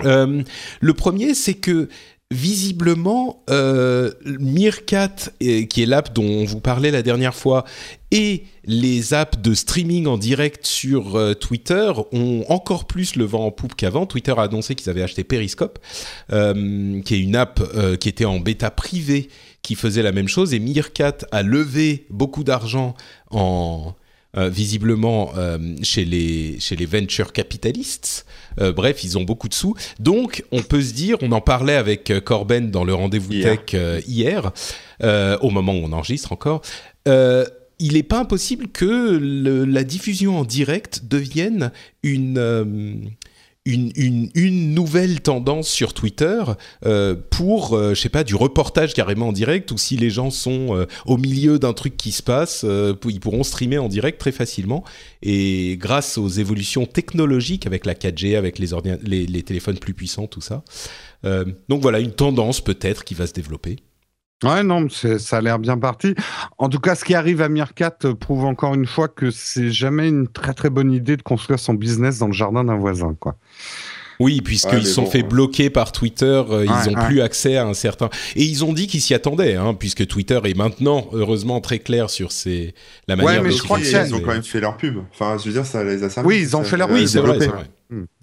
Le 0.00 0.92
premier, 0.94 1.34
c'est 1.34 1.54
que 1.54 1.88
visiblement, 2.30 3.42
euh, 3.48 4.10
qui 5.38 5.82
est 5.82 5.86
l'app 5.86 6.14
dont 6.14 6.24
on 6.24 6.44
vous 6.44 6.60
parlait 6.60 6.90
la 6.90 7.02
dernière 7.02 7.34
fois, 7.34 7.64
et 8.10 8.44
les 8.64 9.14
apps 9.14 9.38
de 9.38 9.54
streaming 9.54 10.06
en 10.06 10.18
direct 10.18 10.66
sur 10.66 11.16
euh, 11.16 11.32
Twitter 11.32 11.90
ont 12.12 12.44
encore 12.48 12.86
plus 12.86 13.16
le 13.16 13.24
vent 13.24 13.46
en 13.46 13.50
poupe 13.50 13.74
qu'avant. 13.74 14.04
Twitter 14.04 14.34
a 14.36 14.42
annoncé 14.42 14.74
qu'ils 14.74 14.90
avaient 14.90 15.02
acheté 15.02 15.24
Periscope, 15.24 15.78
euh, 16.32 17.00
qui 17.00 17.14
est 17.14 17.20
une 17.20 17.36
app 17.36 17.60
euh, 17.74 17.96
qui 17.96 18.10
était 18.10 18.26
en 18.26 18.40
bêta 18.40 18.70
privée, 18.70 19.28
qui 19.62 19.74
faisait 19.74 20.02
la 20.02 20.12
même 20.12 20.28
chose, 20.28 20.52
et 20.52 20.58
Meerkat 20.58 21.18
a 21.32 21.42
levé 21.42 22.06
beaucoup 22.10 22.44
d'argent 22.44 22.94
en 23.30 23.94
euh, 24.36 24.48
visiblement 24.50 25.32
euh, 25.36 25.58
chez 25.82 26.04
les 26.04 26.60
chez 26.60 26.76
les 26.76 26.86
venture 26.86 27.32
capitalistes. 27.32 28.26
Euh, 28.60 28.72
bref, 28.72 29.02
ils 29.04 29.16
ont 29.16 29.22
beaucoup 29.24 29.48
de 29.48 29.54
sous. 29.54 29.74
Donc, 30.00 30.44
on 30.52 30.62
peut 30.62 30.82
se 30.82 30.92
dire, 30.92 31.16
on 31.22 31.32
en 31.32 31.40
parlait 31.40 31.74
avec 31.76 32.12
Corben 32.24 32.70
dans 32.70 32.84
le 32.84 32.92
rendez-vous 32.94 33.32
tech 33.42 34.04
hier, 34.06 34.52
au 35.02 35.50
moment 35.50 35.72
où 35.72 35.84
on 35.84 35.92
enregistre 35.92 36.32
encore. 36.32 36.62
Il 37.80 37.92
n'est 37.92 38.02
pas 38.02 38.18
impossible 38.18 38.66
que 38.68 39.18
le- 39.22 39.64
la 39.64 39.84
diffusion 39.84 40.40
en 40.40 40.44
direct 40.44 41.02
devienne 41.08 41.70
une, 42.02 43.12
une, 43.68 44.74
nouvelle 44.74 45.20
tendance 45.20 45.68
sur 45.68 45.94
Twitter 45.94 46.42
euh, 46.86 47.14
pour, 47.30 47.74
euh, 47.74 47.94
je 47.94 48.00
sais 48.00 48.08
pas, 48.08 48.24
du 48.24 48.34
reportage 48.34 48.94
carrément 48.94 49.28
en 49.28 49.32
direct, 49.32 49.70
ou 49.72 49.78
si 49.78 49.96
les 49.96 50.10
gens 50.10 50.30
sont 50.30 50.76
euh, 50.76 50.86
au 51.06 51.16
milieu 51.16 51.58
d'un 51.58 51.72
truc 51.72 51.96
qui 51.96 52.12
se 52.12 52.22
passe, 52.22 52.62
euh, 52.64 52.94
ils 53.08 53.20
pourront 53.20 53.42
streamer 53.42 53.78
en 53.78 53.88
direct 53.88 54.18
très 54.18 54.32
facilement. 54.32 54.84
Et 55.22 55.76
grâce 55.78 56.18
aux 56.18 56.28
évolutions 56.28 56.86
technologiques 56.86 57.66
avec 57.66 57.86
la 57.86 57.94
4G, 57.94 58.36
avec 58.36 58.58
les, 58.58 59.42
téléphones 59.42 59.78
plus 59.78 59.94
puissants, 59.94 60.26
tout 60.26 60.40
ça. 60.40 60.62
Donc 61.68 61.82
voilà, 61.82 61.98
une 61.98 62.12
tendance 62.12 62.60
peut-être 62.60 63.04
qui 63.04 63.14
va 63.14 63.26
se 63.26 63.32
développer. 63.32 63.76
Ouais, 64.44 64.62
non, 64.62 64.86
ça 64.88 65.38
a 65.38 65.40
l'air 65.40 65.58
bien 65.58 65.76
parti. 65.78 66.14
En 66.58 66.68
tout 66.68 66.78
cas, 66.78 66.94
ce 66.94 67.04
qui 67.04 67.14
arrive 67.14 67.42
à 67.42 67.48
Meerkat 67.48 67.96
euh, 68.04 68.14
prouve 68.14 68.44
encore 68.44 68.74
une 68.74 68.86
fois 68.86 69.08
que 69.08 69.30
c'est 69.32 69.70
jamais 69.70 70.08
une 70.08 70.28
très 70.28 70.54
très 70.54 70.70
bonne 70.70 70.92
idée 70.92 71.16
de 71.16 71.22
construire 71.22 71.58
son 71.58 71.74
business 71.74 72.18
dans 72.18 72.28
le 72.28 72.32
jardin 72.32 72.62
d'un 72.62 72.76
voisin, 72.76 73.16
quoi. 73.18 73.36
Oui, 74.20 74.40
puisqu'ils 74.40 74.70
Ouais, 74.70 74.76
mais 74.78 74.84
se 74.84 74.94
sont 74.94 75.02
bon, 75.04 75.10
fait 75.10 75.22
ouais. 75.22 75.28
bloquer 75.28 75.70
par 75.70 75.92
Twitter, 75.92 76.24
euh, 76.50 76.64
ils 76.64 76.70
Ouais, 76.70 76.88
ont 76.88 77.00
ouais. 77.00 77.06
plus 77.06 77.20
accès 77.20 77.56
à 77.56 77.66
un 77.66 77.74
certain. 77.74 78.08
Et 78.34 78.44
ils 78.44 78.64
ont 78.64 78.72
dit 78.72 78.86
qu'ils 78.88 79.00
s'y 79.00 79.14
attendaient, 79.14 79.54
hein, 79.54 79.74
puisque 79.74 80.06
Twitter 80.08 80.40
est 80.44 80.56
maintenant, 80.56 81.06
heureusement, 81.12 81.60
très 81.60 81.78
clair 81.78 82.10
sur 82.10 82.32
ses... 82.32 82.74
la 83.06 83.14
Ouais, 83.16 83.24
manière 83.24 83.42
mais 83.44 83.50
dont 83.50 83.56
je 83.56 83.62
crois 83.62 83.78
ont 83.78 84.20
quand 84.20 84.32
même 84.32 84.42
fait 84.42 84.60
leur 84.60 84.76
pub. 84.76 84.98
Enfin, 85.12 85.36
je 85.38 85.44
veux 85.48 85.52
dire, 85.52 85.64
ça 85.66 85.84
les 85.84 86.02
a 86.02 86.10
servi. 86.10 86.28
Oui, 86.28 86.38
ils 86.40 86.56
ont 86.56 86.64
fait 86.64 86.76
leur- 86.76 86.90
euh, 86.90 86.94
Oui, 86.94 87.06
c'est 87.08 87.20
vrai, 87.20 87.38
développé. 87.38 87.44
c'est 87.44 87.50
vrai. 87.52 87.70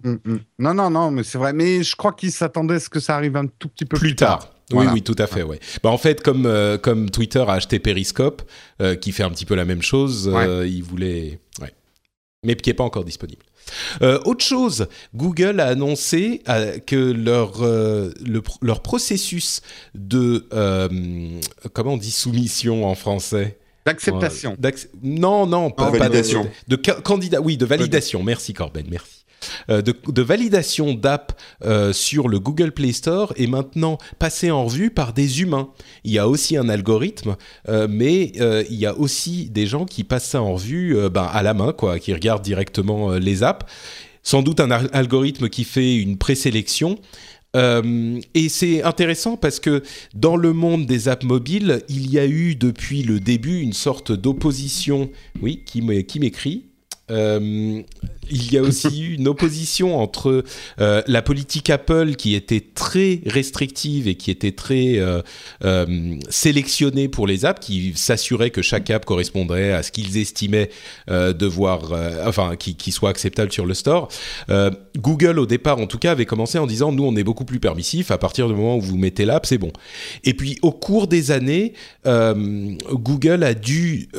Mm, 0.03 0.09
mm, 0.09 0.33
mm. 0.33 0.39
Non, 0.59 0.73
non, 0.73 0.89
non, 0.89 1.11
mais 1.11 1.23
c'est 1.23 1.37
vrai. 1.37 1.53
Mais 1.53 1.81
je 1.83 1.95
crois 1.95 2.11
qu'ils 2.13 2.31
s'attendaient 2.31 2.75
à 2.75 2.79
ce 2.81 2.89
que 2.89 2.99
ça 2.99 3.15
arrive 3.15 3.37
un 3.37 3.47
tout 3.47 3.69
petit 3.69 3.85
peu 3.85 3.97
Plus 3.97 4.15
tard. 4.15 4.49
Voilà. 4.71 4.93
oui, 4.93 5.01
tout 5.03 5.15
à 5.19 5.27
fait. 5.27 5.43
Ouais. 5.43 5.59
Bah, 5.83 5.89
en 5.91 5.97
fait, 5.97 6.21
comme 6.21 6.45
euh, 6.45 6.77
comme 6.77 7.09
Twitter 7.11 7.43
a 7.47 7.53
acheté 7.53 7.79
Periscope, 7.79 8.41
euh, 8.81 8.95
qui 8.95 9.11
fait 9.11 9.23
un 9.23 9.29
petit 9.29 9.45
peu 9.45 9.53
la 9.55 9.65
même 9.65 9.81
chose, 9.83 10.27
euh, 10.33 10.67
ils 10.67 10.83
voulaient, 10.83 11.39
ouais. 11.61 11.71
mais 12.43 12.55
qui 12.55 12.69
est 12.71 12.73
pas 12.73 12.83
encore 12.83 13.05
disponible. 13.05 13.43
Autre 14.25 14.45
chose, 14.45 14.87
Google 15.15 15.59
a 15.59 15.67
annoncé 15.67 16.41
que 16.85 16.95
leur 17.11 17.61
le 17.63 18.41
leur 18.61 18.81
processus 18.81 19.61
de 19.95 20.45
comment 21.73 21.93
on 21.93 21.97
dit 21.97 22.11
soumission 22.11 22.85
en 22.85 22.95
français? 22.95 23.57
D'acceptation. 23.85 24.55
D'acc- 24.59 24.87
Non, 25.03 25.45
non, 25.45 25.69
pas, 25.69 25.91
de- 25.91 25.97
validation. 25.97 26.49
De, 26.67 26.79
ca- 26.83 27.01
candidat, 27.01 27.39
oui, 27.41 27.55
de 27.55 27.65
validation. 27.65 28.23
Merci 28.23 28.53
Corben, 28.53 28.85
merci. 28.89 29.24
Euh, 29.69 29.81
de, 29.81 30.21
validation 30.21 30.93
d'app 30.93 31.39
euh, 31.63 31.93
sur 31.93 32.27
le 32.27 32.39
Google 32.39 32.71
Play 32.71 32.93
Store 32.93 33.33
est 33.37 33.47
maintenant 33.47 33.97
passé 34.19 34.51
en 34.51 34.65
revue 34.65 34.89
par 34.89 35.13
des 35.13 35.41
humains. 35.41 35.69
Il 36.03 36.11
y 36.11 36.19
a 36.19 36.27
aussi 36.27 36.57
un 36.57 36.69
algorithme, 36.69 37.35
euh, 37.69 37.87
mais 37.89 38.31
il 38.69 38.75
y 38.75 38.85
a 38.85 38.95
aussi 38.97 39.49
des 39.49 39.67
gens 39.67 39.85
qui 39.85 40.03
passent 40.03 40.29
ça 40.29 40.41
en 40.41 40.53
revue 40.53 40.97
ben, 41.09 41.29
à 41.31 41.43
la 41.43 41.53
main, 41.53 41.73
quoi, 41.73 41.99
qui 41.99 42.13
regardent 42.13 42.43
directement 42.43 43.11
les 43.11 43.43
apps. 43.43 43.65
Sans 44.23 44.41
doute 44.41 44.59
un 44.59 44.71
al- 44.71 44.89
algorithme 44.93 45.49
qui 45.49 45.63
fait 45.63 45.95
une 45.95 46.17
présélection. 46.17 46.99
Et 47.53 48.49
c'est 48.49 48.83
intéressant 48.83 49.37
parce 49.37 49.61
que 49.61 49.81
dans 50.13 50.35
le 50.35 50.51
monde 50.51 50.85
des 50.85 51.07
apps 51.07 51.23
mobiles, 51.23 51.83
il 51.87 52.11
y 52.11 52.19
a 52.19 52.25
eu 52.25 52.55
depuis 52.55 53.01
le 53.01 53.21
début 53.21 53.61
une 53.61 53.71
sorte 53.71 54.11
d'opposition. 54.11 55.09
Oui, 55.41 55.63
qui 55.65 55.81
m'écrit 55.81 56.65
Euh, 57.11 57.81
il 58.31 58.51
y 58.51 58.57
a 58.57 58.63
aussi 58.63 59.03
eu 59.03 59.13
une 59.19 59.27
opposition 59.27 59.99
entre 59.99 60.43
euh, 60.81 61.03
la 61.05 61.21
politique 61.21 61.69
Apple 61.69 62.15
qui 62.15 62.33
était 62.33 62.63
très 62.73 63.21
restrictive 63.27 64.07
et 64.07 64.15
qui 64.15 64.31
était 64.31 64.53
très 64.53 64.95
euh, 64.97 65.21
sélectionnée 66.29 67.07
pour 67.07 67.27
les 67.27 67.45
apps, 67.45 67.63
qui 67.63 67.93
s'assurait 67.95 68.49
que 68.49 68.63
chaque 68.63 68.89
app 68.89 69.05
correspondrait 69.05 69.71
à 69.71 69.83
ce 69.83 69.91
qu'ils 69.91 70.17
estimaient 70.17 70.69
devoir, 71.07 71.93
enfin, 72.25 72.55
qui, 72.55 72.75
qui 72.75 72.91
soit 72.91 73.09
acceptable 73.09 73.51
sur 73.51 73.65
le 73.65 73.73
store. 73.73 74.09
Google, 74.97 75.39
au 75.39 75.45
départ, 75.45 75.79
en 75.79 75.87
tout 75.87 75.99
cas, 75.99 76.11
avait 76.11 76.25
commencé 76.25 76.57
en 76.57 76.67
disant 76.67 76.91
nous, 76.91 77.03
on 77.03 77.15
est 77.15 77.23
beaucoup 77.23 77.45
plus 77.45 77.59
permissif. 77.59 78.11
À 78.11 78.17
partir 78.17 78.47
du 78.47 78.53
moment 78.53 78.77
où 78.77 78.81
vous 78.81 78.97
mettez 78.97 79.25
l'app, 79.25 79.45
c'est 79.45 79.57
bon. 79.57 79.71
Et 80.23 80.33
puis, 80.33 80.57
au 80.61 80.71
cours 80.71 81.07
des 81.07 81.31
années, 81.31 81.73
Google 82.05 83.43
a 83.43 83.53
dû, 83.53 84.09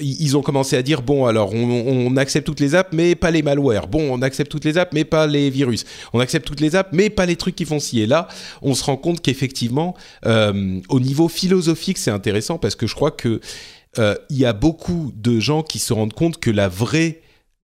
ils 0.00 0.36
ont 0.36 0.42
commencé 0.42 0.76
à 0.76 0.82
dire 0.82 1.02
bon, 1.02 1.26
alors 1.26 1.54
on, 1.54 2.01
on 2.01 2.01
accepte 2.16 2.46
toutes 2.46 2.60
les 2.60 2.74
apps, 2.74 2.90
mais 2.92 3.14
pas 3.14 3.30
les 3.30 3.42
malwares. 3.42 3.88
Bon, 3.88 4.12
on 4.12 4.22
accepte 4.22 4.50
toutes 4.50 4.64
les 4.64 4.78
apps, 4.78 4.92
mais 4.92 5.04
pas 5.04 5.26
les 5.26 5.50
virus. 5.50 5.84
On 6.12 6.20
accepte 6.20 6.46
toutes 6.46 6.60
les 6.60 6.74
apps, 6.76 6.90
mais 6.92 7.10
pas 7.10 7.26
les 7.26 7.36
trucs 7.36 7.54
qui 7.54 7.64
font 7.64 7.80
ci. 7.80 8.00
Et 8.00 8.06
là, 8.06 8.28
on 8.62 8.74
se 8.74 8.84
rend 8.84 8.96
compte 8.96 9.20
qu'effectivement, 9.20 9.94
euh, 10.26 10.80
au 10.88 11.00
niveau 11.00 11.28
philosophique, 11.28 11.98
c'est 11.98 12.10
intéressant 12.10 12.58
parce 12.58 12.74
que 12.76 12.86
je 12.86 12.94
crois 12.94 13.10
que 13.10 13.40
euh, 13.98 14.14
il 14.30 14.38
y 14.38 14.44
a 14.46 14.52
beaucoup 14.52 15.12
de 15.16 15.38
gens 15.40 15.62
qui 15.62 15.78
se 15.78 15.92
rendent 15.92 16.14
compte 16.14 16.38
que 16.40 16.50
la 16.50 16.68
vraie 16.68 17.20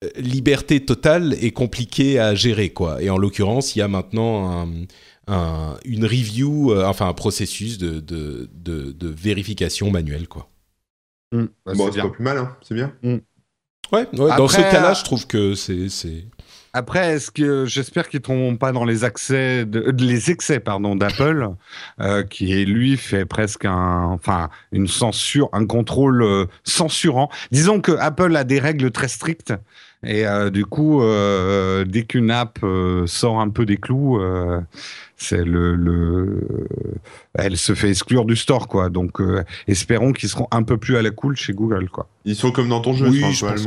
euh, 0.04 0.08
liberté 0.16 0.84
totale 0.84 1.34
est 1.40 1.50
compliquée 1.50 2.18
à 2.20 2.34
gérer, 2.34 2.70
quoi. 2.70 3.02
Et 3.02 3.10
en 3.10 3.18
l'occurrence, 3.18 3.74
il 3.74 3.80
y 3.80 3.82
a 3.82 3.88
maintenant 3.88 4.50
un, 4.62 4.68
un- 5.26 5.76
une 5.84 6.04
review, 6.04 6.72
euh, 6.72 6.84
enfin 6.86 7.08
un 7.08 7.12
processus 7.14 7.78
de, 7.78 8.00
de, 8.00 8.48
de, 8.54 8.92
de 8.92 9.08
vérification 9.08 9.90
manuelle, 9.90 10.28
quoi. 10.28 10.48
Mm, 11.32 11.44
bah, 11.66 11.72
Bon, 11.74 11.90
c'est 11.92 12.00
pas 12.02 12.08
plus 12.10 12.22
mal, 12.24 12.38
hein. 12.38 12.56
c'est 12.62 12.74
bien. 12.74 12.92
Ouais, 13.92 14.06
ouais, 14.18 14.36
dans 14.36 14.48
ce 14.48 14.56
cas-là, 14.56 14.90
euh, 14.90 14.94
je 14.94 15.04
trouve 15.04 15.26
que 15.26 15.54
c'est. 15.54 15.88
c'est- 15.88 16.24
Après, 16.74 17.12
est-ce 17.12 17.30
que 17.30 17.66
j'espère 17.66 18.08
qu'ils 18.08 18.22
tomberont 18.22 18.56
pas 18.56 18.72
dans 18.72 18.86
les 18.86 19.04
accès, 19.04 19.66
de, 19.66 19.90
de- 19.90 20.04
les 20.04 20.30
excès 20.30 20.58
pardon 20.58 20.96
d'Apple, 20.96 21.50
euh, 22.00 22.22
qui 22.22 22.64
lui 22.64 22.96
fait 22.96 23.26
presque 23.26 23.66
un, 23.66 24.04
enfin 24.04 24.48
une 24.72 24.88
censure, 24.88 25.50
un 25.52 25.66
contrôle 25.66 26.22
euh, 26.22 26.46
censurant. 26.64 27.28
Disons 27.50 27.80
que 27.82 27.92
Apple 27.92 28.34
a 28.36 28.44
des 28.44 28.58
règles 28.58 28.90
très 28.90 29.08
strictes 29.08 29.52
Et 30.04 30.26
euh, 30.26 30.48
du 30.48 30.64
coup, 30.64 31.02
euh, 31.02 31.84
dès 31.84 32.04
qu'une 32.04 32.30
app 32.30 32.58
euh, 32.64 33.06
sort 33.06 33.38
un 33.40 33.50
peu 33.50 33.66
des 33.66 33.76
clous, 33.76 34.18
euh, 34.18 34.60
c'est 35.22 35.44
le, 35.44 35.74
le, 35.74 36.40
elle 37.34 37.56
se 37.56 37.74
fait 37.74 37.90
exclure 37.90 38.24
du 38.24 38.36
store, 38.36 38.68
quoi. 38.68 38.88
Donc, 38.90 39.20
euh, 39.20 39.44
espérons 39.68 40.12
qu'ils 40.12 40.28
seront 40.28 40.48
un 40.50 40.62
peu 40.62 40.76
plus 40.76 40.96
à 40.96 41.02
la 41.02 41.10
cool 41.10 41.36
chez 41.36 41.52
Google, 41.52 41.88
quoi. 41.90 42.08
Ils 42.24 42.36
sont 42.36 42.50
comme 42.50 42.68
dans 42.68 42.80
ton 42.80 42.92
jeu, 42.94 43.08
Oui, 43.08 43.24
je 43.32 43.46
pense. 43.46 43.66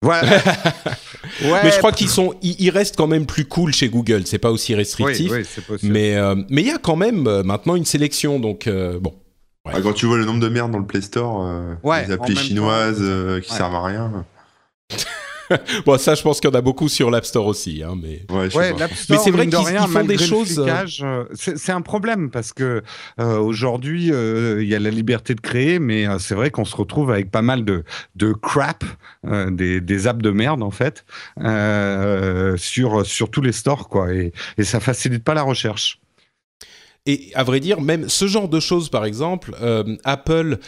Voilà. 0.00 0.28
ouais, 1.42 1.60
Mais 1.64 1.70
je 1.72 1.78
crois 1.78 1.90
qu'ils 1.92 2.08
sont, 2.08 2.32
ils, 2.40 2.54
ils 2.60 2.70
restent 2.70 2.96
quand 2.96 3.08
même 3.08 3.26
plus 3.26 3.44
cool 3.46 3.72
chez 3.74 3.88
Google. 3.88 4.26
C'est 4.26 4.38
pas 4.38 4.52
aussi 4.52 4.74
restrictif. 4.74 5.30
oui, 5.32 5.44
c'est 5.44 5.64
possible. 5.66 5.92
Mais 5.92 6.14
euh, 6.16 6.36
mais 6.48 6.62
il 6.62 6.68
y 6.68 6.70
a 6.70 6.78
quand 6.78 6.94
même 6.94 7.26
euh, 7.26 7.42
maintenant 7.42 7.74
une 7.74 7.84
sélection. 7.84 8.38
Donc 8.38 8.68
euh, 8.68 9.00
bon. 9.00 9.12
Ouais. 9.66 9.72
Ah, 9.74 9.80
quand 9.82 9.92
tu 9.94 10.06
vois 10.06 10.16
le 10.18 10.24
nombre 10.24 10.38
de 10.38 10.48
merde 10.48 10.70
dans 10.70 10.78
le 10.78 10.86
Play 10.86 11.00
Store, 11.00 11.44
euh, 11.44 11.74
Ouais, 11.82 12.06
les 12.06 12.12
applis 12.12 12.36
chinoises 12.36 12.98
euh, 13.00 13.40
qui 13.40 13.50
ouais. 13.50 13.56
servent 13.56 13.74
à 13.74 13.82
rien. 13.82 14.24
Bon, 15.86 15.98
ça, 15.98 16.14
je 16.14 16.22
pense 16.22 16.40
qu'il 16.40 16.50
y 16.50 16.52
en 16.52 16.56
a 16.56 16.60
beaucoup 16.60 16.88
sur 16.88 17.10
l'App 17.10 17.24
Store 17.24 17.46
aussi. 17.46 17.82
Hein, 17.82 17.94
mais 18.00 18.22
Ouais, 18.30 18.54
Ouais, 18.54 18.74
l'App 18.78 18.92
Store, 18.94 19.20
c'est 19.20 19.30
vrai 19.30 19.46
qu'ils- 19.46 19.58
rien, 19.58 19.86
font 19.86 20.04
des 20.04 20.18
choses, 20.18 20.58
euh, 20.58 20.86
euh, 21.02 21.24
C'est 21.34 21.72
un 21.72 21.80
problème 21.80 22.30
parce 22.30 22.52
que 22.52 22.82
euh, 23.20 23.38
aujourd'hui, 23.38 24.12
euh, 24.12 24.62
il 24.62 24.68
y 24.68 24.74
a 24.74 24.78
la 24.78 24.90
liberté 24.90 25.34
de 25.34 25.40
créer, 25.40 25.78
mais 25.78 26.06
euh, 26.06 26.18
c'est 26.18 26.34
vrai 26.34 26.50
qu'on 26.50 26.64
se 26.64 26.76
retrouve 26.76 27.10
avec 27.10 27.30
pas 27.30 27.42
mal 27.42 27.64
de, 27.64 27.84
de 28.16 28.32
crap, 28.32 28.84
euh, 29.26 29.50
des, 29.50 29.80
des 29.80 30.06
apps 30.06 30.22
de 30.22 30.30
merde 30.30 30.62
en 30.62 30.70
fait, 30.70 31.04
euh, 31.40 32.56
sur, 32.56 33.04
sur 33.06 33.30
tous 33.30 33.42
les 33.42 33.52
stores, 33.52 33.88
quoi. 33.88 34.12
Et, 34.12 34.32
et 34.58 34.64
ça 34.64 34.80
facilite 34.80 35.24
pas 35.24 35.34
la 35.34 35.42
recherche. 35.42 36.00
Et 37.06 37.30
à 37.34 37.42
vrai 37.42 37.60
dire, 37.60 37.80
même 37.80 38.08
ce 38.08 38.26
genre 38.26 38.48
de 38.48 38.60
choses, 38.60 38.90
par 38.90 39.04
exemple, 39.06 39.54
euh, 39.62 39.96
Apple 40.04 40.58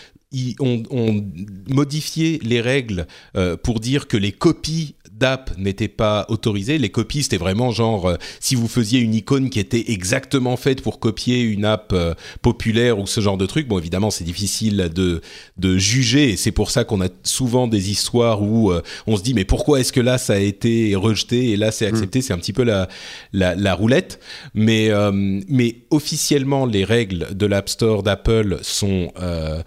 ont, 0.61 0.83
ont 0.91 1.25
modifié 1.69 2.39
les 2.43 2.61
règles 2.61 3.07
euh, 3.37 3.57
pour 3.57 3.81
dire 3.81 4.07
que 4.07 4.17
les 4.17 4.33
copies 4.33 4.95
d'app 5.21 5.53
n'étaient 5.59 5.89
pas 5.89 6.27
autorisées. 6.29 6.79
Les 6.79 6.89
copies, 6.89 7.23
c'était 7.23 7.37
vraiment 7.37 7.71
genre 7.71 8.09
euh, 8.09 8.17
si 8.41 8.55
vous 8.55 8.67
faisiez 8.67 8.99
une 9.01 9.15
icône 9.15 9.51
qui 9.51 9.61
était 9.61 9.85
exactement 9.93 10.57
faite 10.57 10.83
pour 10.83 10.99
copier 10.99 11.41
une 11.41 11.65
app 11.65 11.93
euh, 11.93 12.15
populaire 12.43 12.99
ou 12.99 13.07
ce 13.07 13.21
genre 13.21 13.37
de 13.37 13.47
truc. 13.47 13.69
Bon, 13.69 13.79
évidemment, 13.79 14.11
c'est 14.11 14.25
difficile 14.25 14.91
de 14.95 15.21
de 15.59 15.79
juger 15.79 16.31
et 16.31 16.37
c'est 16.37 16.53
pour 16.53 16.71
ça 16.71 16.85
qu'on 16.85 17.01
a 17.03 17.09
souvent 17.23 17.69
des 17.69 17.91
histoires 17.91 18.43
où 18.43 18.73
euh, 18.73 18.83
on 19.07 19.17
se 19.17 19.23
dit 19.23 19.35
mais 19.35 19.45
pourquoi 19.45 19.81
est-ce 19.81 19.93
que 19.93 20.01
là 20.01 20.19
ça 20.19 20.33
a 20.35 20.39
été 20.39 20.95
rejeté 20.97 21.51
et 21.51 21.57
là 21.57 21.71
c'est 21.71 21.87
accepté? 21.87 22.23
C'est 22.23 22.33
un 22.33 22.39
petit 22.39 22.53
peu 22.55 22.65
la 22.65 22.89
la, 23.33 23.55
la 23.55 23.75
roulette. 23.75 24.21
Mais 24.55 24.89
euh, 24.91 25.11
mais 25.49 25.77
officiellement, 25.91 26.67
les 26.67 26.85
règles 26.85 27.29
de 27.37 27.47
l'App 27.47 27.69
Store 27.69 28.03
d'Apple 28.03 28.59
sont 28.63 29.13
euh, 29.21 29.63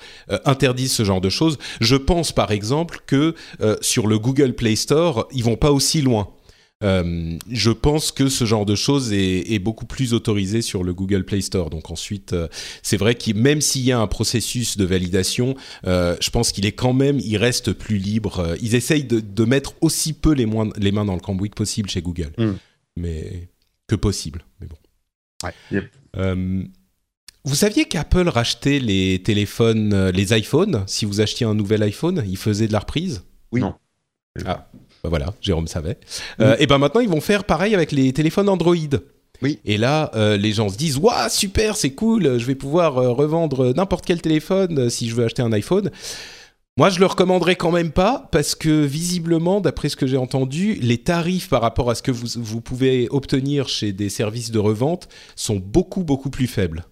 interdisent 0.46 0.94
ce 0.94 1.04
genre 1.04 1.22
de 1.22 1.30
choses. 1.30 1.58
Je 1.82 1.96
pense 1.96 2.32
par 2.32 2.52
exemple 2.52 3.00
que 3.06 3.36
euh, 3.62 3.76
sur 3.82 4.08
le 4.08 4.18
Google 4.18 4.54
Play 4.54 4.76
Store, 4.76 5.28
ils 5.44 5.50
vont 5.50 5.58
pas 5.58 5.72
aussi 5.72 6.02
loin. 6.02 6.30
Euh, 6.84 7.38
je 7.50 7.72
pense 7.72 8.12
que 8.12 8.28
ce 8.28 8.44
genre 8.44 8.66
de 8.66 8.76
choses 8.76 9.14
est, 9.14 9.52
est 9.54 9.60
beaucoup 9.60 9.86
plus 9.86 10.14
autorisé 10.14 10.62
sur 10.62 10.84
le 10.84 10.94
Google 10.94 11.24
Play 11.24 11.40
Store. 11.42 11.70
Donc 11.70 11.92
ensuite, 11.92 12.34
euh, 12.34 12.48
c'est 12.82 12.98
vrai 12.98 13.16
que 13.16 13.32
même 13.32 13.62
s'il 13.62 13.84
y 13.84 13.92
a 13.94 14.00
un 14.00 14.08
processus 14.08 14.76
de 14.76 14.84
validation, 14.84 15.56
euh, 15.86 16.18
je 16.20 16.30
pense 16.30 16.52
qu'il 16.52 16.66
est 16.66 16.74
quand 16.74 16.92
même, 16.94 17.20
il 17.22 17.38
reste 17.38 17.72
plus 17.72 17.98
libre. 17.98 18.40
Euh, 18.40 18.56
Ils 18.62 18.76
essayent 18.76 19.06
de, 19.06 19.22
de 19.22 19.46
mettre 19.46 19.76
aussi 19.82 20.12
peu 20.14 20.34
les, 20.34 20.46
moins- 20.46 20.70
les 20.78 20.92
mains 20.92 21.06
dans 21.06 21.16
le 21.16 21.22
cambouis 21.22 21.50
que 21.50 21.56
possible 21.56 21.90
chez 21.90 22.02
Google, 22.02 22.32
Mm. 22.38 22.52
mais 22.98 23.48
que 23.88 23.96
possible. 23.96 24.44
Mais 24.60 24.68
bon. 24.68 24.78
Ouais. 25.46 25.54
Yep. 25.72 25.86
Euh, 26.18 26.64
vous 27.46 27.56
saviez 27.56 27.86
qu'Apple 27.86 28.28
rachetait 28.28 28.80
les 28.80 29.22
téléphones, 29.24 30.10
les 30.10 30.38
iPhones? 30.38 30.84
Si 30.88 31.06
vous 31.06 31.22
achetiez 31.22 31.46
un 31.46 31.56
nouvel 31.56 31.82
iPhone, 31.84 32.24
ils 32.28 32.38
faisaient 32.38 32.68
de 32.68 32.74
la 32.74 32.80
reprise? 32.80 33.24
Oui. 33.54 33.62
Non. 33.62 33.76
Ah, 34.46 34.68
bah 35.04 35.10
voilà, 35.10 35.34
Jérôme 35.42 35.68
savait. 35.68 35.98
Euh, 36.40 36.56
et 36.60 36.66
ben 36.66 36.78
maintenant, 36.78 37.02
ils 37.02 37.10
vont 37.10 37.22
faire 37.22 37.44
pareil 37.44 37.76
avec 37.76 37.92
les 37.92 38.12
téléphones 38.14 38.50
Android. 38.50 38.76
Oui. 39.42 39.60
Et 39.66 39.78
là, 39.78 40.10
euh, 40.16 40.38
les 40.38 40.54
gens 40.54 40.70
se 40.70 40.78
disent 40.78 40.98
Waouh, 40.98 41.30
super, 41.30 41.76
c'est 41.76 41.92
cool, 41.92 42.40
je 42.40 42.46
vais 42.46 42.56
pouvoir 42.56 42.98
euh, 42.98 43.12
revendre 43.12 43.74
n'importe 43.76 44.06
quel 44.06 44.22
téléphone 44.22 44.90
si 44.90 45.10
je 45.10 45.16
veux 45.16 45.26
acheter 45.26 45.42
un 45.42 45.52
iPhone. 45.52 45.92
Moi, 46.76 46.90
je 46.90 47.00
le 47.00 47.06
recommanderais 47.06 47.56
quand 47.56 47.70
même 47.70 47.92
pas 47.92 48.28
parce 48.32 48.56
que 48.56 48.84
visiblement, 48.84 49.62
d'après 49.62 49.90
ce 49.90 49.96
que 49.96 50.08
j'ai 50.08 50.18
entendu, 50.18 50.74
les 50.76 50.98
tarifs 50.98 51.48
par 51.48 51.62
rapport 51.62 51.92
à 51.92 51.96
ce 51.96 52.02
que 52.02 52.10
vous, 52.10 52.28
vous 52.38 52.62
pouvez 52.62 53.08
obtenir 53.12 53.68
chez 53.68 53.92
des 53.92 54.10
services 54.10 54.50
de 54.50 54.58
revente 54.58 55.08
sont 55.36 55.58
beaucoup, 55.58 56.04
beaucoup 56.04 56.32
plus 56.32 56.48
faibles. 56.48 56.86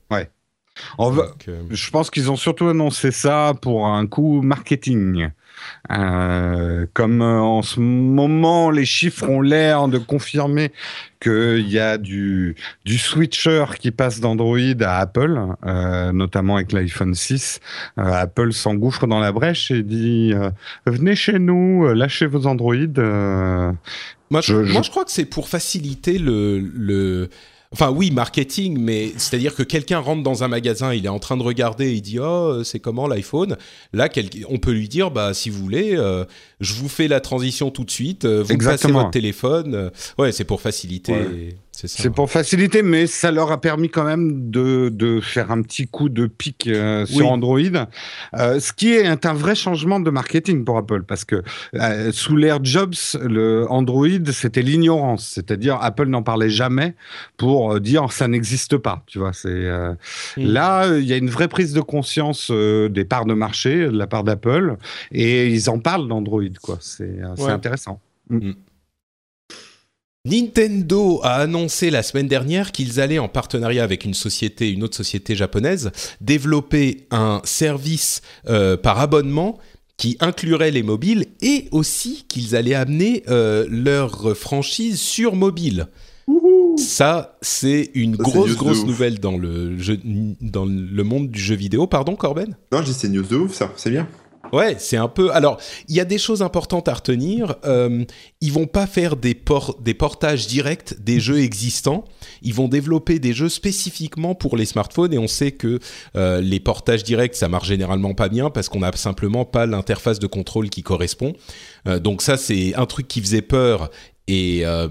Donc, 0.97 1.47
euh, 1.47 1.63
Je 1.69 1.89
pense 1.89 2.11
qu'ils 2.11 2.29
ont 2.29 2.35
surtout 2.35 2.67
annoncé 2.67 3.11
ça 3.11 3.53
pour 3.59 3.87
un 3.87 4.05
coup 4.05 4.41
marketing. 4.41 5.29
Euh, 5.91 6.85
comme 6.93 7.21
euh, 7.21 7.39
en 7.39 7.61
ce 7.61 7.79
moment, 7.79 8.69
les 8.71 8.85
chiffres 8.85 9.27
ont 9.29 9.41
l'air 9.41 9.87
de 9.87 9.97
confirmer 9.97 10.71
qu'il 11.21 11.69
y 11.69 11.77
a 11.79 11.97
du, 11.97 12.55
du 12.85 12.97
switcher 12.97 13.65
qui 13.79 13.91
passe 13.91 14.19
d'Android 14.19 14.57
à 14.81 14.97
Apple, 14.99 15.39
euh, 15.65 16.11
notamment 16.11 16.55
avec 16.55 16.71
l'iPhone 16.71 17.13
6. 17.13 17.59
Euh, 17.97 18.01
Apple 18.03 18.53
s'engouffre 18.53 19.05
dans 19.07 19.19
la 19.19 19.31
brèche 19.31 19.69
et 19.71 19.83
dit 19.83 20.31
euh, 20.33 20.49
Venez 20.85 21.15
chez 21.15 21.37
nous, 21.39 21.93
lâchez 21.93 22.25
vos 22.25 22.47
Android. 22.47 22.75
Moi, 22.75 24.41
je, 24.41 24.63
Je- 24.65 24.71
moi, 24.73 24.81
je- 24.81 24.85
je 24.85 24.89
crois 24.91 25.05
que 25.05 25.11
c'est 25.11 25.25
pour 25.25 25.47
faciliter 25.49 26.17
le, 26.17 26.59
le... 26.59 27.29
Enfin, 27.73 27.89
oui, 27.89 28.11
marketing, 28.11 28.77
mais 28.77 29.13
c'est-à-dire 29.15 29.55
que 29.55 29.63
quelqu'un 29.63 29.99
rentre 29.99 30.23
dans 30.23 30.43
un 30.43 30.49
magasin, 30.49 30.93
il 30.93 31.05
est 31.05 31.09
en 31.09 31.19
train 31.19 31.37
de 31.37 31.43
regarder, 31.43 31.93
il 31.93 32.01
dit 32.01 32.19
Oh, 32.19 32.65
c'est 32.65 32.81
comment 32.81 33.07
l'iPhone? 33.07 33.55
Là, 33.93 34.09
on 34.49 34.57
peut 34.57 34.71
lui 34.71 34.89
dire 34.89 35.09
Bah, 35.09 35.33
si 35.33 35.49
vous 35.49 35.59
voulez, 35.59 35.95
euh, 35.95 36.25
je 36.61 36.73
vous 36.75 36.87
fais 36.87 37.07
la 37.09 37.19
transition 37.19 37.69
tout 37.71 37.83
de 37.83 37.91
suite, 37.91 38.23
euh, 38.23 38.37
vous 38.37 38.39
me 38.43 38.43
passez 38.43 38.53
Exactement. 38.53 38.99
votre 38.99 39.11
téléphone. 39.11 39.75
Euh, 39.75 39.89
Ouais, 40.17 40.31
c'est 40.31 40.45
pour 40.45 40.61
faciliter. 40.61 41.11
Ouais. 41.13 41.55
C'est 41.73 42.11
pour 42.11 42.29
faciliter, 42.29 42.83
mais 42.83 43.07
ça 43.07 43.31
leur 43.31 43.51
a 43.51 43.59
permis 43.59 43.89
quand 43.89 44.03
même 44.03 44.51
de, 44.51 44.89
de 44.89 45.19
faire 45.19 45.49
un 45.51 45.63
petit 45.63 45.87
coup 45.87 46.09
de 46.09 46.27
pic 46.27 46.67
euh, 46.67 47.07
sur 47.07 47.25
Oui. 47.25 47.31
Android, 47.31 47.59
euh, 48.37 48.59
ce 48.59 48.71
qui 48.71 48.91
est 48.91 49.25
un 49.25 49.33
vrai 49.33 49.55
changement 49.55 49.99
de 49.99 50.11
marketing 50.11 50.63
pour 50.63 50.77
Apple, 50.77 51.03
parce 51.07 51.25
que 51.25 51.41
euh, 51.73 52.11
sous 52.11 52.35
l'ère 52.35 52.63
Jobs, 52.63 52.93
le 53.23 53.65
Android, 53.71 54.05
c'était 54.31 54.61
l'ignorance, 54.61 55.31
c'est-à-dire 55.33 55.79
Apple 55.81 56.05
n'en 56.07 56.21
parlait 56.21 56.51
jamais 56.51 56.93
pour 57.37 57.79
dire 57.79 58.11
ça 58.11 58.27
n'existe 58.27 58.77
pas, 58.77 59.03
tu 59.07 59.17
vois. 59.17 59.33
C'est 59.33 59.47
euh, 59.49 59.93
Mm. 60.37 60.45
là, 60.45 60.97
il 60.99 61.05
y 61.05 61.13
a 61.13 61.17
une 61.17 61.29
vraie 61.31 61.47
prise 61.47 61.73
de 61.73 61.81
conscience 61.81 62.51
des 62.51 63.05
parts 63.05 63.25
de 63.25 63.33
marché 63.33 63.85
de 63.85 63.97
la 63.97 64.05
part 64.07 64.23
d'Apple, 64.23 64.75
et 65.11 65.47
ils 65.47 65.69
en 65.69 65.79
parlent 65.79 66.07
d'Android, 66.07 66.43
quoi. 66.59 66.77
C'est 66.81 67.03
euh, 67.03 67.33
c'est 67.37 67.43
Ouais. 67.43 67.51
intéressant. 67.51 67.99
Nintendo 70.23 71.19
a 71.23 71.33
annoncé 71.35 71.89
la 71.89 72.03
semaine 72.03 72.27
dernière 72.27 72.71
qu'ils 72.71 72.99
allaient, 72.99 73.17
en 73.17 73.27
partenariat 73.27 73.83
avec 73.83 74.05
une 74.05 74.13
société, 74.13 74.69
une 74.71 74.83
autre 74.83 74.95
société 74.95 75.35
japonaise, 75.35 75.91
développer 76.21 77.07
un 77.09 77.41
service 77.43 78.21
euh, 78.47 78.77
par 78.77 78.99
abonnement 78.99 79.57
qui 79.97 80.17
inclurait 80.19 80.69
les 80.71 80.83
mobiles 80.83 81.25
et 81.41 81.67
aussi 81.71 82.25
qu'ils 82.27 82.55
allaient 82.55 82.75
amener 82.75 83.23
euh, 83.29 83.65
leur 83.69 84.37
franchise 84.37 84.99
sur 84.99 85.35
mobile. 85.35 85.87
Ça, 86.77 87.37
c'est 87.41 87.89
une 87.95 88.15
Ça, 88.15 88.23
grosse, 88.23 88.55
grosse 88.55 88.85
nouvelle 88.85 89.19
dans 89.19 89.37
le, 89.37 89.77
jeu, 89.79 89.99
dans 90.03 90.65
le 90.65 91.03
monde 91.03 91.29
du 91.29 91.39
jeu 91.39 91.55
vidéo. 91.55 91.87
Pardon, 91.87 92.15
Corben? 92.15 92.55
Non, 92.71 92.79
je 92.81 92.85
dis 92.85 92.93
c'est 92.93 93.09
news 93.09 93.23
de 93.23 93.35
ouf, 93.35 93.53
ça, 93.53 93.73
c'est 93.75 93.89
bien. 93.89 94.07
Ouais, 94.51 94.75
c'est 94.79 94.97
un 94.97 95.07
peu. 95.07 95.31
Alors, 95.33 95.59
il 95.87 95.95
y 95.95 95.99
a 95.99 96.05
des 96.05 96.17
choses 96.17 96.41
importantes 96.41 96.87
à 96.87 96.93
retenir. 96.93 97.55
Euh, 97.63 98.03
ils 98.41 98.51
vont 98.51 98.67
pas 98.67 98.85
faire 98.87 99.15
des, 99.15 99.33
por- 99.33 99.79
des 99.81 99.93
portages 99.93 100.47
directs 100.47 100.93
des 101.01 101.19
jeux 101.19 101.39
existants. 101.39 102.03
Ils 102.41 102.53
vont 102.53 102.67
développer 102.67 103.19
des 103.19 103.33
jeux 103.33 103.49
spécifiquement 103.49 104.35
pour 104.35 104.57
les 104.57 104.65
smartphones. 104.65 105.13
Et 105.13 105.17
on 105.17 105.27
sait 105.27 105.51
que 105.51 105.79
euh, 106.15 106.41
les 106.41 106.59
portages 106.59 107.03
directs, 107.03 107.35
ça 107.35 107.47
marche 107.47 107.67
généralement 107.69 108.13
pas 108.13 108.27
bien 108.29 108.49
parce 108.49 108.67
qu'on 108.67 108.79
n'a 108.79 108.91
simplement 108.93 109.45
pas 109.45 109.65
l'interface 109.65 110.19
de 110.19 110.27
contrôle 110.27 110.69
qui 110.69 110.83
correspond. 110.83 111.33
Euh, 111.87 111.99
donc 111.99 112.21
ça, 112.21 112.35
c'est 112.37 112.75
un 112.75 112.85
truc 112.85 113.07
qui 113.07 113.21
faisait 113.21 113.41
peur. 113.41 113.89
Et, 114.27 114.61
euh, 114.65 114.87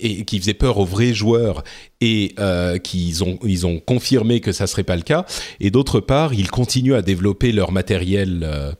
et 0.00 0.24
qui 0.24 0.40
faisait 0.40 0.54
peur 0.54 0.78
aux 0.78 0.86
vrais 0.86 1.12
joueurs 1.12 1.62
et 2.00 2.34
euh, 2.40 2.78
qu'ils 2.78 3.22
ont 3.22 3.38
ils 3.44 3.64
ont 3.66 3.78
confirmé 3.78 4.40
que 4.40 4.50
ça 4.50 4.66
serait 4.66 4.82
pas 4.82 4.96
le 4.96 5.02
cas 5.02 5.24
et 5.60 5.70
d'autre 5.70 6.00
part 6.00 6.32
ils 6.34 6.50
continuent 6.50 6.94
à 6.94 7.02
développer 7.02 7.52
leur 7.52 7.70
matériel 7.70 8.40
euh, 8.42 8.72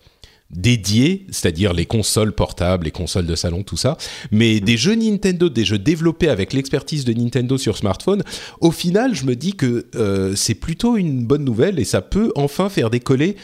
dédiés, 0.52 1.26
c'est-à-dire 1.30 1.72
les 1.72 1.86
consoles 1.86 2.32
portables, 2.32 2.84
les 2.84 2.90
consoles 2.90 3.26
de 3.26 3.34
salon, 3.34 3.62
tout 3.62 3.76
ça, 3.76 3.96
mais 4.30 4.60
des 4.60 4.76
jeux 4.76 4.94
Nintendo, 4.94 5.48
des 5.48 5.64
jeux 5.64 5.78
développés 5.78 6.28
avec 6.28 6.52
l'expertise 6.52 7.04
de 7.04 7.12
Nintendo 7.12 7.56
sur 7.56 7.76
smartphone, 7.76 8.22
au 8.60 8.70
final, 8.70 9.14
je 9.14 9.24
me 9.24 9.34
dis 9.34 9.54
que 9.54 9.86
euh, 9.94 10.34
c'est 10.36 10.54
plutôt 10.54 10.96
une 10.96 11.24
bonne 11.24 11.44
nouvelle 11.44 11.78
et 11.78 11.84
ça 11.84 12.02
peut 12.02 12.32
enfin 12.36 12.68
faire 12.68 12.90
décoller 12.90 13.36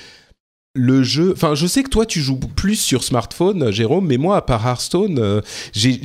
le 0.74 1.02
jeu. 1.02 1.32
Enfin, 1.32 1.54
je 1.54 1.66
sais 1.66 1.82
que 1.82 1.88
toi, 1.88 2.04
tu 2.04 2.20
joues 2.20 2.38
plus 2.38 2.76
sur 2.76 3.02
smartphone, 3.02 3.72
Jérôme, 3.72 4.06
mais 4.06 4.18
moi, 4.18 4.36
à 4.36 4.42
part 4.42 4.66
Hearthstone, 4.66 5.18
euh, 5.18 5.40
j'ai, 5.72 6.00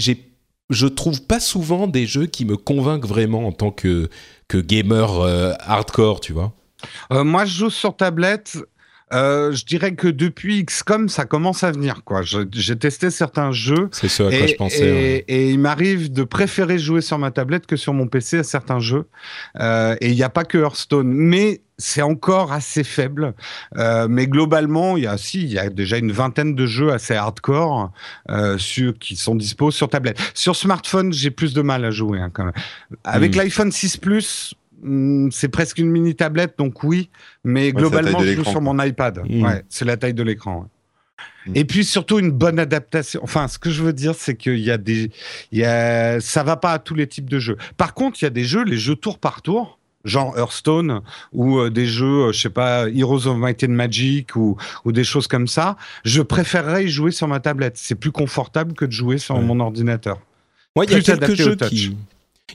je 0.70 0.88
trouve 0.88 1.24
pas 1.24 1.42
souvent 1.42 1.88
des 1.88 2.08
jeux 2.08 2.28
qui 2.28 2.46
me 2.46 2.56
convainquent 2.56 3.06
vraiment 3.06 3.46
en 3.46 3.52
tant 3.52 3.72
que, 3.72 4.10
que 4.48 4.58
gamer 4.58 5.20
euh, 5.20 5.54
hardcore, 5.60 6.22
tu 6.22 6.34
vois. 6.34 6.54
Moi, 7.12 7.46
je 7.46 7.58
joue 7.58 7.70
sur 7.70 7.96
tablette. 7.96 8.58
Euh, 9.14 9.52
je 9.52 9.66
dirais 9.66 9.96
que 9.96 10.08
depuis 10.08 10.64
XCOM, 10.66 11.10
ça 11.10 11.26
commence 11.26 11.64
à 11.64 11.72
venir. 11.72 12.04
quoi. 12.04 12.22
J'ai 12.24 12.76
testé 12.76 13.10
certains 13.10 13.52
jeux. 13.52 13.90
C'est 13.92 14.08
ce 14.08 14.24
à 14.24 14.38
quoi 14.38 14.48
je 14.48 14.56
pensais. 14.56 15.26
Et, 15.28 15.52
il 15.52 15.60
m'arrive 15.60 16.12
de 16.12 16.24
préférer 16.24 16.80
jouer 16.80 17.02
sur 17.02 17.18
ma 17.18 17.32
tablette 17.32 17.66
que 17.66 17.76
sur 17.76 17.94
mon 17.94 18.08
PC 18.08 18.40
à 18.40 18.44
certains 18.44 18.80
jeux. 18.80 19.08
Euh, 19.60 19.96
et 20.02 20.10
il 20.10 20.16
n'y 20.16 20.24
a 20.24 20.30
pas 20.30 20.46
que 20.46 20.58
Hearthstone. 20.58 21.08
Mais 21.08 21.62
c'est 21.78 22.02
encore 22.02 22.52
assez 22.52 22.84
faible. 22.84 23.34
Euh, 23.78 24.08
mais 24.10 24.28
globalement, 24.28 24.98
il 24.98 25.04
y 25.04 25.08
a 25.08 25.18
si, 25.18 25.44
il 25.44 25.52
y 25.52 25.60
a 25.60 25.70
déjà 25.70 25.98
une 25.98 26.12
vingtaine 26.12 26.56
de 26.56 26.66
jeux 26.66 26.92
assez 26.92 27.16
hardcore 27.16 27.92
euh, 28.30 28.58
sur, 28.58 28.98
qui 28.98 29.16
sont 29.16 29.36
dispo 29.36 29.72
sur 29.72 29.90
tablette. 29.90 30.20
Sur 30.34 30.56
smartphone, 30.56 31.14
j'ai 31.14 31.32
plus 31.32 31.54
de 31.54 31.62
mal 31.62 31.84
à 31.86 31.92
jouer 31.92 32.20
hein, 32.20 32.30
quand 32.32 32.46
même. 32.46 32.54
Avec 33.04 33.36
hmm. 33.36 33.40
l'iPhone 33.40 33.72
6 33.72 33.98
Plus, 33.98 34.56
c'est 35.32 35.50
presque 35.50 35.78
une 35.78 35.90
mini 35.90 36.16
tablette, 36.16 36.56
donc 36.58 36.84
oui, 36.84 37.10
mais 37.44 37.72
globalement, 37.72 38.20
je 38.20 38.34
joue 38.34 38.44
sur 38.44 38.62
mon 38.62 38.82
iPad. 38.82 39.22
Hmm. 39.28 39.44
Ouais, 39.44 39.64
c'est 39.70 39.86
la 39.86 39.98
taille 39.98 40.14
de 40.14 40.24
l'écran. 40.24 40.68
Hmm. 41.46 41.52
Et 41.56 41.66
puis 41.66 41.86
surtout 41.86 42.20
une 42.20 42.32
bonne 42.32 42.60
adaptation. 42.60 43.22
Enfin, 43.24 43.48
ce 43.48 43.60
que 43.60 43.70
je 43.70 43.84
veux 43.84 43.94
dire, 43.94 44.16
c'est 44.16 44.36
qu'il 44.36 44.60
y 44.60 44.72
a 44.72 44.78
des, 44.78 45.12
il 45.52 45.60
y 45.60 45.66
a, 45.66 46.20
ça 46.20 46.44
va 46.44 46.58
pas 46.58 46.74
à 46.74 46.80
tous 46.80 46.96
les 46.96 47.08
types 47.08 47.30
de 47.30 47.40
jeux. 47.40 47.58
Par 47.78 47.94
contre, 47.94 48.22
il 48.22 48.26
y 48.26 48.28
a 48.28 48.32
des 48.32 48.46
jeux, 48.46 48.64
les 48.64 48.78
jeux 48.78 48.96
tour 48.96 49.20
par 49.20 49.42
tour, 49.42 49.80
genre 50.04 50.38
Hearthstone 50.38 51.02
ou 51.32 51.60
euh, 51.60 51.70
des 51.70 51.86
jeux, 51.86 52.28
euh, 52.28 52.32
je 52.34 52.42
sais 52.42 52.50
pas, 52.50 52.90
Heroes 52.90 53.28
of 53.28 53.38
Might 53.38 53.64
and 53.64 53.70
Magic 53.70 54.36
ou, 54.36 54.58
ou 54.86 54.92
des 54.92 55.04
choses 55.04 55.28
comme 55.28 55.48
ça. 55.48 55.78
Je 56.04 56.22
préférerais 56.22 56.86
y 56.86 56.90
jouer 56.90 57.12
sur 57.12 57.28
ma 57.28 57.40
tablette. 57.40 57.78
C'est 57.78 57.96
plus 57.96 58.12
confortable 58.12 58.74
que 58.74 58.86
de 58.86 58.92
jouer 58.92 59.18
sur 59.18 59.40
mon 59.40 59.60
ordinateur. 59.60 60.20
Moi, 60.76 60.86
il 60.86 60.92
y 60.92 60.96
a 60.96 61.02
quelques 61.02 61.36
jeux 61.36 61.56
qui, 61.56 61.96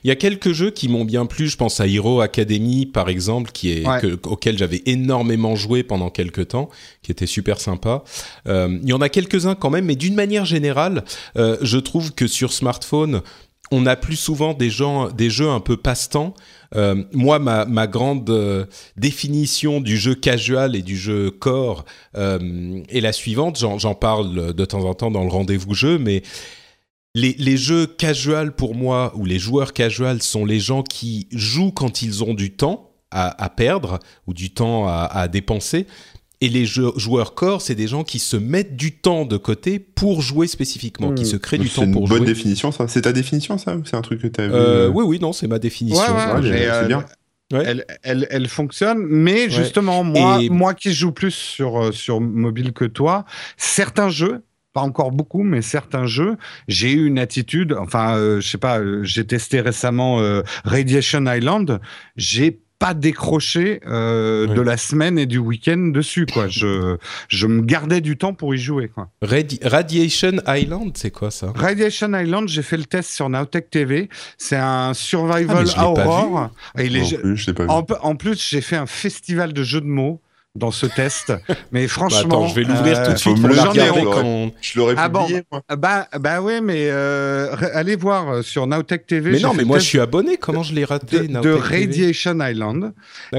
il 0.04 0.08
y 0.08 0.10
a 0.10 0.16
quelques 0.16 0.52
jeux 0.52 0.70
qui 0.70 0.88
m'ont 0.88 1.04
bien 1.04 1.26
plu. 1.26 1.48
Je 1.48 1.56
pense 1.56 1.80
à 1.80 1.86
Hero 1.86 2.20
Academy, 2.20 2.86
par 2.86 3.08
exemple, 3.08 3.50
qui 3.52 3.70
est 3.70 3.86
auquel 4.26 4.58
j'avais 4.58 4.82
énormément 4.86 5.56
joué 5.56 5.82
pendant 5.82 6.10
quelques 6.10 6.48
temps, 6.48 6.68
qui 7.02 7.12
était 7.12 7.26
super 7.26 7.60
sympa. 7.60 8.04
Euh, 8.46 8.78
il 8.82 8.88
y 8.88 8.92
en 8.92 9.00
a 9.00 9.08
quelques-uns 9.08 9.54
quand 9.54 9.70
même, 9.70 9.86
mais 9.86 9.96
d'une 9.96 10.14
manière 10.14 10.44
générale, 10.44 11.04
euh, 11.36 11.56
je 11.62 11.78
trouve 11.78 12.12
que 12.12 12.26
sur 12.26 12.52
smartphone, 12.52 13.22
on 13.70 13.84
a 13.84 13.96
plus 13.96 14.16
souvent 14.16 14.54
des, 14.54 14.70
gens, 14.70 15.08
des 15.10 15.28
jeux 15.28 15.50
un 15.50 15.60
peu 15.60 15.76
passe-temps. 15.76 16.32
Euh, 16.74 17.04
moi, 17.12 17.38
ma, 17.38 17.66
ma 17.66 17.86
grande 17.86 18.66
définition 18.96 19.80
du 19.82 19.98
jeu 19.98 20.14
casual 20.14 20.74
et 20.74 20.82
du 20.82 20.96
jeu 20.96 21.30
core 21.30 21.84
est 22.14 23.00
la 23.00 23.12
suivante. 23.12 23.58
J'en 23.58 23.94
parle 23.94 24.54
de 24.54 24.64
temps 24.64 24.84
en 24.84 24.94
temps 24.94 25.10
dans 25.10 25.22
le 25.22 25.30
rendez-vous 25.30 25.74
jeu, 25.74 25.98
mais 25.98 26.22
les, 27.18 27.56
jeux 27.56 27.86
casual 27.86 28.54
pour 28.54 28.74
moi, 28.74 29.12
ou 29.16 29.24
les 29.24 29.38
joueurs 29.38 29.72
casual, 29.72 30.22
sont 30.22 30.44
les 30.44 30.60
gens 30.60 30.82
qui 30.82 31.28
jouent 31.32 31.72
quand 31.72 32.02
ils 32.02 32.24
ont 32.24 32.34
du 32.34 32.52
temps 32.52 32.92
à, 33.10 33.48
perdre 33.50 33.98
ou 34.26 34.34
du 34.34 34.50
temps 34.50 34.86
à, 34.88 35.28
dépenser. 35.28 35.86
Et 36.40 36.48
les 36.48 36.66
joueurs 36.66 37.34
core, 37.34 37.62
c'est 37.62 37.74
des 37.74 37.88
gens 37.88 38.04
qui 38.04 38.20
se 38.20 38.36
mettent 38.36 38.76
du 38.76 38.92
temps 38.92 39.24
de 39.24 39.36
côté 39.36 39.80
pour 39.80 40.22
jouer 40.22 40.46
spécifiquement, 40.46 41.12
qui 41.12 41.24
hmm. 41.24 41.26
se 41.26 41.36
créent 41.36 41.58
du 41.58 41.68
temps 41.68 41.90
pour 41.90 42.06
jouer. 42.06 42.14
C'est 42.16 42.20
une 42.20 42.24
bonne 42.24 42.34
définition, 42.34 42.70
ça. 42.70 42.86
C'est 42.86 43.02
ta 43.02 43.12
définition, 43.12 43.58
ça 43.58 43.76
C'est 43.84 43.96
un 43.96 44.02
truc 44.02 44.22
que 44.22 44.28
tu 44.28 44.40
as 44.40 44.46
vu 44.46 44.54
euh, 44.54 44.86
euh 44.86 44.88
Oui, 44.88 45.04
oui, 45.04 45.18
non, 45.18 45.32
c'est 45.32 45.48
ma 45.48 45.58
définition. 45.58 46.02
c'est 46.42 46.86
bien. 46.86 47.04
Elle, 47.50 47.86
elle, 48.02 48.48
fonctionne, 48.48 48.98
mais 49.08 49.48
justement, 49.48 50.04
moi, 50.04 50.38
moi 50.50 50.74
qui 50.74 50.92
joue 50.92 51.12
plus 51.12 51.30
sur, 51.30 51.82
euh, 51.82 51.92
sur 51.92 52.20
mobile 52.20 52.72
que 52.72 52.84
toi, 52.84 53.24
certains 53.56 54.10
jeux, 54.10 54.42
pas 54.78 54.84
encore 54.84 55.10
beaucoup, 55.10 55.42
mais 55.42 55.60
certains 55.60 56.06
jeux, 56.06 56.36
j'ai 56.68 56.92
eu 56.92 57.06
une 57.06 57.18
attitude. 57.18 57.72
Enfin, 57.72 58.16
euh, 58.16 58.40
je 58.40 58.48
sais 58.48 58.58
pas, 58.58 58.78
euh, 58.78 59.02
j'ai 59.02 59.26
testé 59.26 59.60
récemment 59.60 60.20
euh, 60.20 60.42
Radiation 60.64 61.24
Island. 61.26 61.80
J'ai 62.16 62.60
pas 62.78 62.94
décroché 62.94 63.80
de 63.84 64.60
la 64.60 64.76
semaine 64.76 65.18
et 65.18 65.26
du 65.26 65.38
week-end 65.38 65.90
dessus 65.92 66.26
quoi. 66.32 66.46
Je 66.46 66.96
je 67.26 67.48
me 67.48 67.62
gardais 67.62 68.00
du 68.00 68.16
temps 68.16 68.34
pour 68.34 68.54
y 68.54 68.58
jouer 68.58 68.86
quoi. 68.86 69.08
Radiation 69.20 70.34
Island, 70.46 70.92
c'est 70.94 71.10
quoi 71.10 71.32
ça? 71.32 71.52
Radiation 71.56 72.16
Island, 72.16 72.46
j'ai 72.48 72.62
fait 72.62 72.76
le 72.76 72.84
test 72.84 73.10
sur 73.10 73.28
Nowtech 73.28 73.68
TV. 73.68 74.08
C'est 74.36 74.54
un 74.54 74.94
survival 74.94 75.66
ah, 75.74 75.86
horror. 75.86 76.50
en 78.00 78.14
plus, 78.14 78.48
j'ai 78.48 78.60
fait 78.60 78.76
un 78.76 78.86
festival 78.86 79.52
de 79.52 79.64
jeux 79.64 79.80
de 79.80 79.86
mots 79.86 80.20
dans 80.58 80.70
ce 80.70 80.86
test. 80.86 81.32
Mais 81.72 81.82
bah, 81.82 81.88
franchement, 81.88 82.46
je 82.48 82.54
vais 82.54 82.64
l'ouvrir 82.64 83.02
tout 83.02 83.10
de 83.10 83.14
euh, 83.14 83.16
suite 83.16 83.40
pour 83.40 83.50
regarder 83.50 84.04
quand 84.04 84.52
je 84.60 84.78
l'aurais 84.78 84.94
ah 84.96 85.08
publié. 85.08 85.42
Bon, 85.50 85.60
Bah, 85.76 86.08
bah 86.18 86.40
ouais, 86.42 86.60
mais 86.60 86.88
euh, 86.90 87.54
allez 87.72 87.96
voir 87.96 88.28
euh, 88.28 88.42
sur 88.42 88.66
Nowtech 88.66 89.06
TV. 89.06 89.32
Mais 89.32 89.40
non, 89.40 89.54
mais 89.54 89.64
moi 89.64 89.78
je 89.78 89.84
suis 89.84 90.00
abonné. 90.00 90.36
Comment 90.36 90.62
je 90.62 90.74
l'ai 90.74 90.84
raté 90.84 91.28
De, 91.28 91.50
Radiation 91.50 92.38
Island. 92.40 92.92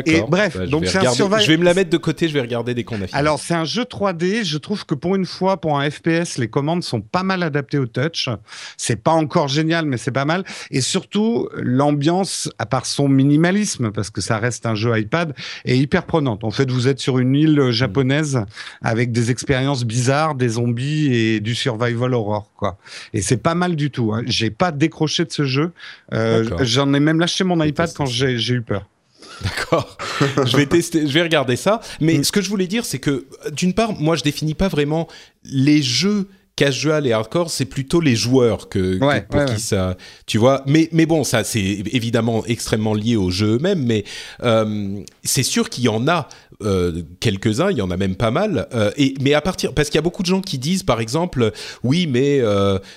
Et 0.06 0.22
bref, 0.22 0.58
bah, 0.58 0.66
donc 0.66 0.88
c'est 0.88 1.06
un 1.06 1.14
Je 1.14 1.48
vais 1.48 1.58
me 1.58 1.66
la 1.66 1.74
mettre 1.74 1.90
de 1.90 1.98
côté. 1.98 2.28
Je 2.28 2.34
vais 2.34 2.42
regarder 2.42 2.74
dès 2.74 2.84
qu'on 2.84 2.96
a 2.96 3.08
fini. 3.08 3.12
Alors 3.14 3.40
c'est 3.40 3.54
un 3.54 3.66
jeu 3.66 3.84
3D. 3.84 4.44
Je 4.44 4.58
trouve 4.58 4.86
que 4.86 4.96
pour 4.96 5.16
une 5.16 5.26
fois, 5.26 5.58
pour 5.58 5.80
un 5.80 5.90
FPS, 5.90 6.38
les 6.38 6.48
commandes 6.48 6.84
sont 6.84 7.02
pas 7.02 7.24
mal 7.24 7.44
adaptées 7.44 7.78
au 7.78 7.86
touch. 7.86 8.30
C'est 8.78 9.04
pas 9.04 9.12
encore 9.12 9.48
génial, 9.48 9.86
mais 9.86 9.98
c'est 9.98 10.12
pas 10.12 10.26
mal. 10.26 10.44
Et 10.72 10.82
surtout, 10.82 11.50
l'ambiance, 11.56 12.50
à 12.58 12.66
part 12.66 12.86
son 12.86 13.08
minimalisme, 13.10 13.92
parce 13.92 14.10
que 14.10 14.22
ça 14.22 14.38
reste 14.38 14.66
un 14.66 14.76
jeu 14.76 14.98
iPad, 14.98 15.34
est 15.66 15.78
hyper 15.78 16.06
prenante. 16.06 16.44
En 16.44 16.52
fait, 16.52 16.70
vous 16.72 16.88
êtes 16.88 17.00
sur 17.00 17.09
une 17.18 17.34
île 17.36 17.60
mm. 17.60 17.72
japonaise 17.72 18.46
avec 18.84 19.12
des 19.12 19.32
expériences 19.32 19.84
bizarres, 19.86 20.36
des 20.36 20.50
zombies 20.50 21.14
et 21.14 21.40
du 21.40 21.56
survival 21.56 22.14
horror, 22.14 22.52
quoi. 22.56 22.78
Et 23.14 23.22
c'est 23.22 23.38
pas 23.38 23.56
mal 23.56 23.76
du 23.76 23.90
tout. 23.90 24.14
Hein. 24.14 24.22
J'ai 24.28 24.52
pas 24.52 24.72
décroché 24.72 25.26
de 25.26 25.32
ce 25.32 25.46
jeu. 25.46 25.72
Euh, 26.14 26.46
j'en 26.62 26.94
ai 26.94 27.00
même 27.00 27.20
lâché 27.20 27.44
mon 27.44 27.64
iPad 27.64 27.92
quand 27.96 28.06
j'ai 28.06 28.54
eu 28.54 28.62
peur. 28.62 28.86
D'accord. 29.42 29.98
je 30.46 30.58
vais 30.58 30.66
tester, 30.66 31.08
je 31.08 31.14
vais 31.14 31.24
regarder 31.24 31.56
ça. 31.56 31.80
Mais 32.02 32.20
mm. 32.20 32.24
ce 32.26 32.32
que 32.32 32.42
je 32.42 32.50
voulais 32.50 32.68
dire, 32.68 32.86
c'est 32.86 33.00
que 33.00 33.26
d'une 33.54 33.74
part, 33.74 33.94
moi, 34.00 34.16
je 34.16 34.24
définis 34.24 34.54
pas 34.54 34.68
vraiment 34.68 35.08
les 35.46 35.82
jeux 35.82 36.28
casual 36.60 37.08
et 37.08 37.14
hardcore, 37.14 37.50
c'est 37.50 37.64
plutôt 37.64 38.02
les 38.02 38.18
joueurs 38.18 38.68
que, 38.68 39.00
pour 39.30 39.46
qui 39.46 39.62
ça, 39.62 39.96
tu 40.26 40.38
vois. 40.38 40.62
Mais 40.66 40.90
mais 40.92 41.06
bon, 41.06 41.24
ça 41.24 41.46
c'est 41.46 41.62
évidemment 41.62 42.46
extrêmement 42.46 42.94
lié 42.94 43.16
au 43.16 43.32
jeu 43.32 43.56
eux-mêmes, 43.56 43.86
mais 43.86 44.04
euh, 44.44 45.00
c'est 45.24 45.44
sûr 45.44 45.70
qu'il 45.70 45.86
y 45.86 45.88
en 45.88 46.06
a 46.10 46.28
euh, 46.62 47.02
quelques-uns, 47.20 47.72
il 47.72 47.78
y 47.78 47.82
en 47.82 47.92
a 47.92 47.98
même 47.98 48.16
pas 48.16 48.32
mal. 48.32 48.68
Euh, 48.74 48.92
et 48.98 49.14
mais 49.22 49.34
à 49.34 49.42
partir 49.42 49.74
parce 49.74 49.90
qu'il 49.90 49.98
y 49.98 50.00
a 50.00 50.04
beaucoup 50.04 50.24
de 50.24 50.28
gens 50.28 50.42
qui 50.42 50.58
disent, 50.58 50.84
par 50.84 51.00
exemple, 51.00 51.52
oui, 51.84 52.08
mais 52.08 52.42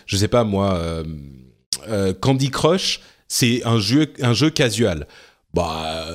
je 0.06 0.16
sais 0.16 0.28
pas 0.28 0.44
moi, 0.44 0.80
Candy 2.20 2.50
Crush, 2.50 3.00
c'est 3.28 3.64
un 3.64 3.78
jeu 3.78 4.12
un 4.20 4.34
jeu 4.34 4.50
casual. 4.50 5.06
Bah 5.54 6.06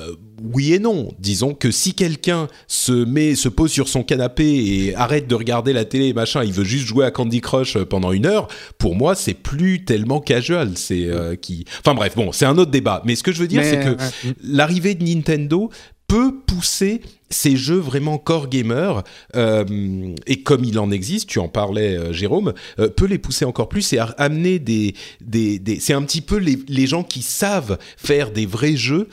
oui 0.42 0.74
et 0.74 0.78
non. 0.78 1.12
Disons 1.18 1.54
que 1.54 1.70
si 1.70 1.94
quelqu'un 1.94 2.48
se 2.66 2.92
met, 2.92 3.34
se 3.34 3.48
pose 3.48 3.70
sur 3.70 3.88
son 3.88 4.02
canapé 4.02 4.44
et 4.44 4.94
arrête 4.94 5.26
de 5.26 5.34
regarder 5.34 5.72
la 5.72 5.84
télé 5.84 6.06
et 6.06 6.12
machin, 6.12 6.44
il 6.44 6.52
veut 6.52 6.64
juste 6.64 6.86
jouer 6.86 7.04
à 7.04 7.10
Candy 7.10 7.40
Crush 7.40 7.78
pendant 7.84 8.12
une 8.12 8.26
heure. 8.26 8.48
Pour 8.78 8.94
moi, 8.94 9.14
c'est 9.14 9.34
plus 9.34 9.84
tellement 9.84 10.20
casual. 10.20 10.72
C'est 10.76 11.06
euh, 11.06 11.36
qui. 11.36 11.64
Enfin 11.80 11.94
bref, 11.94 12.14
bon, 12.16 12.32
c'est 12.32 12.46
un 12.46 12.58
autre 12.58 12.70
débat. 12.70 13.02
Mais 13.04 13.14
ce 13.14 13.22
que 13.22 13.32
je 13.32 13.40
veux 13.40 13.48
dire, 13.48 13.62
c'est 13.64 13.80
que 13.80 13.96
l'arrivée 14.42 14.94
de 14.94 15.04
Nintendo 15.04 15.70
peut 16.08 16.34
pousser 16.46 17.02
ces 17.30 17.56
jeux 17.56 17.78
vraiment 17.78 18.16
core 18.18 18.48
gamer 18.48 19.04
euh, 19.36 20.14
et 20.26 20.42
comme 20.42 20.64
il 20.64 20.78
en 20.78 20.90
existe, 20.90 21.28
tu 21.28 21.38
en 21.38 21.48
parlais 21.48 21.96
euh, 21.96 22.12
Jérôme, 22.12 22.54
euh, 22.78 22.88
peut 22.88 23.04
les 23.04 23.18
pousser 23.18 23.44
encore 23.44 23.68
plus 23.68 23.92
et 23.92 23.98
amener 24.16 24.58
des, 24.58 24.94
des, 25.20 25.58
des 25.58 25.78
c'est 25.78 25.92
un 25.92 26.02
petit 26.02 26.22
peu 26.22 26.38
les, 26.38 26.58
les, 26.68 26.86
gens 26.86 27.02
qui 27.02 27.20
savent 27.20 27.78
faire 27.98 28.30
des 28.30 28.46
vrais 28.46 28.76
jeux 28.76 29.08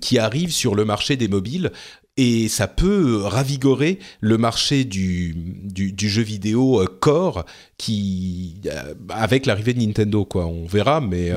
qui 0.00 0.18
arrivent 0.18 0.52
sur 0.52 0.74
le 0.74 0.84
marché 0.84 1.16
des 1.16 1.28
mobiles 1.28 1.70
et 2.16 2.48
ça 2.48 2.66
peut 2.66 3.22
ravigorer 3.22 4.00
le 4.20 4.36
marché 4.36 4.84
du, 4.84 5.34
du, 5.62 5.92
du 5.92 6.08
jeu 6.08 6.22
vidéo 6.22 6.84
core 7.00 7.44
qui 7.78 8.56
avec 9.08 9.46
l'arrivée 9.46 9.74
de 9.74 9.80
Nintendo 9.80 10.24
quoi. 10.24 10.46
On 10.46 10.66
verra 10.66 11.00
mais 11.00 11.30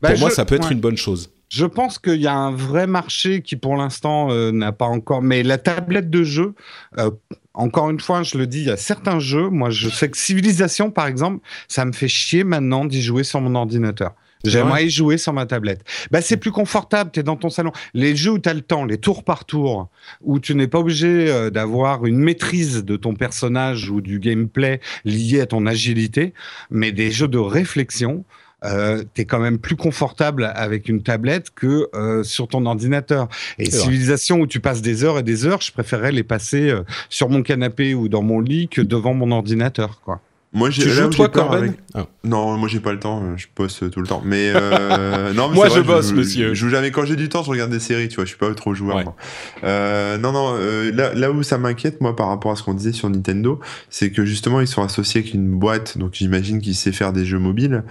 bah, 0.00 0.10
pour 0.10 0.18
moi 0.18 0.30
ça 0.30 0.44
peut 0.44 0.56
être 0.56 0.72
une 0.72 0.80
bonne 0.80 0.96
chose 0.96 1.30
je 1.52 1.66
pense 1.66 1.98
qu'il 1.98 2.20
y 2.20 2.26
a 2.26 2.34
un 2.34 2.50
vrai 2.50 2.86
marché 2.86 3.42
qui, 3.42 3.56
pour 3.56 3.76
l'instant, 3.76 4.30
euh, 4.30 4.52
n'a 4.52 4.72
pas 4.72 4.86
encore. 4.86 5.20
Mais 5.20 5.42
la 5.42 5.58
tablette 5.58 6.08
de 6.08 6.24
jeu, 6.24 6.54
euh, 6.96 7.10
encore 7.52 7.90
une 7.90 8.00
fois, 8.00 8.22
je 8.22 8.38
le 8.38 8.46
dis, 8.46 8.60
il 8.60 8.68
y 8.68 8.70
a 8.70 8.78
certains 8.78 9.18
jeux. 9.18 9.50
Moi, 9.50 9.68
je 9.68 9.90
sais 9.90 10.08
que 10.08 10.16
Civilisation, 10.16 10.90
par 10.90 11.06
exemple, 11.06 11.44
ça 11.68 11.84
me 11.84 11.92
fait 11.92 12.08
chier 12.08 12.42
maintenant 12.42 12.86
d'y 12.86 13.02
jouer 13.02 13.22
sur 13.22 13.42
mon 13.42 13.54
ordinateur. 13.54 14.14
J'aimerais 14.44 14.86
y 14.86 14.90
jouer 14.90 15.18
sur 15.18 15.34
ma 15.34 15.44
tablette. 15.44 15.84
Bah, 16.10 16.22
c'est 16.22 16.38
plus 16.38 16.52
confortable, 16.52 17.10
tu 17.12 17.20
es 17.20 17.22
dans 17.22 17.36
ton 17.36 17.50
salon. 17.50 17.70
Les 17.92 18.16
jeux 18.16 18.32
où 18.32 18.38
tu 18.38 18.48
as 18.48 18.54
le 18.54 18.62
temps, 18.62 18.86
les 18.86 18.98
tours 18.98 19.22
par 19.22 19.44
tour, 19.44 19.90
où 20.22 20.40
tu 20.40 20.54
n'es 20.54 20.66
pas 20.66 20.78
obligé 20.78 21.30
euh, 21.30 21.50
d'avoir 21.50 22.06
une 22.06 22.18
maîtrise 22.18 22.82
de 22.82 22.96
ton 22.96 23.14
personnage 23.14 23.90
ou 23.90 24.00
du 24.00 24.18
gameplay 24.20 24.80
lié 25.04 25.42
à 25.42 25.46
ton 25.46 25.66
agilité, 25.66 26.32
mais 26.70 26.92
des 26.92 27.10
jeux 27.10 27.28
de 27.28 27.38
réflexion, 27.38 28.24
euh, 28.64 29.02
tu 29.14 29.22
es 29.22 29.24
quand 29.24 29.38
même 29.38 29.58
plus 29.58 29.76
confortable 29.76 30.50
avec 30.54 30.88
une 30.88 31.02
tablette 31.02 31.50
que 31.54 31.88
euh, 31.94 32.22
sur 32.22 32.48
ton 32.48 32.64
ordinateur. 32.66 33.28
Et 33.58 33.70
civilisation 33.70 34.40
où 34.40 34.46
tu 34.46 34.60
passes 34.60 34.82
des 34.82 35.04
heures 35.04 35.18
et 35.18 35.22
des 35.22 35.46
heures, 35.46 35.60
je 35.60 35.72
préférerais 35.72 36.12
les 36.12 36.22
passer 36.22 36.70
euh, 36.70 36.82
sur 37.08 37.28
mon 37.28 37.42
canapé 37.42 37.94
ou 37.94 38.08
dans 38.08 38.22
mon 38.22 38.40
lit 38.40 38.68
que 38.68 38.80
devant 38.80 39.14
mon 39.14 39.30
ordinateur, 39.30 40.00
quoi. 40.04 40.20
Moi, 40.54 40.68
j'ai 40.68 40.82
Tu 40.82 40.88
là 40.88 40.94
joues 40.94 41.02
où 41.04 41.10
toi, 41.10 41.28
Corben 41.30 41.58
avec- 41.64 41.78
Ah. 41.94 42.06
Non, 42.24 42.58
moi 42.58 42.68
j'ai 42.68 42.80
pas 42.80 42.92
le 42.92 42.98
temps, 42.98 43.22
euh, 43.24 43.36
je 43.36 43.46
bosse 43.56 43.82
euh, 43.82 43.88
tout 43.88 44.00
le 44.00 44.06
temps. 44.06 44.20
Mais 44.24 44.52
euh, 44.54 45.32
non, 45.34 45.48
mais 45.48 45.54
Moi, 45.54 45.68
c'est 45.70 45.76
je 45.76 45.80
vrai, 45.80 45.94
bosse, 45.94 46.10
joue- 46.10 46.16
monsieur. 46.16 46.48
Je 46.50 46.54
joue 46.54 46.68
jamais 46.68 46.90
quand 46.90 47.04
j'ai 47.06 47.16
du 47.16 47.28
temps, 47.30 47.42
je 47.42 47.48
regarde 47.50 47.70
des 47.70 47.80
séries, 47.80 48.08
tu 48.08 48.16
vois, 48.16 48.24
je 48.24 48.28
suis 48.30 48.38
pas 48.38 48.52
trop 48.54 48.74
joueur. 48.74 48.96
Ouais. 48.96 49.04
moi. 49.04 49.16
Euh, 49.64 50.18
non, 50.18 50.32
non, 50.32 50.54
euh, 50.58 50.92
là, 50.92 51.14
là 51.14 51.30
où 51.32 51.42
ça 51.42 51.56
m'inquiète, 51.56 52.00
moi, 52.02 52.14
par 52.14 52.28
rapport 52.28 52.52
à 52.52 52.56
ce 52.56 52.62
qu'on 52.62 52.74
disait 52.74 52.92
sur 52.92 53.08
Nintendo, 53.08 53.60
c'est 53.88 54.10
que 54.10 54.24
justement 54.26 54.60
ils 54.60 54.66
sont 54.68 54.82
associés 54.82 55.22
avec 55.22 55.32
une 55.34 55.48
boîte, 55.58 55.96
donc 55.96 56.10
j'imagine 56.14 56.60
qu'ils 56.60 56.74
sait 56.76 56.92
faire 56.92 57.12
des 57.14 57.24
jeux 57.24 57.38
mobiles, 57.38 57.82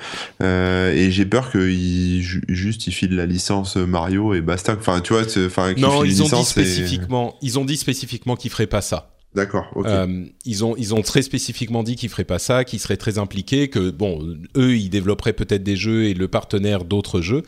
euh, 0.44 0.92
et 0.94 1.10
j'ai 1.12 1.26
peur 1.26 1.52
qu'ils 1.52 2.22
ju- 2.22 2.44
juste 2.48 2.86
ils 2.88 2.92
filent 2.94 3.16
la 3.16 3.26
licence 3.26 3.76
Mario 3.76 4.34
et 4.36 4.42
basta. 4.42 4.76
Enfin, 4.80 5.02
tu 5.02 5.14
vois, 5.14 5.28
c'est- 5.28 5.46
enfin, 5.48 5.74
qu'ils 5.74 5.84
Non, 5.84 6.02
filent 6.02 6.12
une 6.12 6.18
ils 6.18 6.22
ont 6.22 6.26
dit 6.26 6.32
licence 6.32 6.50
et- 6.58 6.64
spécifiquement, 6.64 7.36
ils 7.42 7.58
ont 7.60 7.66
dit 7.66 7.78
spécifiquement 7.78 8.36
qu'ils 8.36 8.52
feraient 8.52 8.68
pas 8.68 8.82
ça. 8.82 9.11
D'accord, 9.34 9.72
ok. 9.76 9.86
Euh, 9.88 10.26
ils 10.46 10.66
ont 10.66 10.76
ils 10.76 10.94
ont 10.94 11.02
très 11.02 11.22
spécifiquement 11.22 11.84
dit 11.84 11.96
qu'ils 11.96 12.10
feraient 12.10 12.26
pas 12.26 12.40
ça, 12.40 12.66
qu'ils 12.66 12.80
seraient 12.80 12.98
très 12.98 13.18
impliqués, 13.18 13.70
que 13.70 13.90
bon, 13.90 14.38
eux 14.58 14.76
ils 14.76 14.90
développeraient 14.90 15.34
peut-être 15.34 15.64
des 15.64 15.78
jeux 15.78 16.06
et 16.06 16.14
le 16.14 16.28
partenaire 16.28 16.84
d'autres 16.84 17.22
jeux, 17.22 17.44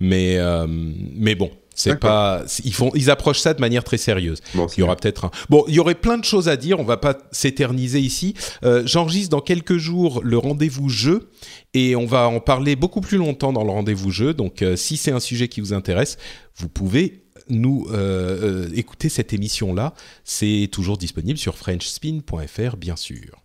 mais 0.00 0.36
euh, 0.38 0.66
mais 0.68 1.36
bon, 1.36 1.52
c'est 1.76 2.00
pas 2.00 2.42
ils 2.64 2.74
font 2.74 2.90
ils 2.96 3.08
approchent 3.08 3.38
ça 3.38 3.54
de 3.54 3.60
manière 3.60 3.84
très 3.84 3.98
sérieuse. 3.98 4.40
Bon, 4.54 4.66
Il 4.76 4.80
y 4.80 4.82
aura 4.82 4.96
peut-être 4.96 5.26
un. 5.26 5.30
Bon, 5.48 5.64
il 5.68 5.74
y 5.74 5.78
aurait 5.78 5.94
plein 5.94 6.18
de 6.18 6.24
choses 6.24 6.48
à 6.48 6.56
dire. 6.56 6.80
On 6.80 6.84
va 6.84 6.96
pas 6.96 7.16
s'éterniser 7.30 8.00
ici. 8.00 8.34
Euh, 8.64 8.82
J'enregistre 8.84 9.30
dans 9.30 9.40
quelques 9.40 9.76
jours 9.76 10.20
le 10.24 10.38
rendez-vous 10.38 10.88
jeu 10.88 11.30
et 11.72 11.94
on 11.94 12.06
va 12.06 12.26
en 12.26 12.40
parler 12.40 12.74
beaucoup 12.74 13.00
plus 13.00 13.16
longtemps 13.16 13.52
dans 13.52 13.62
le 13.62 13.70
rendez-vous 13.70 14.10
jeu. 14.10 14.34
Donc, 14.34 14.64
si 14.74 14.96
c'est 14.96 15.12
un 15.12 15.20
sujet 15.20 15.46
qui 15.46 15.60
vous 15.60 15.72
intéresse, 15.72 16.16
vous 16.56 16.68
pouvez 16.68 17.27
nous 17.50 17.86
euh, 17.90 18.66
euh, 18.66 18.70
écouter 18.74 19.08
cette 19.08 19.32
émission-là. 19.32 19.94
C'est 20.24 20.68
toujours 20.72 20.98
disponible 20.98 21.38
sur 21.38 21.56
FrenchSpin.fr, 21.56 22.76
bien 22.76 22.96
sûr. 22.96 23.42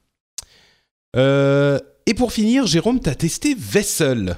Euh, 1.16 1.80
et 2.06 2.14
pour 2.14 2.34
finir, 2.34 2.66
Jérôme, 2.66 3.00
t'as 3.00 3.16
testé 3.16 3.56
Vessel. 3.58 4.38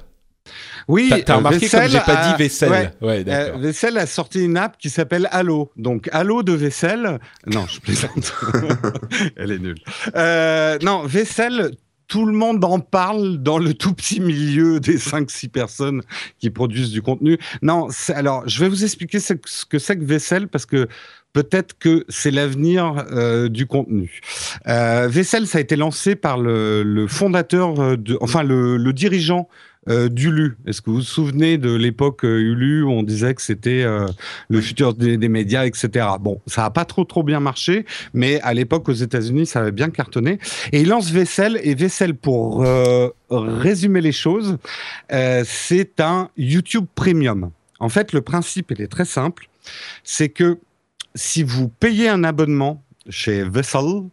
Oui, 0.88 1.08
T'as 1.10 1.22
t'as 1.24 1.36
remarqué 1.38 1.68
comme 1.68 1.80
Vaisselle 1.80 1.92
j'ai 1.92 2.00
pas 2.02 2.14
a- 2.20 2.32
dit 2.32 2.38
vaisselle. 2.44 2.70
ouais, 2.70 2.92
Ouais, 3.02 3.20
Euh, 3.22 3.24
d'accord. 3.24 3.60
Vaisselle 3.60 3.98
a 3.98 4.06
sorti 4.06 4.44
une 4.44 4.58
app 4.58 4.78
qui 4.78 4.92
s'appelle 4.92 5.28
Allo. 5.32 5.72
Donc 5.76 6.08
Allo 6.12 6.44
de 6.44 6.52
vaisselle. 6.54 7.20
Non, 7.48 7.66
je 7.68 7.80
plaisante. 7.80 8.32
Elle 9.36 9.52
est 9.54 9.58
nulle. 9.58 9.80
Euh, 10.16 10.78
non, 10.84 11.04
vaisselle. 11.08 11.72
Tout 12.08 12.26
le 12.26 12.34
monde 12.34 12.64
en 12.64 12.80
parle 12.80 13.38
dans 13.38 13.58
le 13.58 13.74
tout 13.74 13.94
petit 13.94 14.20
milieu 14.20 14.80
des 14.80 14.98
5-6 14.98 15.50
personnes 15.50 16.02
qui 16.40 16.50
produisent 16.50 16.92
du 16.92 17.02
contenu. 17.02 17.38
Non, 17.62 17.88
alors 18.10 18.44
je 18.48 18.60
vais 18.60 18.70
vous 18.70 18.84
expliquer 18.84 19.20
ce 19.20 19.34
que 19.34 19.50
ce 19.50 19.66
que 19.66 19.80
c'est 19.80 19.98
que 19.98 20.04
vaisselle 20.04 20.48
parce 20.48 20.66
que 20.66 20.88
peut-être 21.34 21.78
que 21.78 22.06
c'est 22.08 22.32
l'avenir 22.32 23.06
euh, 23.12 23.50
du 23.50 23.68
contenu. 23.68 24.22
Euh, 24.68 25.08
vaisselle, 25.10 25.48
ça 25.48 25.58
a 25.58 25.62
été 25.62 25.76
lancé 25.76 26.16
par 26.16 26.38
le, 26.38 27.06
fondateur, 27.10 27.80
euh, 27.80 27.98
de, 27.98 28.18
enfin 28.22 28.42
le 28.42 28.92
dirigeant 28.94 29.50
euh, 29.90 30.10
d'Ulu. 30.10 30.58
Est-ce 30.66 30.82
que 30.82 30.90
vous 30.90 30.98
vous 30.98 31.02
souvenez 31.02 31.58
de 31.58 31.74
l'époque 31.74 32.26
euh, 32.26 32.40
Ulu 32.40 32.84
où 32.84 32.92
on 32.92 33.04
disait 33.04 33.34
que 33.34 33.42
c'était 33.42 33.84
euh, 33.84 34.08
le 34.50 34.62
futur 34.62 34.94
des, 34.94 35.18
des 35.18 35.30
médias, 35.30 35.66
etc. 35.66 36.08
Bon, 36.20 36.42
ça 36.48 36.64
n'a 36.64 36.70
pas 36.70 36.86
trop 36.86 37.04
trop 37.04 37.24
bien 37.24 37.40
marché, 37.40 37.86
mais 38.14 38.42
à 38.42 38.54
l'époque 38.54 38.90
aux 38.90 38.94
États-Unis, 38.94 39.46
ça 39.46 39.62
avait 39.62 39.72
bien 39.72 39.90
cartonné. 39.90 40.40
Et 40.72 40.82
il 40.82 40.90
lance 40.90 41.12
Vaisselle 41.12 41.60
et 41.64 41.76
Vaisselle 41.76 42.16
pour 42.16 42.64
euh, 42.64 43.10
résumer 43.30 44.02
les 44.02 44.12
choses, 44.12 44.58
euh, 45.12 45.44
c'est 45.46 46.00
un 46.00 46.30
YouTube 46.38 46.86
Premium. 46.96 47.52
En 47.80 47.90
fait, 47.90 48.14
le 48.14 48.22
principe 48.22 48.72
il 48.72 48.82
est 48.82 48.88
très 48.88 49.06
simple, 49.06 49.50
c'est 50.04 50.30
que 50.30 50.60
si 51.16 51.44
vous 51.44 51.68
payez 51.68 52.10
un 52.10 52.24
abonnement 52.24 52.84
chez 53.10 53.44
Vessel, 53.44 54.04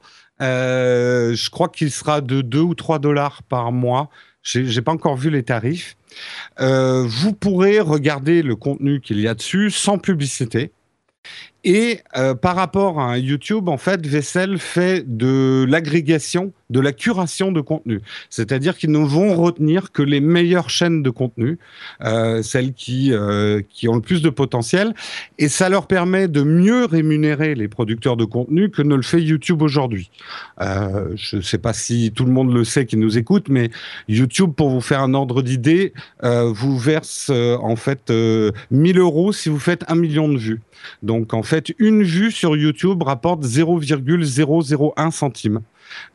euh, 0.41 1.35
je 1.35 1.51
crois 1.51 1.69
qu'il 1.69 1.91
sera 1.91 2.21
de 2.21 2.41
2 2.41 2.61
ou 2.61 2.75
3 2.75 2.99
dollars 2.99 3.43
par 3.43 3.73
mois. 3.73 4.09
J'ai 4.43 4.83
pas 4.83 4.93
encore 4.93 5.17
vu 5.17 5.31
les 5.31 5.43
tarifs. 5.43 5.97
Euh, 6.61 7.05
vous 7.07 7.33
pourrez 7.33 7.81
regarder 7.81 8.43
le 8.43 8.57
contenu 8.57 9.01
qu'il 9.01 9.21
y 9.21 9.29
a 9.29 9.35
dessus 9.35 9.71
sans 9.71 9.99
publicité. 9.99 10.73
Et 11.65 12.01
euh, 12.17 12.35
par 12.35 12.57
rapport 12.57 13.01
à 13.01 13.19
YouTube, 13.19 13.69
en 13.69 13.77
fait, 13.77 14.05
Vessel 14.05 14.59
fait 14.59 15.05
de 15.07 15.65
l'agrégation, 15.69 16.53
de 16.73 16.81
la 16.81 16.93
curation 16.93 17.53
de 17.53 17.61
contenu. 17.61 18.01
C'est-à-dire 18.31 18.77
qu'ils 18.77 18.91
ne 18.91 18.99
vont 18.99 19.35
retenir 19.35 19.93
que 19.93 20.03
les 20.03 20.21
meilleures 20.21 20.71
chaînes 20.71 21.03
de 21.03 21.11
contenu, 21.11 21.59
euh, 22.03 22.43
celles 22.43 22.73
qui, 22.73 23.13
euh, 23.13 23.61
qui 23.69 23.89
ont 23.89 23.95
le 23.95 24.01
plus 24.01 24.23
de 24.23 24.31
potentiel. 24.31 24.95
Et 25.39 25.49
ça 25.49 25.69
leur 25.69 25.87
permet 25.87 26.29
de 26.29 26.43
mieux 26.43 26.85
rémunérer 26.85 27.55
les 27.55 27.69
producteurs 27.69 28.17
de 28.17 28.25
contenu 28.25 28.71
que 28.71 28.83
ne 28.83 28.95
le 28.95 29.03
fait 29.03 29.23
YouTube 29.23 29.63
aujourd'hui. 29.63 30.11
Euh, 30.61 31.13
je 31.15 31.37
ne 31.37 31.43
sais 31.43 31.59
pas 31.59 31.73
si 31.73 32.13
tout 32.15 32.25
le 32.25 32.33
monde 32.33 32.53
le 32.53 32.65
sait 32.65 32.87
qui 32.87 32.97
nous 32.97 33.19
écoute, 33.19 33.49
mais 33.49 33.71
YouTube, 34.09 34.53
pour 34.57 34.71
vous 34.71 34.81
faire 34.81 35.01
un 35.01 35.15
ordre 35.15 35.43
d'idée, 35.43 35.93
vous 36.23 36.79
verse 36.79 37.31
en 37.31 37.77
fait 37.77 38.11
euh, 38.11 38.53
1000 38.71 38.99
euros 38.99 39.33
si 39.33 39.49
vous 39.49 39.59
faites 39.59 39.85
un 39.89 39.95
million 39.95 40.29
de 40.29 40.39
vues. 40.39 40.61
Donc 41.03 41.35
en 41.35 41.43
fait, 41.43 41.73
une 41.79 42.03
vue 42.03 42.31
sur 42.31 42.57
YouTube 42.57 43.03
rapporte 43.03 43.43
0,001 43.45 45.11
centime. 45.11 45.61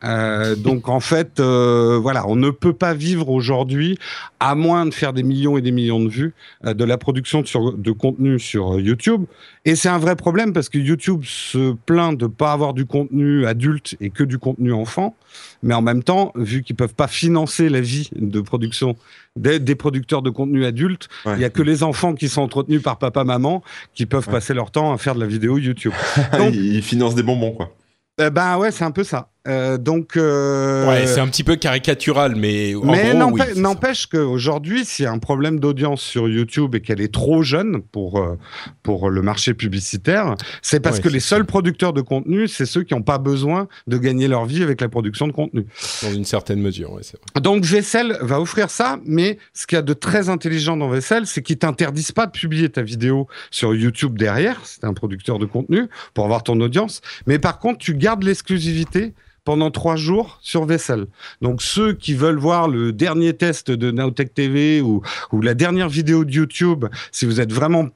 Euh, 0.03 0.55
donc 0.55 0.89
en 0.89 0.99
fait, 0.99 1.39
euh, 1.39 1.97
voilà, 2.01 2.27
on 2.27 2.35
ne 2.35 2.49
peut 2.49 2.73
pas 2.73 2.93
vivre 2.93 3.29
aujourd'hui, 3.29 3.97
à 4.39 4.55
moins 4.55 4.85
de 4.85 4.93
faire 4.93 5.13
des 5.13 5.23
millions 5.23 5.57
et 5.57 5.61
des 5.61 5.71
millions 5.71 5.99
de 6.03 6.09
vues, 6.09 6.33
euh, 6.65 6.73
de 6.73 6.83
la 6.83 6.97
production 6.97 7.41
de, 7.41 7.47
sur- 7.47 7.73
de 7.73 7.91
contenu 7.91 8.39
sur 8.39 8.79
YouTube. 8.79 9.25
Et 9.65 9.75
c'est 9.75 9.89
un 9.89 9.97
vrai 9.97 10.15
problème 10.15 10.53
parce 10.53 10.69
que 10.69 10.77
YouTube 10.77 11.21
se 11.25 11.73
plaint 11.85 12.17
de 12.17 12.25
ne 12.25 12.29
pas 12.29 12.51
avoir 12.53 12.73
du 12.73 12.85
contenu 12.85 13.45
adulte 13.45 13.95
et 13.99 14.09
que 14.09 14.23
du 14.23 14.37
contenu 14.37 14.71
enfant. 14.73 15.15
Mais 15.63 15.73
en 15.73 15.81
même 15.81 16.03
temps, 16.03 16.31
vu 16.35 16.63
qu'ils 16.63 16.75
peuvent 16.75 16.93
pas 16.95 17.07
financer 17.07 17.69
la 17.69 17.81
vie 17.81 18.09
de 18.15 18.39
production 18.41 18.95
des, 19.35 19.59
des 19.59 19.75
producteurs 19.75 20.21
de 20.21 20.29
contenu 20.29 20.65
adultes, 20.65 21.09
il 21.25 21.31
Ouais. 21.31 21.39
y 21.39 21.43
a 21.45 21.49
que 21.49 21.61
les 21.61 21.83
enfants 21.83 22.13
qui 22.13 22.29
sont 22.29 22.41
entretenus 22.41 22.81
par 22.81 22.97
papa-maman 22.97 23.61
qui 23.93 24.05
peuvent 24.05 24.25
Ouais. 24.27 24.33
passer 24.33 24.53
leur 24.53 24.71
temps 24.71 24.93
à 24.93 24.97
faire 24.97 25.15
de 25.15 25.19
la 25.19 25.25
vidéo 25.27 25.57
YouTube. 25.57 25.93
donc- 26.37 26.53
ils 26.53 26.81
financent 26.81 27.15
des 27.15 27.23
bonbons, 27.23 27.51
quoi. 27.51 27.71
Euh, 28.19 28.29
ben 28.31 28.57
ouais, 28.57 28.71
c'est 28.71 28.83
un 28.83 28.89
peu 28.91 29.03
ça. 29.03 29.29
Euh, 29.47 29.77
donc, 29.77 30.17
euh, 30.17 30.87
Ouais, 30.87 31.07
c'est 31.07 31.19
un 31.19 31.27
petit 31.27 31.43
peu 31.43 31.55
caricatural, 31.55 32.35
mais 32.35 32.75
en 32.75 32.85
mais 32.85 33.13
oui, 33.13 33.41
n'empêche 33.55 34.05
qu'aujourd'hui, 34.07 34.83
s'il 34.85 35.03
y 35.03 35.07
a 35.07 35.11
un 35.11 35.19
problème 35.19 35.59
d'audience 35.59 36.01
sur 36.01 36.27
YouTube 36.27 36.75
et 36.75 36.81
qu'elle 36.81 37.01
est 37.01 37.13
trop 37.13 37.43
jeune 37.43 37.81
pour, 37.81 38.19
euh, 38.19 38.37
pour 38.83 39.09
le 39.09 39.21
marché 39.21 39.53
publicitaire, 39.53 40.35
c'est 40.61 40.79
parce 40.79 40.97
Ouais, 40.97 41.03
que 41.03 41.09
les 41.09 41.19
ça. 41.19 41.35
seuls 41.37 41.45
producteurs 41.45 41.93
de 41.93 42.01
contenu, 42.01 42.47
c'est 42.47 42.65
ceux 42.65 42.83
qui 42.83 42.93
n'ont 42.93 43.01
pas 43.01 43.17
besoin 43.17 43.67
de 43.87 43.97
gagner 43.97 44.27
leur 44.27 44.45
vie 44.45 44.63
avec 44.63 44.81
la 44.81 44.89
production 44.89 45.27
de 45.27 45.31
contenu. 45.33 45.65
dans 46.03 46.11
une 46.13 46.25
certaine 46.25 46.59
mesure, 46.61 46.91
ouais, 46.93 47.03
c'est 47.03 47.17
vrai. 47.17 47.41
Donc 47.41 47.63
Vessel 47.63 48.17
va 48.21 48.41
offrir 48.41 48.69
ça, 48.69 48.99
mais 49.05 49.37
ce 49.53 49.65
qu'il 49.67 49.75
y 49.77 49.79
a 49.79 49.81
de 49.81 49.93
très 49.93 50.29
intelligent 50.29 50.75
dans 50.77 50.89
Vessel, 50.89 51.25
c'est 51.25 51.41
qu'ils 51.41 51.57
t'interdisent 51.57 52.11
pas 52.11 52.25
de 52.25 52.31
publier 52.31 52.69
ta 52.69 52.81
vidéo 52.81 53.27
sur 53.51 53.73
YouTube 53.73 54.17
derrière, 54.17 54.59
c'est 54.63 54.83
un 54.83 54.93
producteur 54.93 55.39
de 55.39 55.45
contenu, 55.45 55.87
pour 56.13 56.25
avoir 56.25 56.43
ton 56.43 56.59
audience, 56.59 57.01
mais 57.27 57.39
par 57.39 57.59
contre, 57.59 57.77
tu 57.79 57.93
gardes 57.93 58.23
l'exclusivité 58.23 59.13
pendant 59.47 59.71
trois 59.71 59.95
jours 59.95 60.39
sur 60.41 60.65
Vessel. 60.65 61.05
Donc 61.41 61.61
ceux 61.61 61.93
qui 61.93 62.13
veulent 62.13 62.37
voir 62.37 62.67
le 62.67 62.91
dernier 62.91 63.31
test 63.31 63.71
de 63.71 63.91
Nowtech 63.91 64.33
TV 64.33 64.81
ou, 64.81 65.01
la 65.41 65.53
dernière 65.53 65.87
vidéo 65.87 66.25
de 66.25 66.31
YouTube, 66.33 66.83
si 67.13 67.25
vous 67.25 67.39
êtes 67.39 67.53
vraiment 67.53 67.87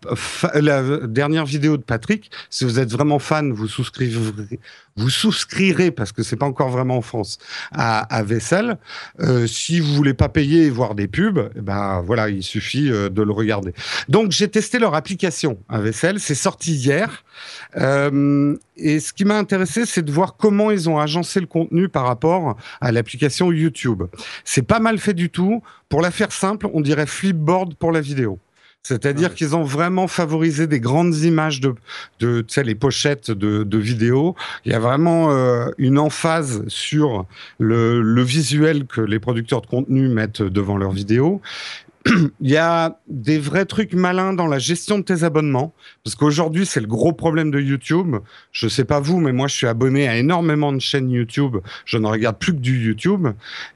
la 0.53 1.05
dernière 1.07 1.45
vidéo 1.45 1.75
de 1.75 1.83
Patrick, 1.83 2.31
si 2.49 2.63
vous 2.63 2.79
êtes 2.79 2.89
vraiment 2.89 3.19
fan, 3.19 3.51
vous 3.51 3.67
souscriverez, 3.67 4.61
vous 4.97 5.09
souscrirez 5.09 5.91
parce 5.91 6.11
que 6.11 6.23
c'est 6.23 6.35
pas 6.35 6.45
encore 6.45 6.69
vraiment 6.69 6.97
en 6.97 7.01
France 7.01 7.37
à, 7.71 7.99
à 8.13 8.23
Vessel. 8.23 8.77
Euh, 9.19 9.47
si 9.47 9.79
vous 9.79 9.93
voulez 9.93 10.13
pas 10.13 10.29
payer 10.29 10.65
et 10.65 10.69
voir 10.69 10.95
des 10.95 11.07
pubs, 11.07 11.49
eh 11.55 11.61
ben 11.61 12.01
voilà, 12.05 12.29
il 12.29 12.43
suffit 12.43 12.91
euh, 12.91 13.09
de 13.09 13.21
le 13.21 13.31
regarder. 13.31 13.73
Donc 14.09 14.31
j'ai 14.31 14.47
testé 14.47 14.79
leur 14.79 14.95
application 14.95 15.57
à 15.69 15.79
Vessel, 15.79 16.19
c'est 16.19 16.35
sorti 16.35 16.73
hier. 16.73 17.23
Euh, 17.77 18.55
et 18.77 18.99
ce 18.99 19.13
qui 19.13 19.25
m'a 19.25 19.37
intéressé, 19.37 19.85
c'est 19.85 20.03
de 20.03 20.11
voir 20.11 20.35
comment 20.37 20.71
ils 20.71 20.89
ont 20.89 20.99
agencé 20.99 21.39
le 21.39 21.47
contenu 21.47 21.87
par 21.87 22.05
rapport 22.05 22.57
à 22.81 22.91
l'application 22.91 23.51
YouTube. 23.51 24.03
C'est 24.43 24.63
pas 24.63 24.79
mal 24.79 24.97
fait 24.97 25.13
du 25.13 25.29
tout. 25.29 25.61
Pour 25.89 26.01
la 26.01 26.11
faire 26.11 26.31
simple, 26.31 26.67
on 26.73 26.81
dirait 26.81 27.05
Flipboard 27.05 27.75
pour 27.75 27.91
la 27.91 28.01
vidéo. 28.01 28.39
C'est-à-dire 28.83 29.29
ouais. 29.29 29.35
qu'ils 29.35 29.55
ont 29.55 29.63
vraiment 29.63 30.07
favorisé 30.07 30.65
des 30.65 30.79
grandes 30.79 31.15
images 31.17 31.61
de, 31.61 31.75
de 32.19 32.41
tu 32.41 32.53
sais, 32.53 32.63
les 32.63 32.75
pochettes 32.75 33.29
de, 33.29 33.63
de 33.63 33.77
vidéos. 33.77 34.35
Il 34.65 34.71
y 34.71 34.75
a 34.75 34.79
vraiment 34.79 35.31
euh, 35.31 35.69
une 35.77 35.99
emphase 35.99 36.63
sur 36.67 37.25
le, 37.59 38.01
le 38.01 38.21
visuel 38.23 38.85
que 38.85 39.01
les 39.01 39.19
producteurs 39.19 39.61
de 39.61 39.67
contenu 39.67 40.07
mettent 40.07 40.41
devant 40.41 40.77
leurs 40.77 40.91
vidéos. 40.91 41.41
Il 42.05 42.49
y 42.49 42.57
a 42.57 42.97
des 43.07 43.37
vrais 43.37 43.65
trucs 43.65 43.93
malins 43.93 44.33
dans 44.33 44.47
la 44.47 44.57
gestion 44.57 44.97
de 44.97 45.03
tes 45.03 45.23
abonnements, 45.23 45.73
parce 46.03 46.15
qu'aujourd'hui 46.15 46.65
c'est 46.65 46.79
le 46.79 46.87
gros 46.87 47.13
problème 47.13 47.51
de 47.51 47.59
YouTube. 47.59 48.15
Je 48.51 48.67
sais 48.67 48.85
pas 48.85 48.99
vous, 48.99 49.19
mais 49.19 49.31
moi 49.31 49.47
je 49.47 49.55
suis 49.55 49.67
abonné 49.67 50.07
à 50.07 50.17
énormément 50.17 50.73
de 50.73 50.79
chaînes 50.79 51.11
YouTube. 51.11 51.57
Je 51.85 51.97
ne 51.97 52.07
regarde 52.07 52.37
plus 52.39 52.53
que 52.53 52.59
du 52.59 52.83
YouTube, 52.83 53.27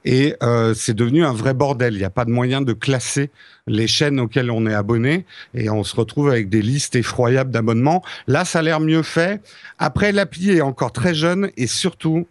et 0.05 0.35
euh, 0.41 0.73
c'est 0.73 0.95
devenu 0.95 1.23
un 1.23 1.33
vrai 1.33 1.53
bordel. 1.53 1.93
Il 1.93 1.99
n'y 1.99 2.03
a 2.03 2.09
pas 2.09 2.25
de 2.25 2.31
moyen 2.31 2.61
de 2.61 2.73
classer 2.73 3.29
les 3.67 3.87
chaînes 3.87 4.19
auxquelles 4.19 4.49
on 4.49 4.65
est 4.65 4.73
abonné, 4.73 5.25
et 5.53 5.69
on 5.69 5.83
se 5.83 5.95
retrouve 5.95 6.29
avec 6.29 6.49
des 6.49 6.63
listes 6.63 6.95
effroyables 6.95 7.51
d'abonnements. 7.51 8.03
Là, 8.27 8.43
ça 8.43 8.59
a 8.59 8.61
l'air 8.63 8.79
mieux 8.79 9.03
fait. 9.03 9.41
Après, 9.77 10.11
l'appli 10.11 10.51
est 10.51 10.61
encore 10.61 10.93
très 10.93 11.13
jeune, 11.13 11.51
et 11.57 11.67
surtout, 11.67 12.27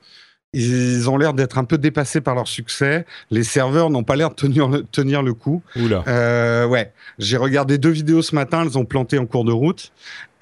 ils 0.55 1.11
ont 1.11 1.17
l'air 1.19 1.35
d'être 1.35 1.59
un 1.59 1.65
peu 1.65 1.79
dépassés 1.79 2.21
par 2.21 2.35
leur 2.35 2.49
succès. 2.49 3.05
Les 3.31 3.43
serveurs 3.43 3.91
n'ont 3.91 4.05
pas 4.05 4.17
l'air 4.17 4.31
de 4.31 4.35
tenir 4.35 4.69
le, 4.69 4.83
tenir 4.85 5.23
le 5.23 5.35
coup. 5.35 5.63
Oula. 5.77 6.05
Euh, 6.07 6.67
ouais, 6.67 6.93
j'ai 7.19 7.37
regardé 7.37 7.77
deux 7.77 7.91
vidéos 7.91 8.23
ce 8.23 8.35
matin, 8.35 8.63
elles 8.65 8.79
ont 8.79 8.85
planté 8.85 9.19
en 9.19 9.27
cours 9.27 9.45
de 9.45 9.53
route. 9.53 9.93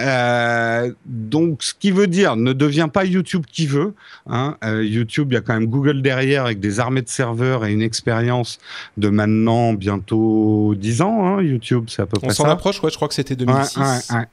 Euh, 0.01 0.93
donc, 1.07 1.63
ce 1.63 1.75
qui 1.75 1.91
veut 1.91 2.07
dire, 2.09 2.37
ne 2.37 2.53
devient 2.53 2.89
pas 2.93 3.05
YouTube 3.05 3.45
qui 3.51 3.67
veut. 3.67 3.95
Hein. 4.27 4.57
Euh, 4.65 4.85
YouTube, 4.85 5.29
il 5.31 5.35
y 5.35 5.39
a 5.39 5.41
quand 5.41 5.55
même 5.55 5.67
Google 5.67 6.03
derrière 6.03 6.45
avec 6.45 6.61
des 6.61 6.81
armées 6.81 7.03
de 7.03 7.09
serveurs 7.09 7.65
et 7.65 7.73
une 7.73 7.83
expérience 7.83 8.59
de 8.97 9.09
maintenant 9.09 9.75
bientôt 9.75 10.75
10 10.77 11.03
ans. 11.03 11.27
Hein, 11.27 11.43
YouTube, 11.43 11.85
c'est 11.89 12.03
à 12.03 12.07
peu 12.07 12.17
On 12.23 12.27
près 12.27 12.35
s'en 12.35 12.45
ça. 12.45 12.51
approche, 12.51 12.83
ouais, 12.83 12.91
je 12.91 12.97
crois 12.97 13.09
que 13.09 13.15
c'était 13.15 13.37
2006. 13.37 13.77
Ouais, 13.77 13.85
ouais, 13.85 14.17
ouais. 14.17 14.27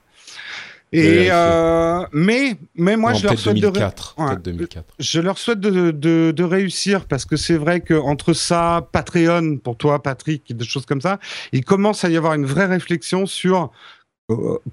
Et 0.92 1.28
euh, 1.30 2.04
mais 2.12 2.56
mais 2.76 2.98
moi 2.98 3.12
Non, 3.12 3.18
je 3.20 3.24
leur 3.24 3.32
peut-être 3.34 3.44
souhaite 3.44 3.58
de 3.58 3.68
ré- 3.68 3.74
2004. 3.74 4.16
Ouais. 4.18 4.26
Peut-être 4.30 4.42
2004. 4.42 4.86
je 4.98 5.20
leur 5.22 5.38
souhaite 5.38 5.60
de, 5.60 5.92
de, 5.92 6.32
de 6.36 6.44
réussir 6.44 7.06
parce 7.06 7.26
que 7.26 7.36
c'est 7.36 7.58
vrai 7.58 7.82
que 7.82 7.94
entre 7.94 8.34
ça, 8.34 8.88
Patreon 8.92 9.58
pour 9.58 9.78
toi, 9.78 10.02
Patrick, 10.02 10.50
et 10.50 10.54
des 10.56 10.66
choses 10.66 10.88
comme 10.88 11.02
ça, 11.02 11.20
il 11.52 11.64
commence 11.64 12.04
à 12.06 12.10
y 12.10 12.18
avoir 12.18 12.34
une 12.34 12.46
vraie 12.46 12.66
réflexion 12.66 13.28
sur 13.28 13.72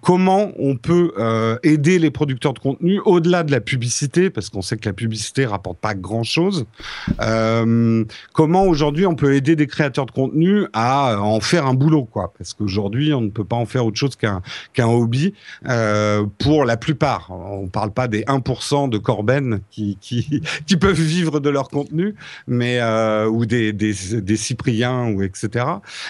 comment 0.03 0.53
on 0.59 0.77
peut 0.77 1.13
euh, 1.19 1.57
aider 1.63 1.99
les 1.99 2.11
producteurs 2.11 2.53
de 2.53 2.59
contenu 2.59 3.01
au-delà 3.05 3.43
de 3.43 3.51
la 3.51 3.61
publicité, 3.61 4.29
parce 4.29 4.51
qu'on 4.51 4.61
sait 4.61 4.77
que 4.77 4.89
la 4.89 4.93
publicité 4.93 5.47
rapporte 5.47 5.79
pas 5.79 5.95
grand-chose. 5.95 6.67
Euh, 7.21 8.05
comment 8.35 8.65
aujourd'hui 8.65 9.07
on 9.07 9.15
peut 9.15 9.35
aider 9.35 9.57
des 9.57 9.67
créateurs 9.67 10.07
de 10.07 10.11
contenu 10.11 10.67
à 10.73 11.19
en 11.21 11.41
faire 11.41 11.67
un 11.67 11.75
boulot, 11.75 12.05
quoi? 12.05 12.33
Parce 12.37 12.53
qu'aujourd'hui 12.53 13.15
on 13.15 13.23
ne 13.23 13.31
peut 13.31 13.45
pas 13.45 13.57
en 13.57 13.67
faire 13.67 13.87
autre 13.87 13.97
chose 13.97 14.17
qu'un 14.17 14.43
qu'un 14.75 14.89
hobby 14.89 15.33
euh, 15.67 16.25
pour 16.39 16.65
la 16.65 16.77
plupart. 16.77 17.31
On 17.31 17.69
parle 17.69 17.93
pas 17.93 18.09
des 18.09 18.23
1% 18.23 18.91
de 18.91 18.99
Corben 18.99 19.61
qui, 19.71 19.97
qui, 20.67 20.77
peuvent 20.77 21.01
vivre 21.01 21.41
de 21.41 21.49
leur 21.49 21.69
contenu, 21.69 22.15
mais 22.47 22.81
euh, 22.81 23.27
ou 23.27 23.47
des, 23.47 23.73
des, 23.73 24.37
Cypriens 24.37 25.13
ou 25.13 25.23
etc. 25.23 25.65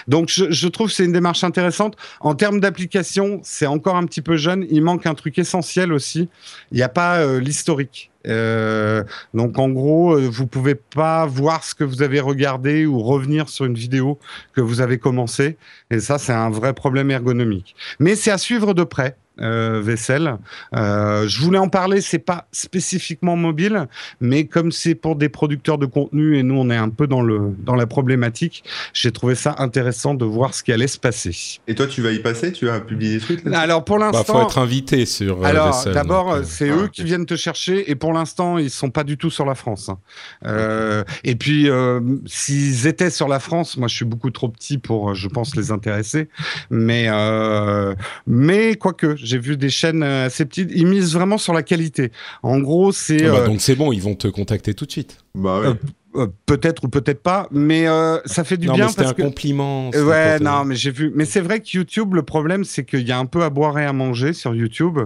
Donc 0.07 0.29
je, 0.29 0.51
je 0.51 0.67
trouve 0.67 0.91
c'est 0.91 1.05
une 1.05 1.13
démarche 1.13 1.45
intéressante. 1.45 1.95
En 2.19 2.35
termes 2.35 2.59
d'application, 2.59 3.36
c'est 3.43 3.65
encore 3.65 3.95
un 3.95 4.05
petit 4.05 4.21
peu 4.21 4.37
jeune. 4.37 4.65
Il 4.69 4.81
manque 4.81 5.05
un 5.05 5.13
truc 5.13 5.37
essentiel 5.39 5.93
aussi. 5.93 6.29
Il 6.71 6.77
n'y 6.77 6.83
a 6.83 6.89
pas 6.89 7.17
euh, 7.17 7.39
l'historique. 7.39 8.11
Euh, 8.27 9.03
donc 9.33 9.57
en 9.57 9.69
gros, 9.69 10.15
euh, 10.15 10.27
vous 10.29 10.47
pouvez 10.47 10.75
pas 10.75 11.25
voir 11.25 11.63
ce 11.63 11.73
que 11.73 11.83
vous 11.83 12.01
avez 12.01 12.19
regardé 12.19 12.85
ou 12.85 12.99
revenir 12.99 13.49
sur 13.49 13.65
une 13.65 13.75
vidéo 13.75 14.19
que 14.53 14.61
vous 14.61 14.81
avez 14.81 14.97
commencé. 14.97 15.57
Et 15.91 15.99
ça, 15.99 16.17
c'est 16.17 16.33
un 16.33 16.49
vrai 16.49 16.73
problème 16.73 17.11
ergonomique. 17.11 17.75
Mais 17.99 18.15
c'est 18.15 18.31
à 18.31 18.37
suivre 18.37 18.73
de 18.73 18.83
près. 18.83 19.15
Euh, 19.39 19.81
vaisselle. 19.83 20.37
Euh, 20.75 21.27
je 21.27 21.41
voulais 21.41 21.59
en 21.59 21.69
parler, 21.69 22.01
c'est 22.01 22.17
pas 22.17 22.47
spécifiquement 22.51 23.35
mobile, 23.35 23.87
mais 24.19 24.45
comme 24.45 24.71
c'est 24.71 24.95
pour 24.95 25.15
des 25.15 25.29
producteurs 25.29 25.77
de 25.77 25.85
contenu 25.85 26.37
et 26.37 26.43
nous 26.43 26.55
on 26.55 26.69
est 26.71 26.75
un 26.75 26.89
peu 26.89 27.05
dans 27.05 27.21
le 27.21 27.53
dans 27.59 27.75
la 27.75 27.85
problématique, 27.85 28.63
j'ai 28.93 29.11
trouvé 29.11 29.35
ça 29.35 29.55
intéressant 29.59 30.15
de 30.15 30.25
voir 30.25 30.53
ce 30.55 30.63
qui 30.63 30.71
allait 30.73 30.87
se 30.87 30.97
passer. 30.97 31.59
Et 31.67 31.75
toi, 31.75 31.85
tu 31.87 32.01
vas 32.01 32.11
y 32.11 32.19
passer? 32.19 32.51
Tu 32.51 32.65
vas 32.65 32.79
publier 32.79 33.13
des 33.15 33.19
trucs 33.19 33.45
là? 33.45 33.59
Alors 33.59 33.85
pour 33.85 33.99
Bah, 33.99 34.09
l'instant, 34.11 34.33
faut 34.33 34.41
être 34.41 34.57
invité 34.57 35.05
sur. 35.05 35.41
euh, 35.43 35.45
alors, 35.45 35.85
d'abord, 35.85 36.37
c'est 36.43 36.69
ah, 36.71 36.75
eux 36.75 36.87
qui 36.87 37.03
viennent 37.03 37.25
te 37.27 37.35
chercher, 37.35 37.91
et 37.91 37.95
pour 37.95 38.13
l'instant, 38.13 38.57
ils 38.57 38.71
sont 38.71 38.89
pas 38.89 39.03
du 39.03 39.17
tout 39.17 39.29
sur 39.29 39.45
la 39.45 39.53
France. 39.55 39.89
hein. 39.89 39.99
Euh, 40.45 41.03
Et 41.23 41.35
puis, 41.35 41.69
euh, 41.69 41.99
s'ils 42.25 42.87
étaient 42.87 43.09
sur 43.11 43.27
la 43.27 43.39
France, 43.39 43.77
moi, 43.77 43.87
je 43.87 43.95
suis 43.95 44.05
beaucoup 44.05 44.31
trop 44.31 44.49
petit 44.49 44.77
pour, 44.77 45.13
je 45.13 45.27
pense, 45.27 45.55
les 45.55 45.71
intéresser. 45.71 46.29
Mais, 46.71 47.05
euh, 47.09 47.93
mais 48.25 48.75
quoique, 48.75 49.15
j'ai 49.27 49.37
vu 49.37 49.57
des 49.57 49.69
chaînes 49.69 50.03
euh, 50.03 50.25
assez 50.25 50.45
petites, 50.45 50.69
ils 50.73 50.87
misent 50.87 51.13
vraiment 51.13 51.37
sur 51.37 51.53
la 51.53 51.63
qualité. 51.63 52.11
En 52.43 52.59
gros, 52.59 52.91
c'est 52.91 53.25
ah 53.25 53.31
bah, 53.31 53.37
euh, 53.39 53.45
donc 53.47 53.61
c'est 53.61 53.75
bon, 53.75 53.91
ils 53.91 54.01
vont 54.01 54.15
te 54.15 54.27
contacter 54.27 54.73
tout 54.73 54.85
de 54.85 54.91
suite. 54.91 55.17
Bah 55.35 55.59
ouais. 55.59 55.73
Euh, 56.17 56.27
peut-être 56.45 56.83
ou 56.83 56.89
peut-être 56.89 57.21
pas, 57.21 57.47
mais 57.51 57.87
euh, 57.87 58.17
ça 58.25 58.43
fait 58.43 58.57
du 58.57 58.67
non, 58.67 58.73
bien 58.73 58.87
c'était 58.87 59.05
un 59.05 59.13
que. 59.13 59.21
compliment. 59.21 59.89
Ouais, 59.91 60.39
non, 60.39 60.65
mais 60.65 60.75
j'ai 60.75 60.91
vu. 60.91 61.11
Mais 61.15 61.25
c'est 61.25 61.41
vrai 61.41 61.59
que 61.59 61.67
YouTube, 61.71 62.15
le 62.15 62.23
problème, 62.23 62.63
c'est 62.63 62.83
qu'il 62.85 63.07
y 63.07 63.11
a 63.11 63.19
un 63.19 63.25
peu 63.25 63.43
à 63.43 63.49
boire 63.49 63.77
et 63.77 63.85
à 63.85 63.93
manger 63.93 64.33
sur 64.33 64.55
YouTube 64.55 64.99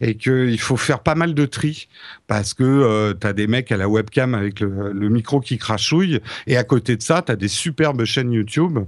et 0.00 0.16
qu'il 0.16 0.58
faut 0.58 0.76
faire 0.76 1.00
pas 1.00 1.14
mal 1.14 1.34
de 1.34 1.46
tri 1.46 1.88
parce 2.26 2.52
que 2.54 2.64
euh, 2.64 3.14
t'as 3.14 3.32
des 3.32 3.46
mecs 3.46 3.70
à 3.70 3.76
la 3.76 3.88
webcam 3.88 4.34
avec 4.34 4.60
le, 4.60 4.92
le 4.92 5.08
micro 5.08 5.40
qui 5.40 5.58
crachouille 5.58 6.20
et 6.46 6.56
à 6.56 6.64
côté 6.64 6.96
de 6.96 7.02
ça, 7.02 7.22
t'as 7.22 7.36
des 7.36 7.48
superbes 7.48 8.04
chaînes 8.04 8.32
YouTube. 8.32 8.78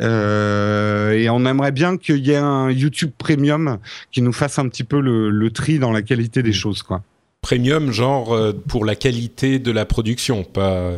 Euh, 0.00 1.12
et 1.12 1.30
on 1.30 1.46
aimerait 1.46 1.72
bien 1.72 1.96
qu'il 1.96 2.26
y 2.26 2.32
ait 2.32 2.36
un 2.36 2.70
YouTube 2.70 3.12
Premium 3.16 3.78
qui 4.10 4.22
nous 4.22 4.32
fasse 4.32 4.58
un 4.58 4.68
petit 4.68 4.84
peu 4.84 5.00
le, 5.00 5.30
le 5.30 5.50
tri 5.50 5.78
dans 5.78 5.92
la 5.92 6.02
qualité 6.02 6.42
des 6.42 6.52
choses, 6.52 6.82
quoi. 6.82 7.02
Premium, 7.44 7.92
genre 7.92 8.34
euh, 8.34 8.54
pour 8.54 8.86
la 8.86 8.96
qualité 8.96 9.58
de 9.58 9.70
la 9.70 9.84
production, 9.84 10.44
pas. 10.44 10.94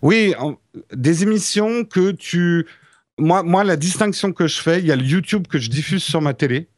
Oui, 0.00 0.32
des 0.94 1.22
émissions 1.24 1.84
que 1.84 2.12
tu. 2.12 2.66
Moi, 3.18 3.64
la 3.64 3.76
distinction 3.76 4.32
que 4.32 4.46
je 4.46 4.62
fais, 4.62 4.78
il 4.78 4.86
y 4.86 4.92
a 4.92 4.96
le 4.96 5.04
YouTube 5.04 5.46
que 5.46 5.58
je 5.58 5.68
diffuse 5.68 6.02
sur 6.02 6.22
ma 6.22 6.32
télé. 6.32 6.68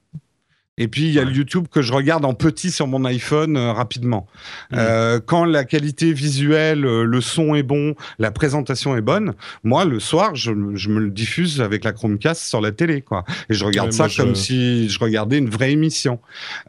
Et 0.81 0.89
puis, 0.89 1.03
il 1.03 1.13
y 1.13 1.19
a 1.21 1.25
le 1.25 1.31
YouTube 1.33 1.67
que 1.71 1.83
je 1.83 1.93
regarde 1.93 2.25
en 2.25 2.35
petit 2.35 2.71
sur 2.73 2.87
mon 2.89 3.05
iPhone 3.05 3.57
euh, 3.57 3.73
rapidement. 3.73 4.27
Mhm. 4.73 4.79
Euh, 4.81 5.21
quand 5.25 5.45
la 5.45 5.65
qualité 5.65 6.13
visuelle, 6.13 6.85
euh, 6.87 7.05
le 7.05 7.21
son 7.21 7.55
est 7.55 7.63
bon, 7.63 7.95
la 8.19 8.31
présentation 8.31 8.97
est 8.97 9.01
bonne, 9.03 9.35
moi, 9.63 9.85
le 9.85 10.01
soir, 10.01 10.35
je, 10.35 10.51
me- 10.51 10.77
je 10.77 10.89
me 10.89 10.99
le 11.01 11.11
diffuse 11.11 11.61
avec 11.61 11.85
la 11.85 11.93
Chromecast 11.93 12.43
sur 12.43 12.61
la 12.61 12.73
télé. 12.73 13.03
quoi. 13.03 13.25
Et 13.51 13.55
je 13.55 13.65
regarde 13.65 13.91
Ouais, 13.91 13.97
ça 13.97 14.09
je- 14.09 14.17
comme 14.23 14.35
si 14.35 14.89
je 14.89 14.99
regardais 14.99 15.37
une 15.39 15.51
vraie 15.51 15.71
émission. 15.71 16.19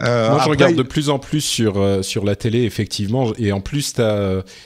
Euh, 0.03 0.29
Moi, 0.31 0.41
je 0.43 0.49
regarde 0.49 0.75
de 0.75 0.83
plus 0.83 1.09
en 1.09 1.17
plus 1.17 1.41
sur, 1.41 2.03
sur 2.03 2.25
la 2.25 2.35
télé, 2.35 2.63
effectivement. 2.63 3.31
Et 3.37 3.51
en 3.53 3.61
plus, 3.61 3.95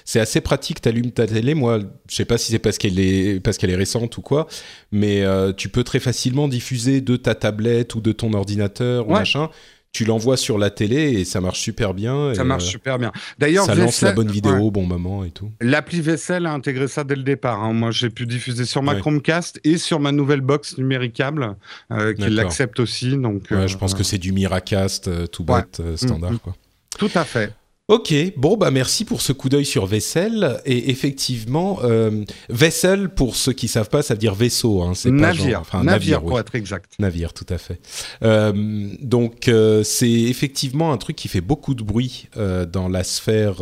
c'est 0.06 0.20
assez 0.20 0.42
pratique. 0.42 0.82
Tu 0.82 0.90
allumes 0.90 1.12
ta 1.12 1.28
télé. 1.28 1.54
Moi, 1.54 1.80
je 2.10 2.16
sais 2.16 2.26
pas 2.26 2.38
si 2.40 2.52
c'est 2.52 2.60
parce 2.60 2.80
qu'elle 2.80 3.00
est, 3.00 3.40
parce 3.44 3.58
qu'elle 3.58 3.70
est 3.70 3.76
récente 3.76 4.18
ou 4.18 4.22
quoi, 4.22 4.48
mais 4.92 5.24
tu 5.56 5.70
peux 5.70 5.84
très 5.84 6.00
facilement 6.00 6.48
diffuser 6.48 7.02
de 7.02 7.16
ta 7.16 7.36
tablette 7.36 7.94
ou 7.96 8.02
de 8.02 8.12
ton 8.12 8.34
ordinateur 8.34 9.08
ou. 9.08 9.14
Machin. 9.36 9.50
Tu 9.92 10.04
l'envoies 10.04 10.36
sur 10.36 10.58
la 10.58 10.70
télé 10.72 11.14
et 11.14 11.24
ça 11.24 11.40
marche 11.40 11.62
super 11.62 11.94
bien. 11.94 12.34
Ça 12.34 12.44
marche 12.44 12.66
euh, 12.66 12.70
super 12.72 13.00
bien. 13.00 13.14
D'ailleurs, 13.40 13.66
ça 13.66 13.76
lance 13.76 14.02
la 14.02 14.12
bonne 14.12 14.30
vidéo 14.30 14.52
ouais. 14.52 14.60
au 14.60 14.70
bon 14.70 14.86
moment 14.86 15.24
et 15.24 15.32
tout. 15.32 15.54
L'appli 15.62 16.02
vaisselle 16.02 16.46
a 16.48 16.52
intégré 16.52 16.90
ça 16.90 17.06
dès 17.06 17.16
le 17.16 17.24
départ. 17.24 17.64
hein. 17.64 17.72
Moi, 17.72 17.92
j'ai 17.92 18.10
pu 18.10 18.26
diffuser 18.26 18.66
sur 18.66 18.84
ma 18.84 18.94
Ouais. 18.96 19.00
Chromecast 19.00 19.62
et 19.64 19.78
sur 19.78 20.02
ma 20.02 20.12
nouvelle 20.12 20.42
box 20.42 20.78
numéricable 20.78 21.56
euh, 21.92 22.14
qui 22.14 22.30
l'accepte 22.30 22.82
aussi. 22.82 23.16
Donc, 23.16 23.44
Ouais, 23.52 23.56
euh, 23.58 23.68
je 23.68 23.78
pense 23.78 23.94
que 23.94 24.04
c'est 24.04 24.18
du 24.18 24.34
Miracast 24.34 25.08
euh, 25.08 25.28
tout 25.28 25.46
bête, 25.46 25.82
standard. 25.96 26.32
Mhm. 26.34 26.40
Quoi. 26.40 26.56
tout 27.00 27.12
à 27.16 27.24
fait. 27.24 27.54
Ok, 27.88 28.16
bon 28.36 28.58
bah 28.58 28.72
merci 28.72 29.06
pour 29.06 29.22
ce 29.22 29.32
coup 29.32 29.48
d'œil 29.48 29.64
sur 29.64 29.86
Vessel 29.86 30.60
et 30.66 30.90
effectivement 30.90 31.82
euh, 31.84 32.24
Vessel 32.50 33.10
pour 33.10 33.36
ceux 33.36 33.54
qui 33.54 33.68
savent 33.68 33.90
pas 33.90 34.02
ça 34.02 34.16
veut 34.16 34.20
dire 34.20 34.34
vaisseau 34.34 34.82
hein, 34.82 34.94
c'est 34.96 35.12
pas 35.12 35.16
Navire, 35.18 35.52
genre- 35.52 35.62
enfin 35.62 35.84
navire, 35.84 36.24
oui. 36.24 36.30
pour 36.30 36.40
être 36.40 36.56
exact. 36.56 36.94
Navire, 36.98 37.32
tout 37.32 37.46
à 37.48 37.60
fait. 37.60 37.80
Euh, 38.24 38.90
donc, 39.02 39.48
euh, 39.50 39.84
c'est 39.84 40.10
effectivement 40.10 40.94
un 40.94 40.98
truc 40.98 41.16
qui 41.16 41.28
fait 41.28 41.42
beaucoup 41.42 41.76
de 41.76 41.84
bruit 41.84 42.28
euh, 42.38 42.66
dans 42.66 42.88
la 42.90 43.04
sphère 43.04 43.58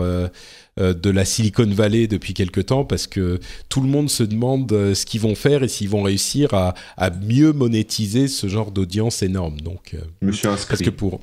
de 0.78 1.10
la 1.10 1.26
Silicon 1.26 1.68
Valley 1.70 2.08
depuis 2.08 2.34
quelque 2.34 2.62
temps 2.62 2.86
parce 2.86 3.08
que 3.08 3.42
tout 3.68 3.82
le 3.82 3.88
monde 3.90 4.10
se 4.10 4.24
demande 4.24 4.70
ce 4.72 5.06
qu'ils 5.06 5.20
vont 5.20 5.36
faire 5.36 5.64
et 5.64 5.68
s'ils 5.68 5.90
vont 5.90 6.02
réussir 6.02 6.54
à, 6.54 6.76
à 6.96 7.10
mieux 7.10 7.52
monétiser 7.52 8.30
ce 8.30 8.48
genre 8.48 8.72
d'audience 8.72 9.22
énorme. 9.22 9.60
Donc, 9.60 9.96
euh, 9.96 9.98
Je 10.22 10.28
me 10.28 10.32
suis 10.32 10.48
inscrit. 10.48 10.70
parce 10.70 10.82
que 10.82 10.90
pour. 10.92 11.20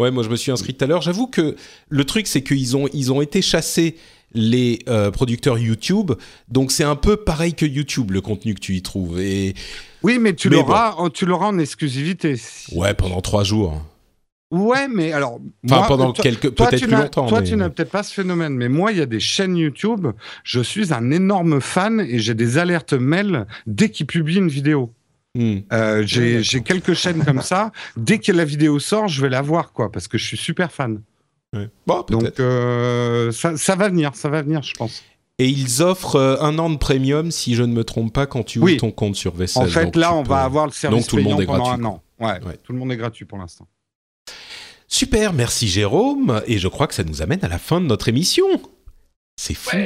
Ouais, 0.00 0.10
moi 0.10 0.24
je 0.24 0.28
me 0.28 0.34
suis 0.36 0.50
inscrit 0.50 0.74
tout 0.74 0.84
à 0.84 0.88
l'heure. 0.88 1.02
J'avoue 1.02 1.28
que 1.28 1.54
le 1.88 2.04
truc, 2.04 2.26
c'est 2.26 2.42
qu'ils 2.42 2.76
ont, 2.76 2.88
ils 2.92 3.12
ont 3.12 3.22
été 3.22 3.40
chassés 3.42 3.96
les 4.32 4.80
euh, 4.88 5.12
producteurs 5.12 5.56
YouTube. 5.58 6.12
Donc 6.48 6.72
c'est 6.72 6.82
un 6.82 6.96
peu 6.96 7.16
pareil 7.16 7.54
que 7.54 7.64
YouTube, 7.64 8.10
le 8.10 8.20
contenu 8.20 8.54
que 8.54 8.60
tu 8.60 8.74
y 8.74 8.82
trouves. 8.82 9.20
Et 9.20 9.54
Oui, 10.02 10.18
mais 10.18 10.34
tu 10.34 10.48
l'auras, 10.56 10.94
en- 10.96 11.10
tu 11.10 11.26
l'auras 11.26 11.46
en 11.46 11.58
exclusivité. 11.60 12.34
ouais, 12.72 12.94
pendant 12.94 13.20
trois 13.20 13.44
jours. 13.44 13.80
Ouais, 14.50 14.88
mais 14.88 15.12
alors. 15.12 15.38
Enfin, 15.64 15.76
moi, 15.78 15.86
pendant 15.86 16.12
quelques, 16.12 16.50
peut-être 16.50 16.82
plus 16.82 16.90
longtemps. 16.96 17.26
Toi, 17.26 17.40
mais- 17.40 17.46
tu 17.48 17.56
n'as 17.56 17.70
peut-être 17.70 17.90
pas 17.90 18.02
ce 18.02 18.12
phénomène, 18.12 18.54
mais 18.54 18.68
moi, 18.68 18.90
il 18.92 18.98
y 18.98 19.00
a 19.00 19.06
des 19.06 19.20
chaînes 19.20 19.56
YouTube. 19.56 20.08
Je 20.42 20.60
suis 20.60 20.92
un 20.92 21.12
énorme 21.12 21.60
fan 21.60 22.00
et 22.00 22.18
j'ai 22.18 22.34
des 22.34 22.58
alertes 22.58 22.92
mail 22.94 23.46
dès 23.68 23.90
qu'ils 23.90 24.06
publient 24.06 24.38
une 24.38 24.48
vidéo. 24.48 24.92
Hmm. 25.36 25.58
Euh, 25.72 26.02
j'ai 26.06 26.28
d'accord. 26.34 26.42
j'ai 26.44 26.62
quelques 26.62 26.94
chaînes 26.94 27.24
comme 27.24 27.42
ça. 27.42 27.72
Dès 27.96 28.18
que 28.18 28.30
la 28.32 28.44
vidéo 28.44 28.78
sort, 28.78 29.08
je 29.08 29.20
vais 29.20 29.28
la 29.28 29.42
voir, 29.42 29.72
quoi, 29.72 29.90
parce 29.90 30.06
que 30.08 30.16
je 30.18 30.24
suis 30.26 30.36
super 30.36 30.70
fan. 30.72 31.02
Ouais. 31.54 31.68
Bon, 31.86 32.02
peut-être. 32.04 32.22
Donc, 32.22 32.40
euh, 32.40 33.32
ça, 33.32 33.56
ça 33.56 33.74
va 33.76 33.88
venir, 33.88 34.14
ça 34.14 34.28
va 34.28 34.42
venir, 34.42 34.62
je 34.62 34.74
pense. 34.74 35.02
Et 35.40 35.48
ils 35.48 35.82
offrent 35.82 36.16
euh, 36.16 36.36
un 36.40 36.58
an 36.60 36.70
de 36.70 36.76
premium, 36.76 37.32
si 37.32 37.56
je 37.56 37.64
ne 37.64 37.72
me 37.72 37.82
trompe 37.82 38.12
pas, 38.12 38.26
quand 38.26 38.44
tu 38.44 38.58
ouvres 38.58 38.66
Oui. 38.66 38.76
ton 38.76 38.92
compte 38.92 39.16
sur 39.16 39.34
Vessel. 39.34 39.64
En 39.64 39.66
fait, 39.66 39.84
Donc, 39.86 39.96
là, 39.96 40.14
on 40.14 40.22
peux- 40.22 40.28
va 40.28 40.42
avoir 40.44 40.66
le 40.66 40.72
service 40.72 41.00
Donc, 41.00 41.08
tout 41.08 41.16
le 41.16 41.22
monde 41.24 41.40
est 41.42 41.46
pendant 41.46 41.64
gratuit, 41.64 41.82
un 41.82 41.88
an. 41.88 42.02
Ouais, 42.20 42.26
Ouais. 42.46 42.56
tout 42.62 42.72
le 42.72 42.78
monde 42.78 42.92
est 42.92 42.96
gratuit 42.96 43.24
pour 43.24 43.38
l'instant. 43.38 43.66
Super, 44.86 45.32
merci 45.32 45.66
Jérôme. 45.66 46.42
Et 46.46 46.58
je 46.58 46.68
crois 46.68 46.86
que 46.86 46.94
ça 46.94 47.02
nous 47.02 47.20
amène 47.22 47.44
à 47.44 47.48
la 47.48 47.58
fin 47.58 47.80
de 47.80 47.86
notre 47.86 48.08
émission. 48.08 48.46
C'est 49.36 49.54
fou. 49.54 49.76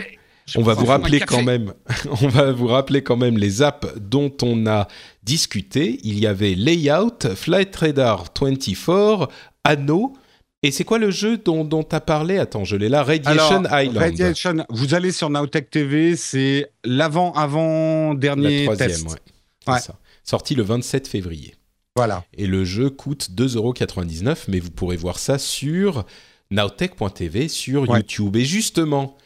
On 0.57 0.63
va 0.63 0.75
vous 0.75 0.87
rappeler 0.87 1.21
quand 1.21 1.43
même, 1.43 1.75
on 2.23 2.29
va 2.29 2.53
vous 2.53 2.67
rappeler 2.69 3.03
quand 3.03 3.17
même 3.17 3.37
les 3.39 3.63
apps 3.63 3.87
dont 4.01 4.33
on 4.43 4.67
a 4.67 4.89
discuté. 5.23 5.99
Il 6.05 6.19
y 6.19 6.27
avait 6.27 6.55
Layout, 6.55 7.19
Flight 7.35 7.75
Radar 7.77 8.25
24, 8.41 9.29
Anno 9.65 10.15
Et 10.63 10.71
c'est 10.71 10.85
quoi 10.85 10.99
le 10.99 11.11
jeu 11.11 11.37
dont 11.39 11.65
dont 11.65 11.83
t'as 11.83 12.01
parlé? 12.01 12.39
Attends, 12.39 12.65
je 12.65 12.77
l'ai 12.77 12.89
là. 12.89 13.03
Radiation 13.05 13.65
Alors, 13.65 13.81
Island. 13.81 13.97
Radiation, 13.99 14.65
vous 14.71 14.95
allez 14.95 15.13
sur 15.13 15.29
Nowtech 15.31 15.71
TV, 15.71 16.17
c'est 16.17 16.71
l'avant-avant-dernier 16.85 18.59
La 18.67 18.75
troisième, 18.75 18.89
test. 18.91 19.09
ouais. 19.09 19.17
C'est 19.65 19.73
Ouais. 19.73 19.81
ça. 19.81 19.95
Sorti 20.25 20.55
le 20.55 20.63
27 20.63 21.09
février. 21.09 21.55
Voilà. 21.97 22.25
Et 22.37 22.47
le 22.47 22.65
jeu 22.65 22.91
coûte 22.91 23.29
2,99€, 23.35 24.45
mais 24.49 24.61
vous 24.61 24.71
pourrez 24.71 24.97
voir 24.97 25.19
ça 25.19 25.39
sur 25.39 26.05
nowtech.tv, 26.51 27.49
sur 27.49 27.89
Ouais. 27.89 27.99
YouTube. 27.99 28.37
Et 28.37 28.45
justement, 28.45 29.17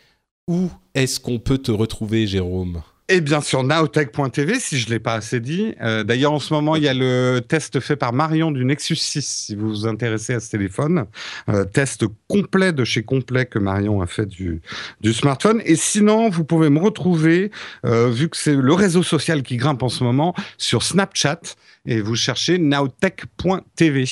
où 0.48 0.70
est-ce 0.94 1.20
qu'on 1.20 1.38
peut 1.38 1.58
te 1.58 1.70
retrouver, 1.70 2.26
Jérôme? 2.26 2.82
Et 3.08 3.20
bien 3.20 3.40
sur 3.42 3.62
nowtech.tv, 3.62 4.58
si 4.58 4.78
je 4.78 4.86
ne 4.86 4.92
l'ai 4.92 4.98
pas 4.98 5.14
assez 5.14 5.40
dit. 5.40 5.74
Euh, 5.82 6.02
D'ailleurs, 6.02 6.32
en 6.32 6.38
ce 6.38 6.54
moment, 6.54 6.76
il 6.76 6.84
y 6.84 6.88
a 6.88 6.94
le 6.94 7.40
test 7.46 7.78
fait 7.80 7.96
par 7.96 8.12
Marion 8.12 8.50
du 8.50 8.64
Nexus 8.64 8.96
6, 8.96 9.26
si 9.26 9.54
vous 9.54 9.68
vous 9.68 9.86
intéressez 9.86 10.32
à 10.32 10.40
ce 10.40 10.50
téléphone. 10.50 11.04
Euh, 11.48 11.64
test 11.64 12.04
complet 12.28 12.72
de 12.72 12.84
chez 12.84 13.02
Complet 13.02 13.44
que 13.44 13.58
Marion 13.58 14.00
a 14.00 14.06
fait 14.06 14.24
du, 14.24 14.62
du 15.00 15.12
smartphone. 15.12 15.60
Et 15.66 15.76
sinon, 15.76 16.30
vous 16.30 16.44
pouvez 16.44 16.70
me 16.70 16.78
retrouver, 16.78 17.50
euh, 17.84 18.08
vu 18.08 18.30
que 18.30 18.36
c'est 18.36 18.54
le 18.54 18.72
réseau 18.72 19.02
social 19.02 19.42
qui 19.42 19.56
grimpe 19.58 19.82
en 19.82 19.90
ce 19.90 20.04
moment, 20.04 20.34
sur 20.56 20.82
Snapchat. 20.82 21.40
Et 21.84 22.00
vous 22.00 22.14
cherchez 22.14 22.58
nowtech.tv. 22.58 24.04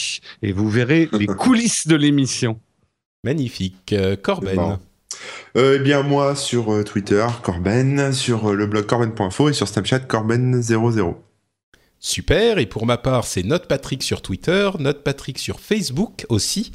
Et 0.43 0.53
vous 0.53 0.69
verrez 0.69 1.09
les 1.13 1.27
coulisses 1.39 1.87
de 1.87 1.97
l'émission. 1.97 2.61
Magnifique. 3.25 3.95
Corben. 4.23 4.57
Bon. 4.57 4.79
Euh, 5.57 5.77
eh 5.77 5.83
bien, 5.83 6.03
moi, 6.03 6.37
sur 6.37 6.73
euh, 6.73 6.85
Twitter, 6.85 7.27
Corben, 7.43 8.13
sur 8.13 8.51
euh, 8.51 8.55
le 8.55 8.67
blog 8.67 8.87
corben.info 8.87 9.49
et 9.49 9.53
sur 9.53 9.67
Snapchat, 9.67 10.01
Corben00. 10.01 11.17
Super. 11.99 12.59
Et 12.59 12.67
pour 12.67 12.87
ma 12.87 12.97
part, 12.97 13.25
c'est 13.25 13.43
Note 13.43 13.67
Patrick 13.67 14.03
sur 14.03 14.23
Twitter, 14.23 14.71
Note 14.79 15.03
Patrick 15.03 15.39
sur 15.39 15.61
Facebook 15.61 16.25
aussi. 16.29 16.73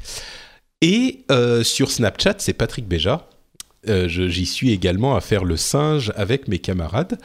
Et 0.82 1.24
sur 1.64 1.90
Snapchat, 1.90 2.36
c'est 2.38 2.52
Patrick 2.52 2.86
Béja. 2.86 3.28
J'y 3.88 4.46
suis 4.46 4.70
également 4.70 5.16
à 5.16 5.20
faire 5.20 5.44
le 5.44 5.56
singe 5.56 6.12
avec 6.16 6.46
mes 6.46 6.58
camarades. 6.60 7.18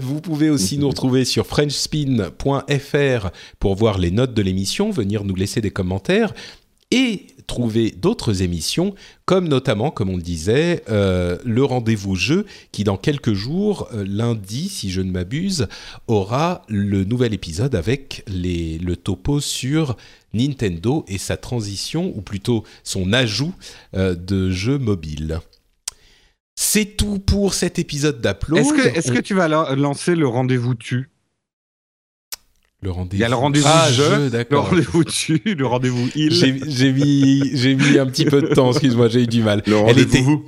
Vous 0.00 0.20
pouvez 0.20 0.50
aussi 0.50 0.78
nous 0.78 0.88
retrouver 0.88 1.24
sur 1.24 1.46
frenchspin.fr 1.46 3.30
pour 3.60 3.76
voir 3.76 3.98
les 3.98 4.10
notes 4.10 4.34
de 4.34 4.42
l'émission, 4.42 4.90
venir 4.90 5.22
nous 5.24 5.36
laisser 5.36 5.60
des 5.60 5.70
commentaires 5.70 6.32
et 6.90 7.26
trouver 7.50 7.90
d'autres 7.90 8.42
émissions, 8.42 8.94
comme 9.24 9.48
notamment, 9.48 9.90
comme 9.90 10.08
on 10.08 10.16
le 10.16 10.22
disait, 10.22 10.84
euh, 10.88 11.36
le 11.44 11.64
rendez-vous 11.64 12.14
jeu, 12.14 12.46
qui 12.70 12.84
dans 12.84 12.96
quelques 12.96 13.34
jours, 13.34 13.88
euh, 13.92 14.04
lundi, 14.08 14.68
si 14.68 14.88
je 14.90 15.00
ne 15.00 15.10
m'abuse, 15.10 15.66
aura 16.06 16.62
le 16.68 17.02
nouvel 17.02 17.34
épisode 17.34 17.74
avec 17.74 18.22
les, 18.28 18.78
le 18.78 18.94
topo 18.94 19.40
sur 19.40 19.96
Nintendo 20.32 21.04
et 21.08 21.18
sa 21.18 21.36
transition, 21.36 22.12
ou 22.16 22.20
plutôt 22.22 22.62
son 22.84 23.12
ajout 23.12 23.52
euh, 23.96 24.14
de 24.14 24.50
jeux 24.50 24.78
mobiles. 24.78 25.40
C'est 26.54 26.96
tout 26.96 27.18
pour 27.18 27.54
cet 27.54 27.78
épisode 27.80 28.20
d'Upload. 28.20 28.60
Est-ce 28.60 28.72
que, 28.74 29.10
On- 29.10 29.14
que 29.14 29.20
tu 29.20 29.34
vas 29.34 29.48
la- 29.48 29.74
lancer 29.74 30.14
le 30.14 30.28
rendez-vous 30.28 30.74
tu? 30.76 31.10
Le 32.82 32.90
rendez-vous 32.90 33.16
Il 33.16 33.20
y 33.20 33.24
a 33.24 33.28
le 33.28 33.34
rendez-vous 33.34 33.66
ah, 33.68 33.90
jeu, 33.92 34.30
jeu, 34.30 34.44
Le 34.50 34.58
rendez-vous 34.58 35.04
tu, 35.04 35.40
le 35.44 35.66
rendez-vous 35.66 36.08
il. 36.14 36.32
J'ai 36.32 36.58
j'ai 36.66 36.92
mis, 36.92 37.50
j'ai 37.54 37.74
mis 37.74 37.98
un 37.98 38.06
petit 38.06 38.24
peu 38.24 38.40
de 38.40 38.48
temps, 38.48 38.70
excuse-moi, 38.70 39.08
j'ai 39.08 39.22
eu 39.22 39.26
du 39.26 39.42
mal. 39.42 39.62
Le 39.66 39.76
rendez-vous 39.76 40.00
était, 40.00 40.22
vous. 40.22 40.44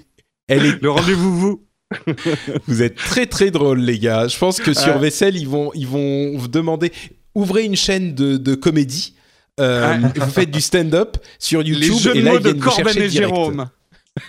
elle 0.49 0.65
est 0.67 0.83
Le 0.83 0.91
rendez-vous 0.91 1.39
vous. 1.39 1.63
Vous 2.67 2.81
êtes 2.83 2.95
très 2.95 3.27
très 3.27 3.51
drôles 3.51 3.81
les 3.81 3.99
gars. 3.99 4.27
Je 4.27 4.39
pense 4.39 4.61
que 4.61 4.73
sur 4.73 4.95
Ouais. 4.95 4.99
Vaisselle 5.03 5.37
ils 5.37 5.47
vont 5.47 5.71
ils 5.75 5.87
vont 5.87 6.39
vous 6.39 6.49
demander 6.49 6.91
ouvrez 7.35 7.65
une 7.65 7.77
chaîne 7.77 8.15
de, 8.15 8.39
de 8.39 8.55
comédie. 8.55 9.15
Euh, 9.61 9.99
Ouais. 9.99 10.09
Vous 10.17 10.31
faites 10.31 10.51
du 10.51 10.63
stand-up 10.63 11.19
sur 11.39 11.63
YouTube 11.63 11.93
Les 11.93 11.99
jeux 11.99 12.17
et 12.17 12.23
là 12.23 12.33
mots 12.33 12.39
de 12.39 12.53
Corben 12.53 12.97
et 12.97 13.09
direct. 13.09 13.35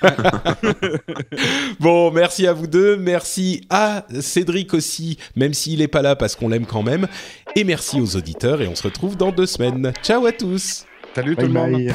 Bon, 1.80 2.12
merci 2.12 2.48
à 2.48 2.54
vous 2.54 2.68
deux, 2.68 2.98
merci 2.98 3.62
à 3.70 4.06
Cédric 4.22 4.74
aussi, 4.74 5.18
même 5.36 5.54
s'il 5.54 5.82
est 5.82 5.88
pas 5.88 6.02
là 6.02 6.16
parce 6.16 6.36
qu'on 6.36 6.50
l'aime 6.50 6.66
quand 6.66 6.84
même, 6.84 7.08
et 7.56 7.64
merci 7.64 8.00
aux 8.00 8.16
auditeurs 8.16 8.62
et 8.62 8.68
on 8.68 8.76
se 8.76 8.84
retrouve 8.84 9.18
dans 9.18 9.32
deux 9.32 9.46
semaines. 9.46 9.94
Ciao 10.04 10.26
à 10.26 10.32
tous. 10.32 10.86
Salut 11.16 11.36
tout 11.36 11.48
Bye 11.48 11.48
le 11.48 11.54
monde. 11.54 11.72
bye. 11.86 11.94